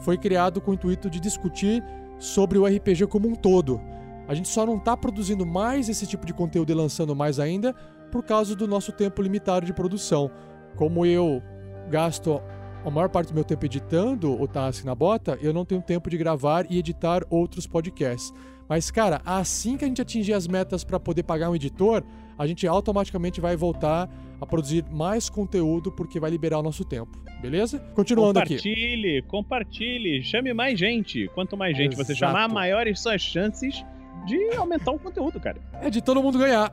[0.00, 1.82] foi criado com o intuito de discutir
[2.18, 3.80] sobre o RPG como um todo.
[4.28, 7.74] A gente só não está produzindo mais esse tipo de conteúdo e lançando mais ainda
[8.10, 10.30] por causa do nosso tempo limitado de produção.
[10.76, 11.42] Como eu
[11.90, 12.40] gasto
[12.84, 16.10] a maior parte do meu tempo editando o Task na Bota, eu não tenho tempo
[16.10, 18.32] de gravar e editar outros podcasts.
[18.68, 22.02] Mas, cara, assim que a gente atingir as metas para poder pagar um editor,
[22.38, 24.08] a gente automaticamente vai voltar
[24.40, 27.78] a produzir mais conteúdo porque vai liberar o nosso tempo, beleza?
[27.94, 29.22] Continuando compartilhe, aqui.
[29.22, 31.28] Compartilhe, compartilhe, chame mais gente.
[31.28, 32.06] Quanto mais gente Exato.
[32.06, 33.84] você chamar, maiores são as chances
[34.24, 35.58] de aumentar o conteúdo, cara.
[35.80, 36.72] É de todo mundo ganhar.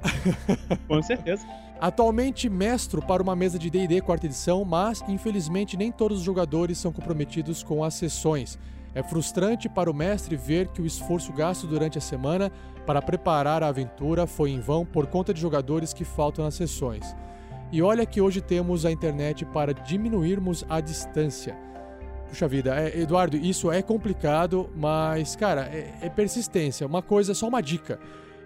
[0.88, 1.46] Com certeza.
[1.80, 6.78] Atualmente mestro para uma mesa de D&D quarta edição, mas infelizmente nem todos os jogadores
[6.78, 8.58] são comprometidos com as sessões.
[8.94, 12.52] É frustrante para o mestre ver que o esforço gasto durante a semana
[12.86, 17.16] para preparar a aventura foi em vão por conta de jogadores que faltam nas sessões.
[17.72, 21.58] E olha que hoje temos a internet para diminuirmos a distância.
[22.32, 26.88] Puxa vida, é, Eduardo, isso é complicado, mas, cara, é, é persistência.
[26.88, 28.00] Uma coisa, só uma dica.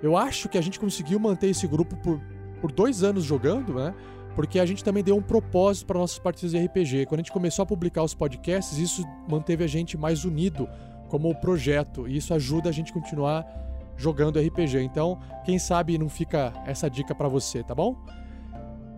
[0.03, 2.19] Eu acho que a gente conseguiu manter esse grupo por
[2.65, 3.93] por dois anos jogando, né?
[4.35, 7.05] Porque a gente também deu um propósito para nossas partidas de RPG.
[7.05, 10.67] Quando a gente começou a publicar os podcasts, isso manteve a gente mais unido
[11.07, 12.07] como projeto.
[12.07, 13.45] E isso ajuda a gente a continuar
[13.95, 14.79] jogando RPG.
[14.81, 17.95] Então, quem sabe não fica essa dica para você, tá bom?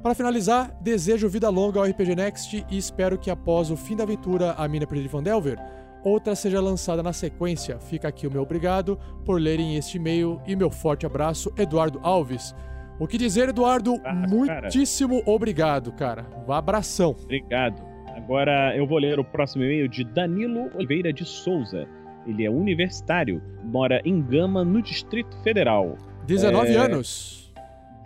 [0.08, 4.04] Para finalizar, desejo vida longa ao RPG Next e espero que após o fim da
[4.04, 5.60] aventura A Mina Perdida de Vandelver,
[6.02, 7.78] outra seja lançada na sequência.
[7.78, 12.56] Fica aqui o meu obrigado por lerem este e-mail e meu forte abraço, Eduardo Alves.
[12.98, 13.96] O que dizer, Eduardo?
[14.06, 15.30] Ah, muitíssimo cara.
[15.30, 16.26] obrigado, cara.
[16.48, 17.14] Um abração.
[17.24, 17.84] Obrigado.
[18.16, 21.86] Agora eu vou ler o próximo e-mail de Danilo Oliveira de Souza.
[22.26, 25.98] Ele é universitário, mora em Gama, no Distrito Federal.
[26.26, 27.47] 19 É, anos.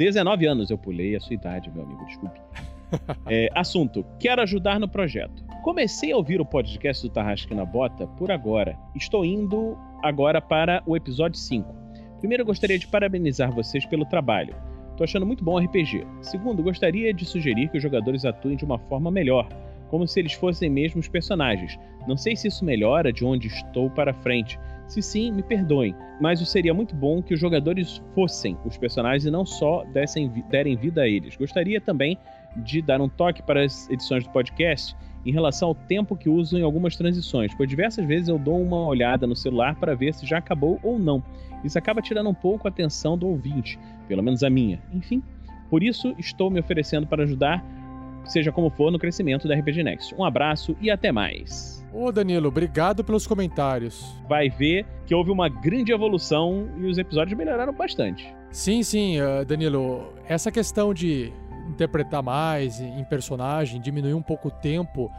[0.06, 2.40] 19 anos, eu pulei a sua idade, meu amigo, desculpe.
[3.30, 5.45] É, assunto: Quero ajudar no projeto.
[5.64, 8.78] Comecei a ouvir o podcast do Tarrasque na Bota por agora.
[8.94, 11.73] Estou indo agora para o episódio 5.
[12.19, 14.53] Primeiro, gostaria de parabenizar vocês pelo trabalho.
[14.98, 16.06] Tô achando muito bom o RPG.
[16.22, 19.48] Segundo, gostaria de sugerir que os jogadores atuem de uma forma melhor,
[19.90, 21.80] como se eles fossem mesmo os personagens.
[22.07, 24.60] Não sei se isso melhora de onde estou para frente.
[24.91, 29.31] Se sim, me perdoem, mas seria muito bom que os jogadores fossem os personagens e
[29.31, 31.38] não só dessem, derem vida a eles.
[31.38, 32.18] Gostaria também
[32.57, 34.93] de dar um toque para as edições do podcast
[35.26, 38.85] em relação ao tempo que uso em algumas transições, pois diversas vezes eu dou uma
[38.85, 41.23] olhada no celular para ver se já acabou ou não.
[41.63, 44.81] Isso acaba tirando um pouco a atenção do ouvinte, pelo menos a minha.
[44.91, 45.23] Enfim,
[45.69, 47.63] por isso estou me oferecendo para ajudar,
[48.26, 50.13] seja como for, no crescimento da RPG Next.
[50.15, 51.80] Um abraço e até mais.
[51.93, 54.15] Ô, Danilo, obrigado pelos comentários.
[54.27, 58.34] Vai ver que houve uma grande evolução e os episódios melhoraram bastante.
[58.49, 60.13] Sim, sim, eh, Danilo.
[60.27, 61.34] Essa questão de
[61.69, 65.11] interpretar mais em personagem, diminuir um pouco o tempo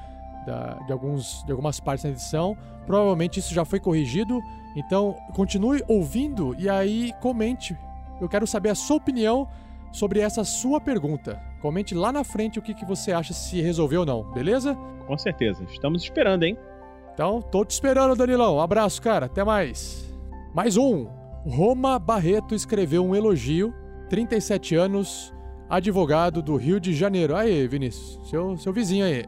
[0.47, 4.41] da- de, alguns, de algumas partes da edição, provavelmente isso já foi corrigido.
[4.75, 7.77] Então, continue ouvindo e aí comente
[8.21, 9.47] eu quero saber a sua opinião
[9.93, 11.41] sobre essa sua pergunta.
[11.61, 14.75] Comente lá na frente o que, que você acha se resolveu ou não, beleza?
[15.07, 15.63] Com certeza.
[15.65, 16.57] Estamos esperando, hein?
[17.13, 18.57] Então, tô te esperando, Danilão.
[18.57, 19.27] Um abraço, cara.
[19.27, 20.11] Até mais.
[20.55, 21.07] Mais um.
[21.45, 23.75] Roma Barreto escreveu um elogio.
[24.09, 25.33] 37 anos,
[25.69, 27.35] advogado do Rio de Janeiro.
[27.35, 29.25] Aí, Vinícius, seu, seu vizinho aí.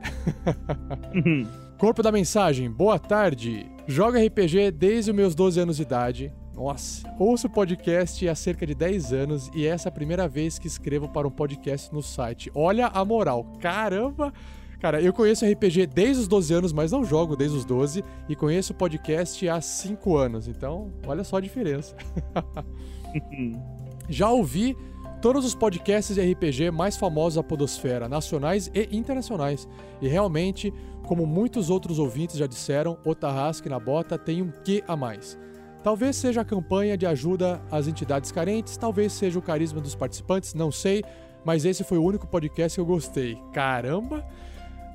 [1.79, 2.71] Corpo da mensagem.
[2.71, 3.67] Boa tarde.
[3.87, 6.33] Jogo RPG desde os meus 12 anos de idade.
[6.55, 10.69] Nossa, ouço podcast há cerca de 10 anos e essa é a primeira vez que
[10.69, 12.49] escrevo para um podcast no site.
[12.55, 14.33] Olha a moral, caramba!
[14.79, 18.37] Cara, eu conheço RPG desde os 12 anos, mas não jogo desde os 12 e
[18.37, 21.97] conheço o podcast há 5 anos, então olha só a diferença.
[24.09, 24.77] Já ouvi
[25.21, 29.67] todos os podcasts de RPG mais famosos da Podosfera, nacionais e internacionais,
[30.01, 30.73] e realmente,
[31.07, 35.43] como muitos outros ouvintes já disseram, o Tarrasque na Bota tem um quê a mais.
[35.85, 40.55] Talvez seja a campanha de ajuda às entidades carentes, talvez seja o carisma dos participantes,
[40.55, 41.05] não sei,
[41.45, 43.39] mas esse foi o único podcast que eu gostei.
[43.53, 44.25] Caramba!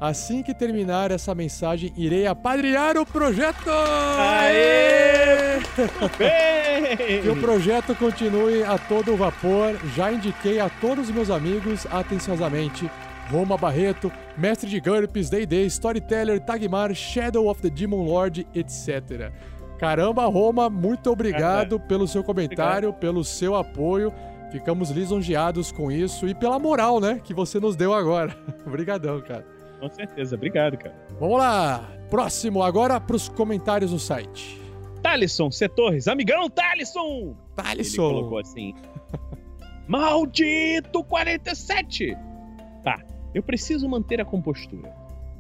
[0.02, 3.70] Assim que terminar essa mensagem, irei apadrinhar o projeto!
[4.18, 5.60] Aê!
[7.22, 9.78] que o projeto continue a todo vapor.
[9.96, 12.90] Já indiquei a todos os meus amigos atenciosamente.
[13.30, 19.32] Roma Barreto, mestre de GURPS, D&D, Storyteller, Tagmar, Shadow of the Demon Lord, etc.
[19.80, 24.14] Caramba, Roma, muito obrigado pelo seu comentário, pelo seu apoio.
[24.52, 28.36] Ficamos lisonjeados com isso e pela moral, né, que você nos deu agora.
[28.68, 29.46] Obrigadão, cara.
[29.80, 30.96] Com certeza, obrigado, cara.
[31.18, 31.90] Vamos lá.
[32.10, 34.60] Próximo agora pros comentários do site.
[35.02, 35.70] Thalisson C.
[35.70, 37.38] Torres, amigão Thalisson!
[37.56, 38.02] Thalisson!
[38.02, 38.76] Ele colocou assim.
[39.88, 42.18] Maldito 47!
[42.84, 43.02] Tá,
[43.34, 44.94] eu preciso manter a compostura.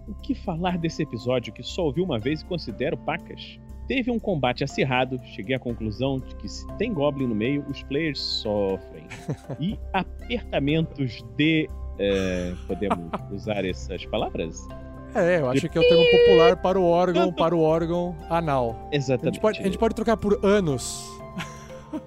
[0.07, 3.59] O que falar desse episódio que só ouvi uma vez e considero pacas?
[3.89, 7.81] Teve um combate acirrado, cheguei à conclusão de que se tem Goblin no meio, os
[7.81, 9.03] players sofrem.
[9.59, 11.67] E apertamentos de.
[11.97, 14.67] é, podemos usar essas palavras?
[15.15, 18.87] É, eu acho que é o termo popular para o órgão, para o órgão anal.
[18.91, 19.27] Exatamente.
[19.27, 21.03] A gente pode, a gente pode trocar por anos.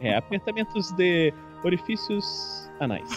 [0.01, 1.35] É, apertamentos de
[1.65, 3.11] orifícios anais.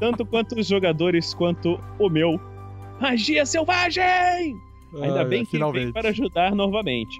[0.00, 2.40] Tanto quanto os jogadores quanto o meu.
[3.00, 4.56] Magia selvagem!
[5.00, 5.84] Ainda Ai, bem que finalmente.
[5.84, 7.16] vem para ajudar novamente.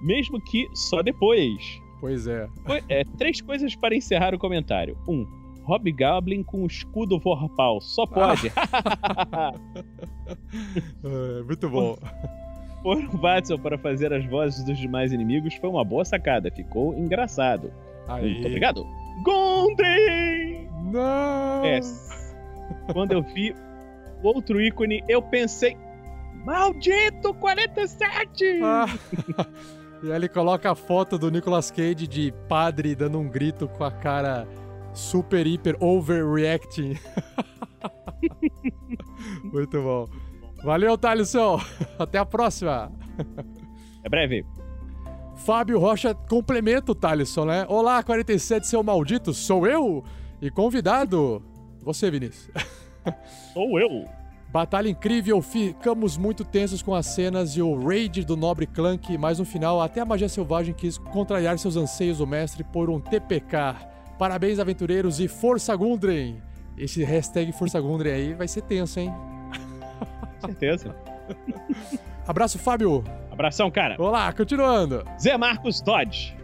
[0.00, 1.80] Mesmo que só depois.
[2.00, 2.48] Pois é.
[2.88, 4.96] É, três coisas para encerrar o comentário.
[5.08, 5.26] Um,
[5.64, 7.80] Hobgoblin com o escudo Vorpal.
[7.80, 8.52] Só pode.
[11.04, 11.96] É, muito bom.
[12.82, 16.50] Pôr o Watson para fazer as vozes dos demais inimigos foi uma boa sacada.
[16.50, 17.72] Ficou engraçado.
[18.08, 18.34] Aí.
[18.34, 18.86] Muito obrigado.
[19.22, 20.68] Gondry!
[20.92, 21.62] Não!
[22.92, 23.54] Quando eu vi
[24.22, 25.76] o outro ícone, eu pensei...
[26.44, 28.60] Maldito 47!
[28.62, 28.86] Ah.
[30.02, 33.84] E aí ele coloca a foto do Nicolas Cage de padre dando um grito com
[33.84, 34.46] a cara
[34.92, 36.98] super, hiper overreacting.
[39.52, 40.08] Muito bom.
[40.62, 41.60] Valeu, Thalisson.
[41.98, 42.92] Até a próxima.
[44.04, 44.44] É breve.
[45.36, 47.66] Fábio Rocha complementa o Thalisson, né?
[47.68, 50.02] Olá, 47, seu maldito, sou eu?
[50.40, 51.42] E convidado,
[51.82, 52.50] você, Vinícius.
[53.52, 54.04] Sou eu.
[54.56, 59.38] Batalha incrível, ficamos muito tensos com as cenas e o raid do nobre Clank, mas
[59.38, 63.76] no final até a magia selvagem quis contrariar seus anseios do mestre por um TPK.
[64.18, 66.40] Parabéns, aventureiros, e Força Gundren!
[66.74, 69.12] Esse hashtag Força Gundren aí vai ser tenso, hein?
[70.40, 70.96] Certeza.
[72.26, 73.04] Abraço, Fábio!
[73.30, 73.94] Abração, cara.
[73.98, 75.04] Olá, continuando.
[75.20, 76.34] Zé Marcos Dodge.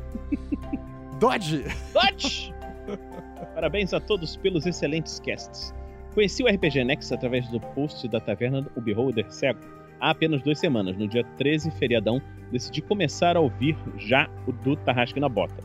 [1.19, 1.65] Dodge!
[1.95, 2.55] Dodge!
[3.55, 5.73] Parabéns a todos pelos excelentes casts.
[6.15, 9.61] Conheci o RPG Next através do post da taverna O Beholder Cego
[10.01, 10.97] há apenas duas semanas.
[10.97, 12.21] No dia 13, feriadão,
[12.51, 15.63] decidi começar a ouvir já o do Tarrasque na Bota.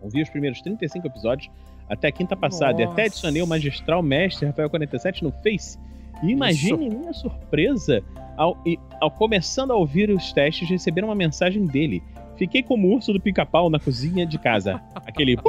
[0.00, 1.50] Ouvi os primeiros 35 episódios
[1.88, 3.02] até a quinta passada e até Nossa.
[3.02, 5.78] adicionei o magistral mestre Rafael 47 no Face.
[6.22, 8.02] E imagine minha surpresa
[8.36, 12.02] ao, e- ao começando a ouvir os testes receber uma mensagem dele.
[12.36, 14.80] Fiquei como o urso do pica-pau na cozinha de casa.
[14.94, 15.36] Aquele.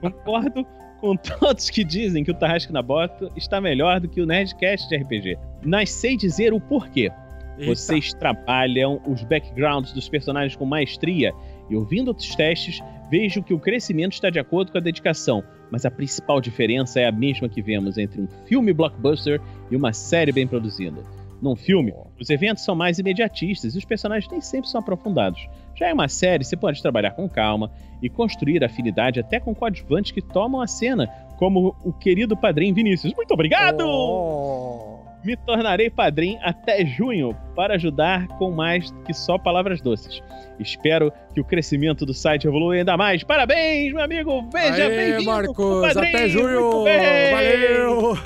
[0.00, 0.66] Concordo
[1.00, 4.88] com todos que dizem que o Tarrasque na Bota está melhor do que o Nerdcast
[4.88, 5.38] de RPG.
[5.64, 7.10] Mas sei dizer o porquê.
[7.58, 7.74] Eita.
[7.74, 11.32] Vocês trabalham os backgrounds dos personagens com maestria
[11.68, 15.84] e ouvindo outros testes, vejo que o crescimento está de acordo com a dedicação, mas
[15.84, 19.40] a principal diferença é a mesma que vemos entre um filme blockbuster
[19.70, 21.00] e uma série bem produzida.
[21.40, 25.48] Num filme, os eventos são mais imediatistas e os personagens nem sempre são aprofundados.
[25.74, 27.70] Já em uma série, você pode trabalhar com calma
[28.02, 31.06] e construir afinidade até com coadjuvantes que tomam a cena,
[31.38, 33.14] como o querido padrinho Vinícius.
[33.14, 33.86] Muito obrigado!
[33.86, 35.00] Oh.
[35.24, 40.22] Me tornarei padrinho até junho para ajudar com mais que só palavras doces.
[40.58, 43.22] Espero que o crescimento do site evolua ainda mais.
[43.22, 44.48] Parabéns, meu amigo!
[44.52, 46.84] Veja Aê, bem Marcos, até junho!
[46.84, 48.18] Valeu!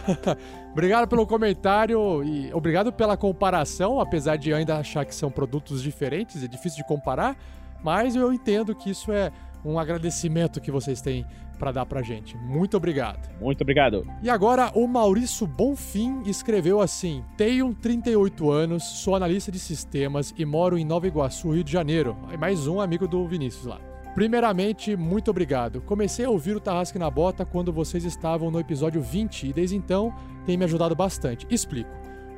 [0.74, 6.42] obrigado pelo comentário e obrigado pela comparação, apesar de ainda achar que são produtos diferentes,
[6.42, 7.36] é difícil de comparar,
[7.82, 9.30] mas eu entendo que isso é
[9.64, 11.24] um agradecimento que vocês têm
[11.60, 12.36] para dar pra gente.
[12.36, 13.30] Muito obrigado.
[13.40, 14.04] Muito obrigado.
[14.20, 20.44] E agora o Maurício Bonfim escreveu assim: Tenho 38 anos, sou analista de sistemas e
[20.44, 22.16] moro em Nova Iguaçu, Rio de Janeiro.
[22.36, 23.93] Mais um amigo do Vinícius lá.
[24.14, 25.80] Primeiramente, muito obrigado.
[25.80, 29.74] Comecei a ouvir o Tarrasque na Bota quando vocês estavam no episódio 20 e desde
[29.74, 30.14] então
[30.46, 31.44] tem me ajudado bastante.
[31.50, 31.90] Explico.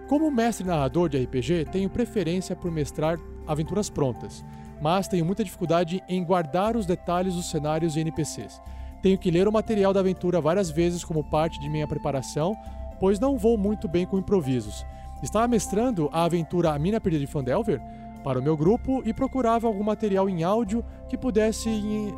[0.08, 4.42] Como mestre narrador de RPG, tenho preferência por mestrar aventuras prontas,
[4.80, 8.62] mas tenho muita dificuldade em guardar os detalhes dos cenários e NPCs.
[9.02, 12.56] Tenho que ler o material da aventura várias vezes como parte de minha preparação,
[12.98, 14.86] pois não vou muito bem com improvisos.
[15.22, 17.82] Estava mestrando a aventura A Mina Perdida de Fandelver
[18.26, 21.68] para o meu grupo e procurava algum material em áudio que pudesse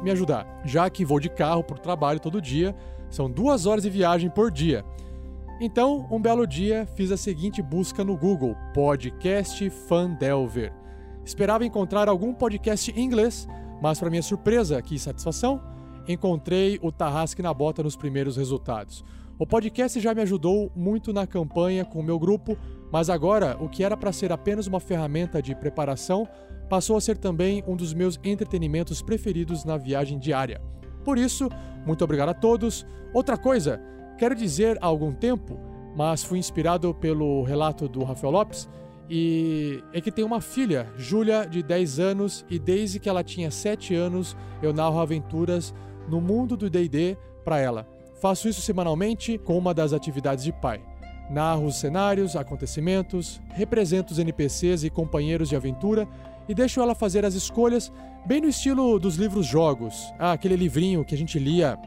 [0.03, 2.75] me ajudar, já que vou de carro por trabalho todo dia,
[3.11, 4.87] são duas horas de viagem por dia.
[5.61, 10.73] Então, um belo dia, fiz a seguinte busca no Google: Podcast Fandelver.
[11.27, 13.47] Esperava encontrar algum podcast em inglês,
[13.83, 15.61] mas, para minha surpresa e satisfação,
[16.09, 19.05] encontrei o Tarrasque na Bota nos primeiros resultados.
[19.41, 22.59] O podcast já me ajudou muito na campanha com o meu grupo,
[22.91, 26.27] mas agora o que era para ser apenas uma ferramenta de preparação
[26.69, 30.61] passou a ser também um dos meus entretenimentos preferidos na viagem diária.
[31.05, 31.49] Por isso,
[31.87, 32.85] muito obrigado a todos.
[33.15, 33.81] Outra coisa,
[34.19, 35.57] quero dizer há algum tempo,
[35.97, 38.69] mas fui inspirado pelo relato do Rafael Lopes,
[39.09, 43.53] e é que tem uma filha, Júlia, de 10 anos, e desde que ela tinha
[43.53, 45.73] 7 anos eu narro aventuras
[46.09, 47.98] no mundo do DD para ela.
[48.21, 50.81] Faço isso semanalmente com uma das atividades de pai.
[51.31, 56.09] Narro os cenários, acontecimentos, represento os NPCs e companheiros de aventura
[56.49, 57.93] e deixo ela fazer as escolhas
[58.27, 60.13] bem no estilo dos livros jogos.
[60.19, 61.79] Ah, aquele livrinho que a gente lia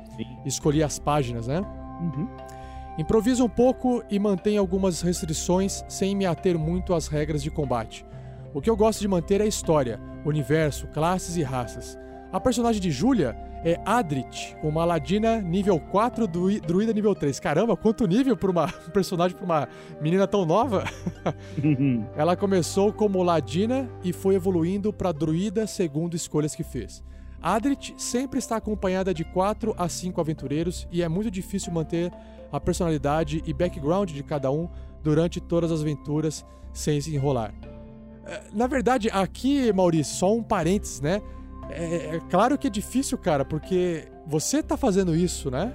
[0.45, 1.59] escolhia as páginas, né?
[1.99, 2.27] Uhum.
[2.97, 8.05] Improviso um pouco e mantenho algumas restrições sem me ater muito às regras de combate.
[8.53, 11.97] O que eu gosto de manter é a história, universo, classes e raças.
[12.31, 17.39] A personagem de Julia é Adrit, uma ladina nível 4, druida nível 3.
[17.39, 19.67] Caramba, quanto nível para uma um personagem para uma
[20.01, 20.83] menina tão nova?
[22.15, 27.03] Ela começou como ladina e foi evoluindo para druida segundo escolhas que fez.
[27.41, 32.11] Adrit sempre está acompanhada de 4 a 5 aventureiros e é muito difícil manter
[32.51, 34.69] a personalidade e background de cada um
[35.03, 37.53] durante todas as aventuras sem se enrolar.
[38.25, 41.21] É, na verdade, aqui, Maurício, só um parênteses, né?
[41.69, 45.73] É, é, claro que é difícil, cara, porque você tá fazendo isso, né?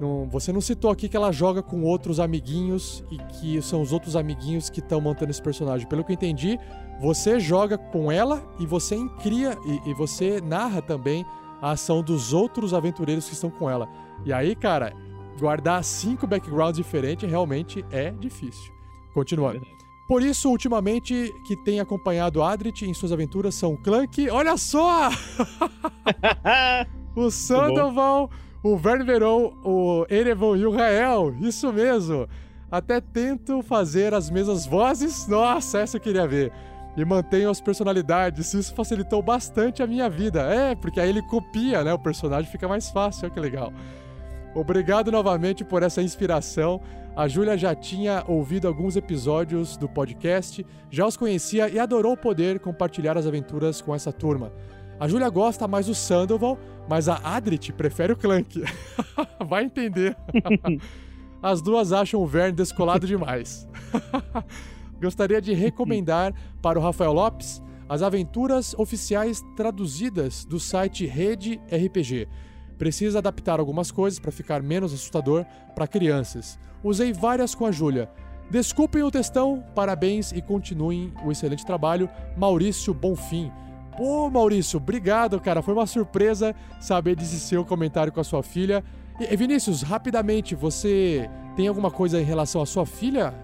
[0.00, 3.92] Não, você não citou aqui que ela joga com outros amiguinhos e que são os
[3.92, 5.88] outros amiguinhos que estão montando esse personagem.
[5.88, 6.58] Pelo que eu entendi,
[7.00, 11.24] você joga com ela e você cria e, e você narra também
[11.60, 13.88] a ação dos outros aventureiros que estão com ela.
[14.24, 14.92] E aí, cara,
[15.38, 18.72] guardar cinco backgrounds diferentes realmente é difícil.
[19.14, 19.75] Continuando.
[20.06, 24.30] Por isso, ultimamente, que tem acompanhado Adrit em suas aventuras são Clank.
[24.30, 25.10] Olha só!
[27.16, 28.30] o Sandoval,
[28.62, 31.34] o Ververon, o Erevan e o Rael.
[31.40, 32.28] Isso mesmo!
[32.70, 35.26] Até tento fazer as mesmas vozes.
[35.26, 36.52] Nossa, essa eu queria ver.
[36.96, 38.54] E mantenho as personalidades.
[38.54, 40.42] Isso facilitou bastante a minha vida.
[40.42, 41.92] É, porque aí ele copia, né?
[41.92, 43.24] O personagem fica mais fácil.
[43.24, 43.72] Olha que legal.
[44.54, 46.80] Obrigado novamente por essa inspiração.
[47.16, 52.60] A Júlia já tinha ouvido alguns episódios do podcast, já os conhecia e adorou poder
[52.60, 54.52] compartilhar as aventuras com essa turma.
[55.00, 58.62] A Júlia gosta mais do Sandoval, mas a Adrit prefere o Clank.
[59.48, 60.14] Vai entender.
[61.42, 63.66] As duas acham o Verne descolado demais.
[65.00, 72.26] Gostaria de recomendar para o Rafael Lopes as aventuras oficiais traduzidas do site Rede RPG
[72.78, 76.58] Precisa adaptar algumas coisas para ficar menos assustador para crianças.
[76.82, 78.08] Usei várias com a Júlia.
[78.50, 82.08] Desculpem o textão, parabéns e continuem o excelente trabalho.
[82.36, 83.50] Maurício Bonfim.
[83.96, 85.62] Pô, Maurício, obrigado, cara.
[85.62, 88.84] Foi uma surpresa saber desse seu comentário com a sua filha.
[89.18, 93.34] E, Vinícius, rapidamente, você tem alguma coisa em relação à sua filha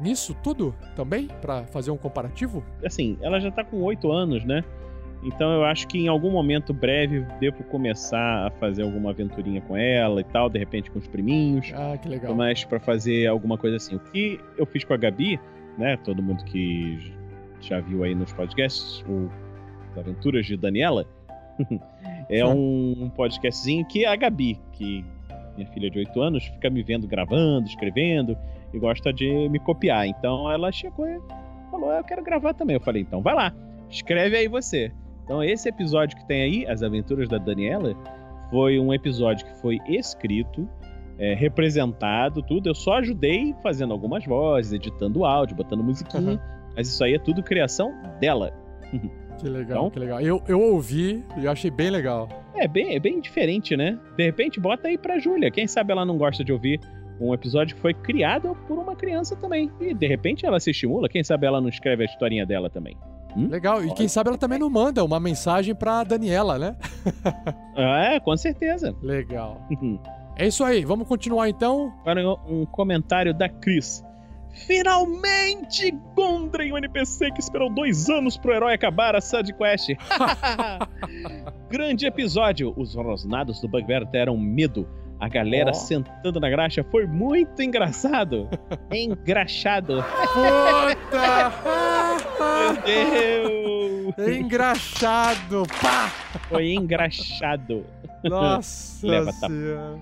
[0.00, 1.28] nisso tudo também?
[1.40, 2.64] para fazer um comparativo?
[2.84, 4.64] Assim, ela já tá com oito anos, né?
[5.22, 9.76] Então eu acho que em algum momento breve devo começar a fazer alguma aventurinha com
[9.76, 11.72] ela e tal, de repente com os priminhos.
[11.74, 12.34] Ah, que legal.
[12.34, 13.96] Mas para fazer alguma coisa assim.
[13.96, 15.40] O que eu fiz com a Gabi,
[15.76, 15.96] né?
[15.98, 17.12] Todo mundo que
[17.60, 19.28] já viu aí nos podcasts, o
[19.98, 21.04] Aventuras de Daniela,
[22.30, 25.04] é um podcastzinho que a Gabi, que
[25.56, 28.38] minha filha de 8 anos, fica me vendo gravando, escrevendo.
[28.72, 30.06] e gosta de me copiar.
[30.06, 31.20] Então ela chegou e
[31.70, 32.74] falou: Eu quero gravar também.
[32.74, 33.52] Eu falei: Então vai lá,
[33.90, 34.92] escreve aí você.
[35.28, 37.94] Então esse episódio que tem aí, As Aventuras da Daniela,
[38.50, 40.66] foi um episódio que foi escrito,
[41.18, 42.70] é, representado, tudo.
[42.70, 46.32] Eu só ajudei fazendo algumas vozes, editando áudio, botando musiquinha.
[46.32, 46.38] Uhum.
[46.74, 48.54] Mas isso aí é tudo criação dela.
[49.38, 49.90] Que legal, Então?
[49.90, 50.20] que legal.
[50.22, 52.26] Eu, eu ouvi e achei bem legal.
[52.54, 53.98] É bem, é bem diferente, né?
[54.16, 55.50] De repente, bota aí pra Júlia.
[55.50, 56.80] Quem sabe ela não gosta de ouvir
[57.20, 59.70] um episódio que foi criado por uma criança também.
[59.78, 61.06] E de repente ela se estimula.
[61.06, 62.96] Quem sabe ela não escreve a historinha dela também.
[63.46, 63.84] Legal.
[63.84, 66.76] E quem sabe ela também não manda uma mensagem pra Daniela, né?
[67.80, 68.92] É, com certeza.
[69.00, 69.60] Legal.
[70.36, 70.84] É isso aí.
[70.84, 71.92] Vamos continuar então.
[72.00, 74.02] Agora um comentário da Cris.
[74.66, 75.92] Finalmente!
[76.16, 79.90] Gondren, um NPC que esperou dois anos pro herói acabar a side quest.
[81.70, 82.74] Grande episódio.
[82.76, 84.88] Os rosnados do Bugbear deram medo.
[85.20, 85.74] A galera Ó.
[85.74, 88.48] sentando na graxa foi muito engraçado.
[88.90, 90.04] Engraxado.
[90.32, 91.52] Puta!
[92.38, 94.28] Meu Deus!
[94.38, 95.62] Engraxado!
[95.80, 96.08] Pá!
[96.48, 97.84] Foi engraxado.
[98.24, 99.46] Nossa Leva tapa.
[99.52, 99.98] senhora.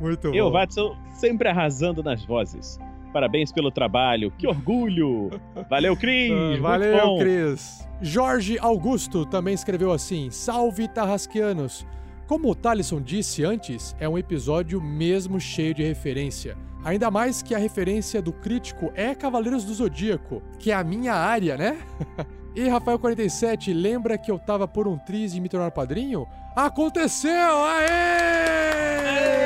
[0.00, 0.52] Muito Eu, bom.
[0.52, 2.78] Watson, sempre arrasando nas vozes.
[3.12, 5.30] Parabéns pelo trabalho, que orgulho!
[5.68, 6.30] Valeu, Cris!
[6.32, 7.16] Ah, Valeu.
[7.18, 7.88] Cris.
[8.00, 11.86] Jorge Augusto também escreveu assim: Salve Tarrasquianos!
[12.26, 16.56] Como o Thalisson disse antes, é um episódio mesmo cheio de referência.
[16.84, 21.14] Ainda mais que a referência do crítico é Cavaleiros do Zodíaco, que é a minha
[21.14, 21.78] área, né?
[22.56, 26.26] E Rafael47, lembra que eu tava por um triz e me tornar padrinho?
[26.56, 27.30] Aconteceu!
[27.64, 29.38] Aê!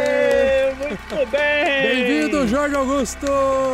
[0.75, 1.83] Muito bem!
[1.83, 3.27] Bem-vindo, Jorge Augusto!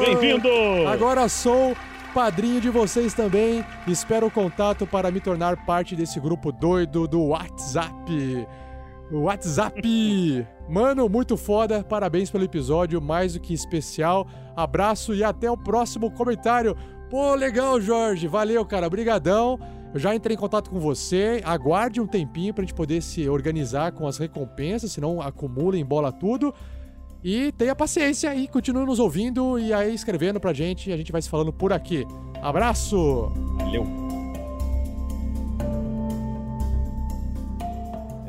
[0.04, 0.48] Bem-vindo!
[0.88, 1.76] Agora sou
[2.12, 3.64] padrinho de vocês também.
[3.86, 8.44] Espero o contato para me tornar parte desse grupo doido do WhatsApp.
[9.10, 9.80] WhatsApp!
[10.68, 11.82] Mano, muito foda.
[11.82, 14.26] Parabéns pelo episódio, mais do que especial.
[14.54, 16.76] Abraço e até o próximo comentário.
[17.10, 18.26] Pô, legal, Jorge.
[18.26, 18.88] Valeu, cara.
[18.90, 19.58] Brigadão.
[19.94, 21.40] Eu já entrei em contato com você.
[21.44, 26.12] Aguarde um tempinho pra gente poder se organizar com as recompensas, senão acumula e embola
[26.12, 26.54] tudo.
[27.24, 30.92] E tenha paciência e continue nos ouvindo e aí escrevendo pra gente.
[30.92, 32.06] A gente vai se falando por aqui.
[32.42, 33.32] Abraço!
[33.56, 34.08] Valeu!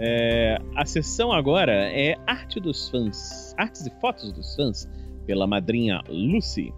[0.01, 3.53] É, a sessão agora é Arte dos Fãs.
[3.57, 4.87] Artes e fotos dos fãs,
[5.25, 6.73] pela madrinha Lucy.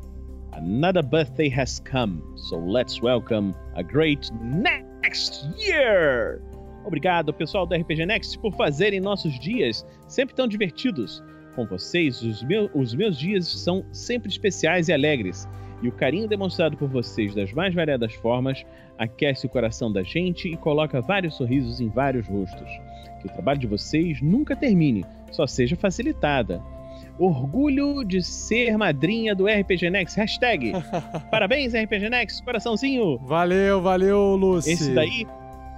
[0.53, 6.41] Another birthday has come, so let's welcome a great next year!
[6.83, 11.23] Obrigado, pessoal do RPG Next, por fazerem nossos dias sempre tão divertidos.
[11.55, 15.47] Com vocês, os, meu- os meus dias são sempre especiais e alegres.
[15.81, 18.65] E o carinho demonstrado por vocês das mais variadas formas
[18.97, 22.69] aquece o coração da gente e coloca vários sorrisos em vários rostos.
[23.21, 26.61] Que o trabalho de vocês nunca termine, só seja facilitada.
[27.19, 30.17] Orgulho de ser madrinha do RPG Next.
[30.17, 30.71] Hashtag.
[31.29, 32.43] Parabéns, RPG Next.
[32.43, 33.19] Coraçãozinho.
[33.19, 34.71] Valeu, valeu, Lucy.
[34.71, 35.27] Esse daí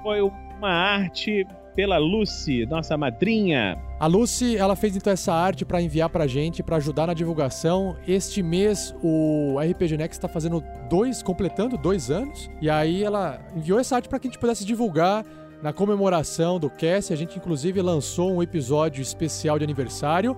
[0.02, 1.46] foi uma arte
[1.76, 3.78] pela Lucy, nossa madrinha.
[4.00, 7.96] A Lucy, ela fez então essa arte pra enviar pra gente, pra ajudar na divulgação.
[8.08, 12.50] Este mês o RPG Next tá fazendo dois, completando dois anos.
[12.62, 15.26] E aí ela enviou essa arte pra que a gente pudesse divulgar
[15.64, 17.14] na comemoração do cast.
[17.14, 20.36] A gente inclusive lançou um episódio especial de aniversário.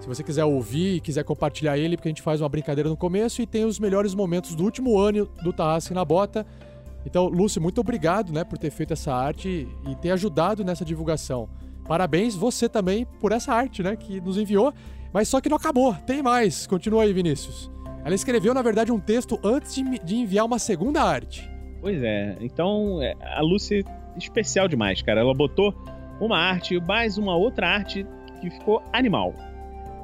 [0.00, 2.96] Se você quiser ouvir e quiser compartilhar ele, porque a gente faz uma brincadeira no
[2.96, 6.44] começo e tem os melhores momentos do último ano do Tarrasque na Bota.
[7.06, 11.48] Então, Lúcio, muito obrigado, né, por ter feito essa arte e ter ajudado nessa divulgação.
[11.86, 14.74] Parabéns você também por essa arte, né, que nos enviou.
[15.12, 16.66] Mas só que não acabou, tem mais.
[16.66, 17.70] Continua aí, Vinícius.
[18.04, 19.74] Ela escreveu, na verdade, um texto antes
[20.04, 21.48] de, enviar uma segunda arte.
[21.80, 23.84] Pois é, então é, a Lucy
[24.16, 25.20] especial demais, cara.
[25.20, 25.74] Ela botou
[26.20, 28.06] uma arte, mais uma outra arte
[28.40, 29.34] que ficou animal.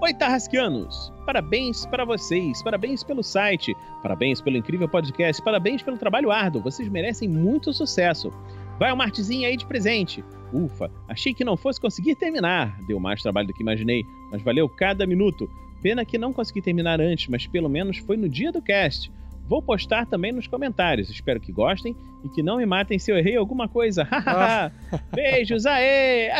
[0.02, 1.12] Oi, Tarrasquianos!
[1.26, 6.88] Parabéns para vocês, parabéns pelo site, parabéns pelo incrível podcast, parabéns pelo trabalho árduo, vocês
[6.88, 8.32] merecem muito sucesso.
[8.78, 10.24] Vai uma artezinha aí de presente.
[10.52, 12.80] Ufa, achei que não fosse conseguir terminar.
[12.86, 15.50] Deu mais trabalho do que imaginei, mas valeu cada minuto.
[15.82, 19.12] Pena que não consegui terminar antes, mas pelo menos foi no dia do cast.
[19.51, 21.10] Vou postar também nos comentários.
[21.10, 24.05] Espero que gostem e que não me matem se eu errei alguma coisa.
[24.05, 24.72] Hahaha.
[25.12, 26.31] Beijos, aê!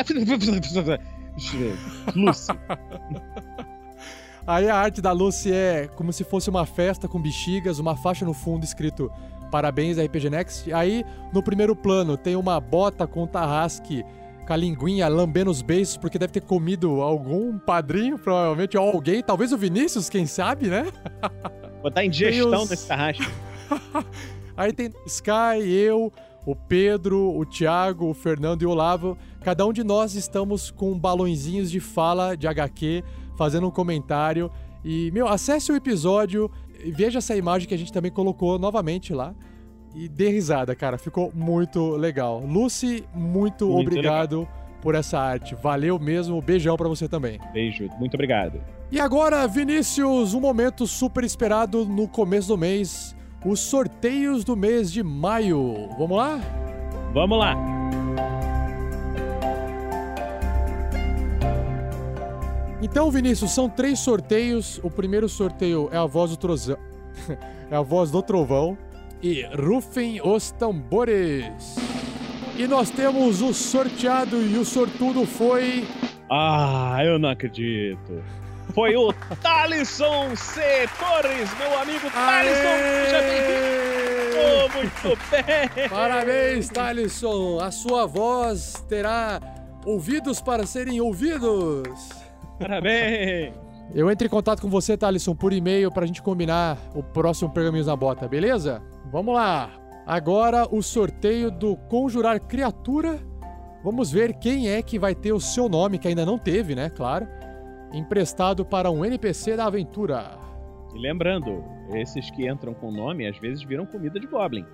[2.15, 2.53] Lucy.
[4.47, 8.25] Aí a arte da Lucy é como se fosse uma festa com bexigas, uma faixa
[8.25, 9.11] no fundo escrito
[9.51, 10.73] Parabéns RPG Next.
[10.73, 14.05] Aí no primeiro plano tem uma bota com tarrasque
[14.47, 19.21] com a linguinha lambendo os beiços, porque deve ter comido algum padrinho, provavelmente, ou alguém,
[19.21, 20.87] talvez o Vinícius, quem sabe, né?
[21.83, 23.27] Botar indigestão Tem os- nesse tarrasque.
[24.57, 26.13] Aí tem Sky, eu,
[26.45, 29.17] o Pedro, o Thiago, o Fernando e o Olavo.
[29.43, 33.03] Cada um de nós estamos com balõezinhos de fala de HQ,
[33.39, 34.51] fazendo um comentário.
[34.85, 36.51] E, meu, acesse o episódio.
[36.95, 39.35] veja essa imagem que a gente também colocou novamente lá.
[39.95, 40.99] E dê risada, cara.
[40.99, 42.41] Ficou muito legal.
[42.47, 44.47] Lucy, muito, Muito obrigado
[44.83, 45.55] por essa arte.
[45.55, 46.41] Valeu mesmo.
[46.41, 47.39] Beijão pra você também.
[47.53, 48.61] Beijo, muito obrigado.
[48.93, 53.15] E agora, Vinícius, um momento super esperado no começo do mês.
[53.47, 55.89] Os sorteios do mês de maio.
[55.97, 56.41] Vamos lá?
[57.15, 57.55] Vamos lá.
[62.83, 64.81] Então, Vinícius, são três sorteios.
[64.83, 66.77] O primeiro sorteio é a voz do Trozão.
[67.71, 68.77] é a voz do Trovão.
[69.23, 71.77] E rufem os tambores.
[72.57, 75.87] E nós temos o sorteado e o sortudo foi.
[76.29, 78.21] Ah, eu não acredito.
[78.75, 80.61] Foi o Thalisson C.
[80.99, 82.77] Torres, meu amigo Thalisson.
[83.05, 83.71] Seja bem-vindo.
[84.75, 85.89] Muito bem.
[85.89, 87.61] Parabéns, Thalisson!
[87.61, 89.41] A sua voz terá
[89.85, 92.11] ouvidos para serem ouvidos.
[92.59, 93.55] Parabéns.
[93.93, 97.89] Eu entro em contato com você, Thalisson, por e-mail pra gente combinar o próximo Pergaminhos
[97.89, 98.81] na Bota, beleza?
[99.11, 99.71] Vamos lá!
[100.07, 103.19] Agora o sorteio do Conjurar Criatura.
[103.83, 106.91] Vamos ver quem é que vai ter o seu nome, que ainda não teve, né?
[106.91, 107.27] Claro.
[107.93, 110.39] Emprestado para um NPC da aventura.
[110.95, 114.67] E lembrando, esses que entram com nome às vezes viram comida de Goblin.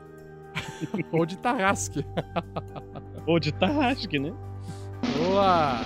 [1.12, 2.04] Ou de Tarrasque.
[3.26, 4.32] Ou de Tarrasque, né?
[5.16, 5.80] Boa!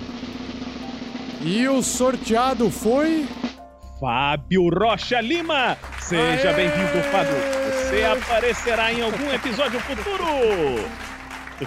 [1.43, 3.25] E o sorteado foi.
[3.99, 5.77] Fábio Rocha Lima!
[5.99, 7.33] Seja bem-vindo, Fábio!
[7.71, 10.25] Você aparecerá em algum episódio futuro!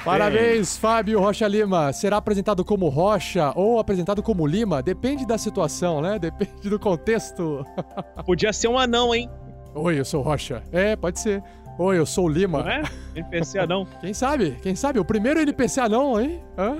[0.03, 1.93] Parabéns, Fábio Rocha Lima.
[1.93, 4.83] Será apresentado como Rocha ou apresentado como Lima?
[4.83, 6.19] Depende da situação, né?
[6.19, 7.65] Depende do contexto.
[8.27, 9.31] Podia ser um anão, hein?
[9.75, 10.63] Oi, eu sou Rocha.
[10.73, 11.43] É, pode ser.
[11.79, 12.63] Oi, eu sou o Lima.
[12.63, 12.83] Não é?
[13.15, 13.87] NPC anão.
[14.01, 14.57] Quem sabe?
[14.63, 14.99] Quem sabe?
[14.99, 16.43] O primeiro NPC anão, hein?
[16.57, 16.79] Hã?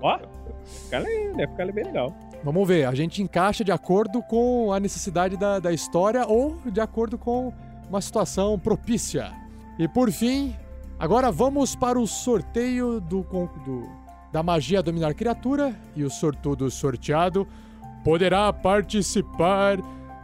[0.00, 0.18] Ó,
[0.90, 2.14] deve ficar bem legal.
[2.44, 6.80] Vamos ver, a gente encaixa de acordo com a necessidade da, da história ou de
[6.80, 7.52] acordo com
[7.88, 9.30] uma situação propícia.
[9.78, 10.56] E por fim,
[11.02, 13.22] agora vamos para o sorteio do,
[13.64, 13.88] do-
[14.30, 17.44] da magia dominar criatura e o sortudo sorteado
[18.04, 19.78] poderá participar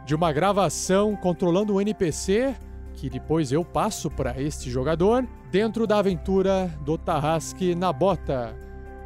[0.05, 2.55] de uma gravação controlando um NPC
[2.95, 8.55] que depois eu passo para este jogador dentro da aventura do Tarrasque na Bota.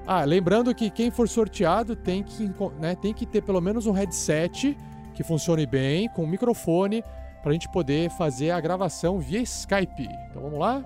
[0.06, 3.91] Ah, lembrando que quem for sorteado tem que, né, tem que ter pelo menos um
[3.91, 4.78] headset
[5.16, 7.04] que funcione bem, com um microfone,
[7.41, 10.08] para a gente poder fazer a gravação via Skype.
[10.30, 10.84] Então vamos lá?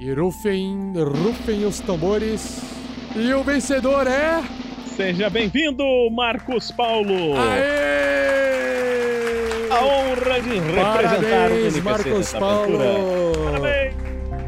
[0.00, 2.62] E rufem, rufem os tambores.
[3.14, 4.42] E o vencedor é.
[4.86, 7.36] Seja bem-vindo, Marcos Paulo!
[7.36, 8.80] Aê!
[9.70, 12.80] A honra de representar o Parabéns, NPC Marcos Paulo!
[12.80, 13.44] aventura.
[13.44, 13.94] Parabéns!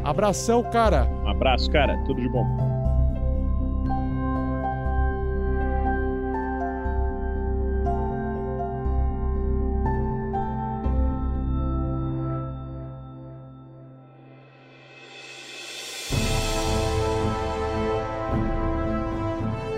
[0.03, 1.07] Abração, cara!
[1.23, 1.95] Um abraço, cara.
[2.07, 2.82] Tudo de bom.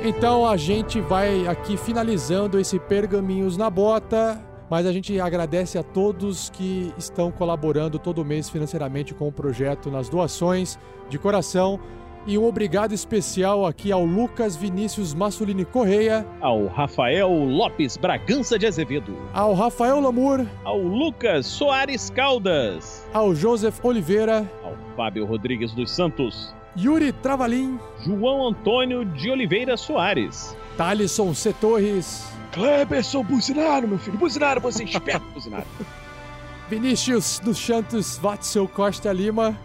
[0.05, 5.83] Então a gente vai aqui finalizando esse Pergaminhos na Bota, mas a gente agradece a
[5.83, 10.77] todos que estão colaborando todo mês financeiramente com o projeto nas doações
[11.09, 11.79] de coração.
[12.27, 18.65] E um obrigado especial aqui ao Lucas Vinícius Massolini Correia, Ao Rafael Lopes Bragança de
[18.65, 19.15] Azevedo.
[19.31, 23.07] ao Rafael Lamour, Ao Lucas Soares Caldas.
[23.13, 26.51] ao Joseph Oliveira, Ao Fábio Rodrigues dos Santos.
[26.77, 30.55] Yuri Travalim, João Antônio de Oliveira Soares.
[30.75, 31.53] Thalisson C.
[31.53, 34.17] Torres, Cleberson Buzinaro, meu filho.
[34.17, 35.65] Buzinaro, você é esperto, Buzinaro.
[36.69, 39.57] Vinícius dos Santos Watzel Costa Lima.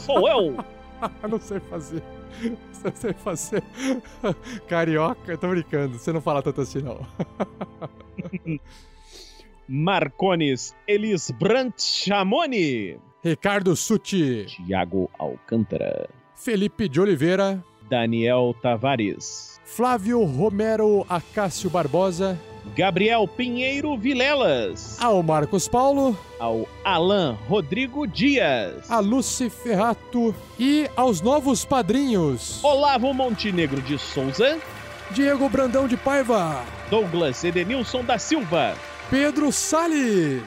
[0.00, 0.56] Sou eu.
[1.28, 2.02] não sei fazer.
[2.42, 3.62] Não sei fazer.
[4.68, 5.98] Carioca, tô brincando.
[5.98, 7.00] Você não fala tanto assim, não.
[9.66, 12.98] Marcones Elis Brant Chamoni.
[13.24, 14.44] Ricardo Suti.
[14.46, 16.10] Tiago Alcântara.
[16.44, 17.64] Felipe de Oliveira.
[17.88, 19.58] Daniel Tavares.
[19.64, 22.38] Flávio Romero Acácio Barbosa.
[22.76, 25.00] Gabriel Pinheiro Vilelas.
[25.00, 26.14] Ao Marcos Paulo.
[26.38, 28.90] Ao Alan Rodrigo Dias.
[28.90, 30.34] A Lucy Ferrato.
[30.60, 32.62] E aos novos padrinhos.
[32.62, 34.58] Olavo Montenegro de Souza.
[35.12, 36.62] Diego Brandão de Paiva.
[36.90, 38.76] Douglas Edenilson da Silva.
[39.08, 40.42] Pedro Salles.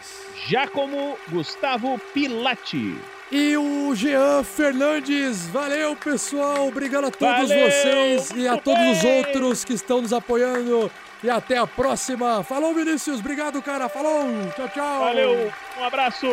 [0.48, 2.96] Giacomo Gustavo Pilati.
[3.32, 5.48] E o Jean Fernandes.
[5.48, 6.68] Valeu, pessoal.
[6.68, 7.70] Obrigado a todos Valeu!
[7.70, 10.90] vocês e a todos os outros que estão nos apoiando.
[11.24, 12.44] E até a próxima.
[12.44, 13.20] Falou, Vinícius.
[13.20, 13.90] Obrigado, cara.
[13.90, 14.28] Falou.
[14.56, 15.00] Tchau, tchau.
[15.00, 16.28] Valeu, um abraço.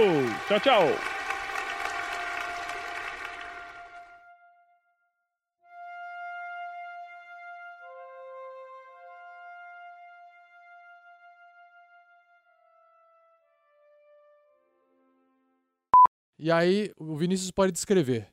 [0.47, 1.24] Tchau, tchau.
[16.45, 18.29] E aí o Vinícius pode descrever.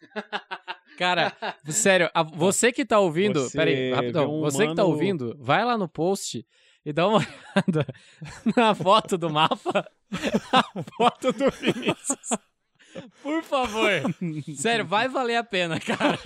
[0.98, 1.32] Cara,
[1.68, 3.40] sério, a- você que tá ouvindo.
[3.44, 4.34] Você peraí, rapidão.
[4.38, 6.44] um você que tá ouvindo, vai lá no post
[6.84, 7.18] e dá uma
[7.56, 7.86] olhada
[8.56, 9.88] na foto do mapa.
[10.52, 12.28] A foto do Vinícius.
[13.22, 13.88] Por favor.
[14.56, 16.18] Sério, vai valer a pena, cara.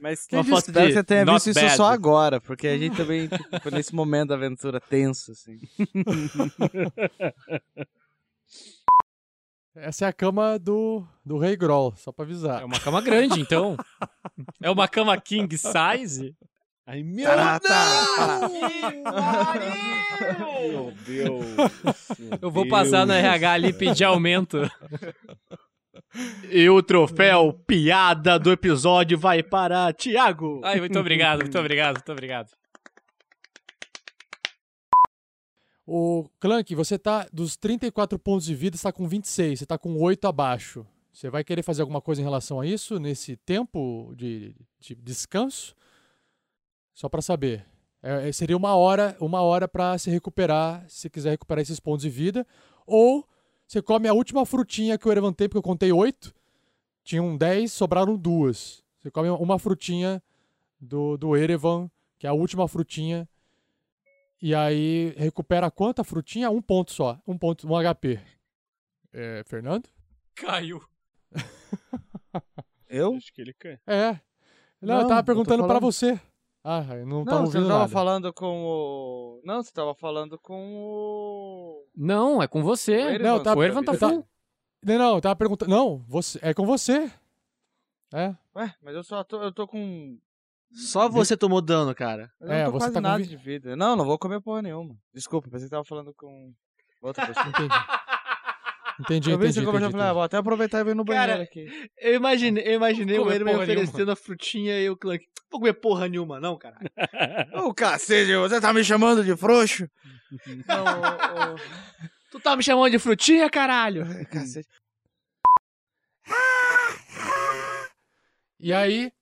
[0.00, 1.76] Mas Uma quem foto espero que você tenha not visto isso bad.
[1.76, 5.58] só agora, porque a gente também tipo, foi nesse momento da aventura tenso, assim.
[9.76, 12.62] Essa é a cama do, do Rei Groll, só pra avisar.
[12.62, 13.76] É uma cama grande, então.
[14.60, 16.36] É uma cama king size?
[16.86, 17.60] Ai, meu Tará,
[20.60, 21.46] Meu Deus.
[22.40, 24.58] Eu vou passar no RH ali e pedir aumento.
[26.50, 30.60] E o troféu piada do episódio vai para Thiago.
[30.64, 32.50] Ai, muito obrigado, muito obrigado, muito obrigado.
[35.86, 39.78] O Clank, você tá dos 34 pontos de vida, você tá com 26, você tá
[39.78, 40.86] com 8 abaixo.
[41.10, 45.74] Você vai querer fazer alguma coisa em relação a isso nesse tempo de, de descanso?
[46.94, 47.64] Só pra saber.
[48.02, 52.02] É, é, seria uma hora, uma hora para se recuperar, se quiser recuperar esses pontos
[52.02, 52.46] de vida,
[52.86, 53.26] ou
[53.68, 56.34] você come a última frutinha que o Erevan tem, porque eu contei 8.
[57.04, 58.82] Tinham 10, sobraram duas.
[58.98, 60.22] Você come uma frutinha
[60.80, 63.28] do, do Erevan, que é a última frutinha
[64.40, 66.50] e aí recupera quanta frutinha?
[66.50, 67.20] Um ponto só.
[67.26, 68.20] Um ponto, um HP.
[69.12, 69.88] É, Fernando?
[70.34, 70.80] Caiu.
[72.88, 73.14] Eu?
[73.16, 73.80] Acho que ele quer.
[73.86, 74.12] É.
[74.80, 75.82] Não, Não, eu tava eu perguntando pra falando.
[75.82, 76.20] você.
[76.70, 77.92] Ah, eu não, tava Não, você ouvindo não tava nada.
[77.92, 79.40] falando com o.
[79.42, 81.86] Não, você tava falando com o.
[81.96, 83.16] Não, é com você.
[83.16, 84.26] O Não, eu tava, O Erevan tá full.
[84.84, 85.70] Não, não, eu tava perguntando.
[85.70, 87.10] Não, você, é com você.
[88.12, 88.34] É.
[88.54, 90.18] Ué, mas eu só tô, eu tô com.
[90.70, 92.30] Só você tomou dano, cara.
[92.38, 93.74] Eu É, não tô você quase tá com nada vi- de vida.
[93.74, 94.94] Não, não vou comer porra nenhuma.
[95.14, 96.52] Desculpa, pensei que tava falando com
[97.00, 97.46] outra pessoa.
[97.48, 97.74] Entendi.
[99.00, 101.18] Entendi, Eu vi entendi, conversando, entendi, falei, ah, vou até aproveitar e vir no Cara,
[101.36, 101.90] banheiro aqui.
[101.98, 105.24] Eu imaginei, eu imaginei o Erevan porra oferecendo a frutinha e o Clank.
[105.50, 106.76] Vou comer porra nenhuma, não, cara.
[107.54, 109.88] Ô, cacete, você tá me chamando de frouxo?
[110.66, 111.58] não, ô, ô,
[112.30, 114.04] Tu tá me chamando de frutinha, caralho?
[114.26, 114.68] cacete.
[118.60, 119.12] E aí,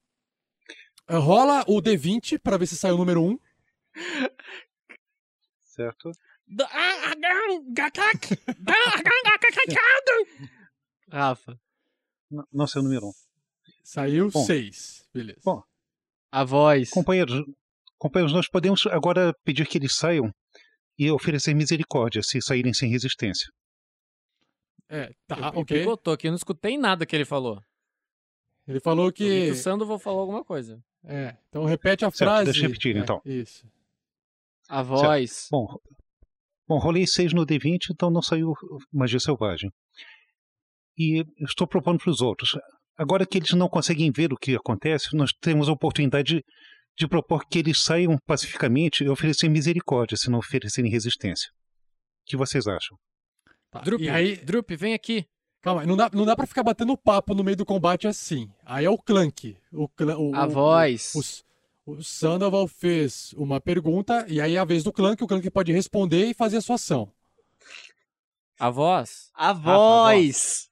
[1.08, 3.38] rola o D20 pra ver se sai o número 1.
[5.64, 6.10] Certo?
[11.10, 11.58] Rafa.
[12.30, 13.12] N- Não sei o número 1.
[13.84, 14.44] Saiu Bom.
[14.44, 15.08] 6.
[15.14, 15.40] Beleza.
[15.44, 15.62] Bom,
[16.30, 16.90] A voz.
[16.90, 17.42] companheiros,
[17.98, 20.30] companheiros, nós podemos agora pedir que eles saiam
[20.98, 23.48] e oferecer misericórdia se saírem sem resistência.
[24.88, 25.78] É, tá, Eu ok.
[25.80, 27.60] picotou aqui, eu não escutei nada que ele falou.
[28.66, 29.50] Ele falou que que.
[29.50, 30.82] o Sandoval falou alguma coisa.
[31.04, 32.44] É, então repete a Certo, frase.
[32.46, 33.20] deixa eu repetir, É, então.
[33.24, 33.64] Isso.
[34.68, 35.46] A voz.
[35.50, 35.78] Bom,
[36.68, 38.52] bom, rolei 6 no D20, então não saiu
[38.92, 39.70] magia selvagem.
[40.98, 42.58] E estou propondo para os outros.
[42.96, 46.44] Agora que eles não conseguem ver o que acontece, nós temos a oportunidade de,
[46.98, 51.48] de propor que eles saiam pacificamente e oferecer misericórdia, se não oferecerem resistência.
[52.22, 52.96] O que vocês acham?
[53.70, 55.26] Tá, Drup, E aí, Drup, vem aqui.
[55.62, 58.48] calma, não dá, não dá pra ficar batendo papo no meio do combate assim.
[58.64, 59.54] Aí é o Clank.
[59.72, 61.12] O, clã- o, A o- voz.
[61.14, 61.20] O,
[61.86, 65.72] o, Sandoval fez uma pergunta e aí é a vez do Clank, o Clank pode
[65.72, 67.12] responder e fazer a sua ação.
[68.58, 69.30] A voz.
[69.32, 70.68] A voz.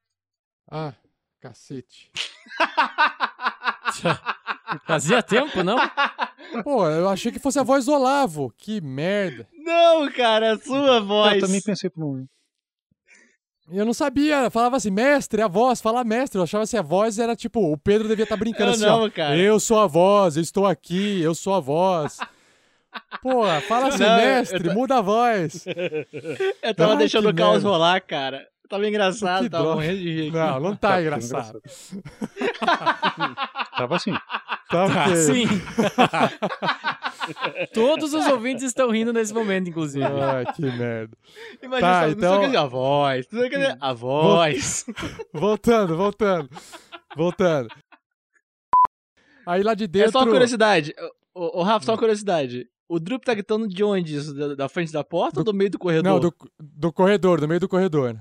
[0.68, 0.94] Ah,
[1.40, 2.10] cacete.
[4.86, 5.76] Fazia tempo, não?
[6.64, 8.52] Pô, eu achei que fosse a voz do Olavo.
[8.56, 9.48] Que merda.
[9.52, 11.34] Não, cara, a sua voz.
[11.34, 12.26] Eu também pensei por um.
[13.70, 16.38] Eu não sabia, falava assim, mestre, a voz, fala mestre.
[16.38, 19.04] Eu achava assim, a voz era tipo, o Pedro devia estar brincando Eu assim, não,
[19.04, 19.10] ó.
[19.10, 19.36] cara.
[19.36, 22.18] Eu sou a voz, eu estou aqui, eu sou a voz.
[23.22, 25.64] Pô, fala assim, Não, mestre, tô- muda a voz.
[26.62, 28.46] Eu tava Ai, deixando que o caos rolar, cara.
[28.68, 29.80] Tava engraçado, Que tava droga.
[29.80, 30.28] morrendo de rir.
[30.28, 30.36] aqui.
[30.36, 31.60] Não, não tá engraçado.
[33.76, 34.12] Tava assim.
[34.70, 35.16] Tá Ah, ok.
[35.16, 35.44] sim.
[37.72, 40.04] Todos os ouvintes estão rindo nesse momento, inclusive.
[40.04, 41.16] Ai, que merda.
[41.62, 43.26] Imagina Tá, só, então- não sei o que a voz.
[43.30, 44.86] Não sei o que a voz.
[45.32, 46.48] Voltando, voltando.
[47.16, 47.68] Voltando.
[49.46, 50.08] Aí lá de dentro.
[50.08, 50.94] É só uma curiosidade.
[51.34, 52.66] Ô, ô, Rafa, só uma curiosidade.
[52.88, 54.34] O Drup tá gritando de onde isso?
[54.56, 56.04] Da, frente da porta ou do meio do corredor?
[56.12, 58.16] Não, do, do corredor, do meio do corredor.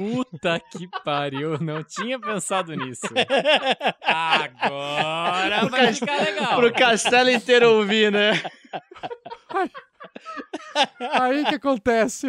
[0.00, 3.02] Puta que pariu, não tinha pensado nisso.
[4.02, 6.56] Agora Pro vai ficar legal.
[6.56, 8.30] Pro castelo inteiro ouvir, né?
[11.00, 12.28] Aí que acontece?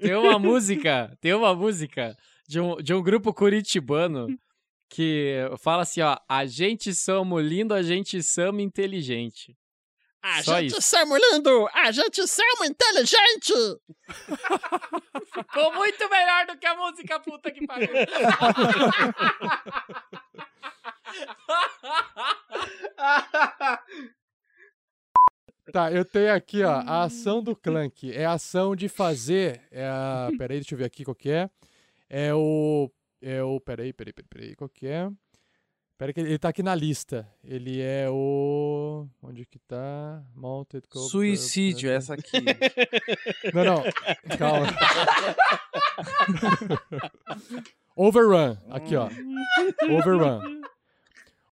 [0.00, 2.16] Tem uma música, tem uma música
[2.48, 4.26] de um, de um grupo curitibano
[4.90, 9.56] que fala assim, ó, a gente somos lindo, a gente somos inteligente.
[10.42, 10.82] Só Agente isso.
[10.82, 11.68] Selmo lindo!
[11.72, 13.52] Agente Selmo inteligente!
[15.32, 17.88] Ficou muito melhor do que a música puta que pariu.
[25.72, 28.10] Tá, eu tenho aqui, ó, a ação do Clank.
[28.10, 29.60] É a ação de fazer.
[29.70, 30.30] É a.
[30.38, 31.50] Peraí, deixa eu ver aqui qual que é.
[32.08, 32.90] É o.
[33.20, 33.60] É o.
[33.60, 34.56] Peraí, peraí, peraí, peraí.
[34.56, 35.10] Qual que é?
[35.98, 37.28] Peraí, que ele ele tá aqui na lista.
[37.42, 39.08] Ele é o.
[39.20, 40.22] Onde que tá?
[40.32, 42.38] Mounted Cobra- Suicídio, essa aqui.
[43.52, 43.82] Não, não.
[44.38, 44.68] Calma.
[47.96, 48.56] Overrun.
[48.70, 49.08] Aqui, ó.
[49.90, 50.60] Overrun.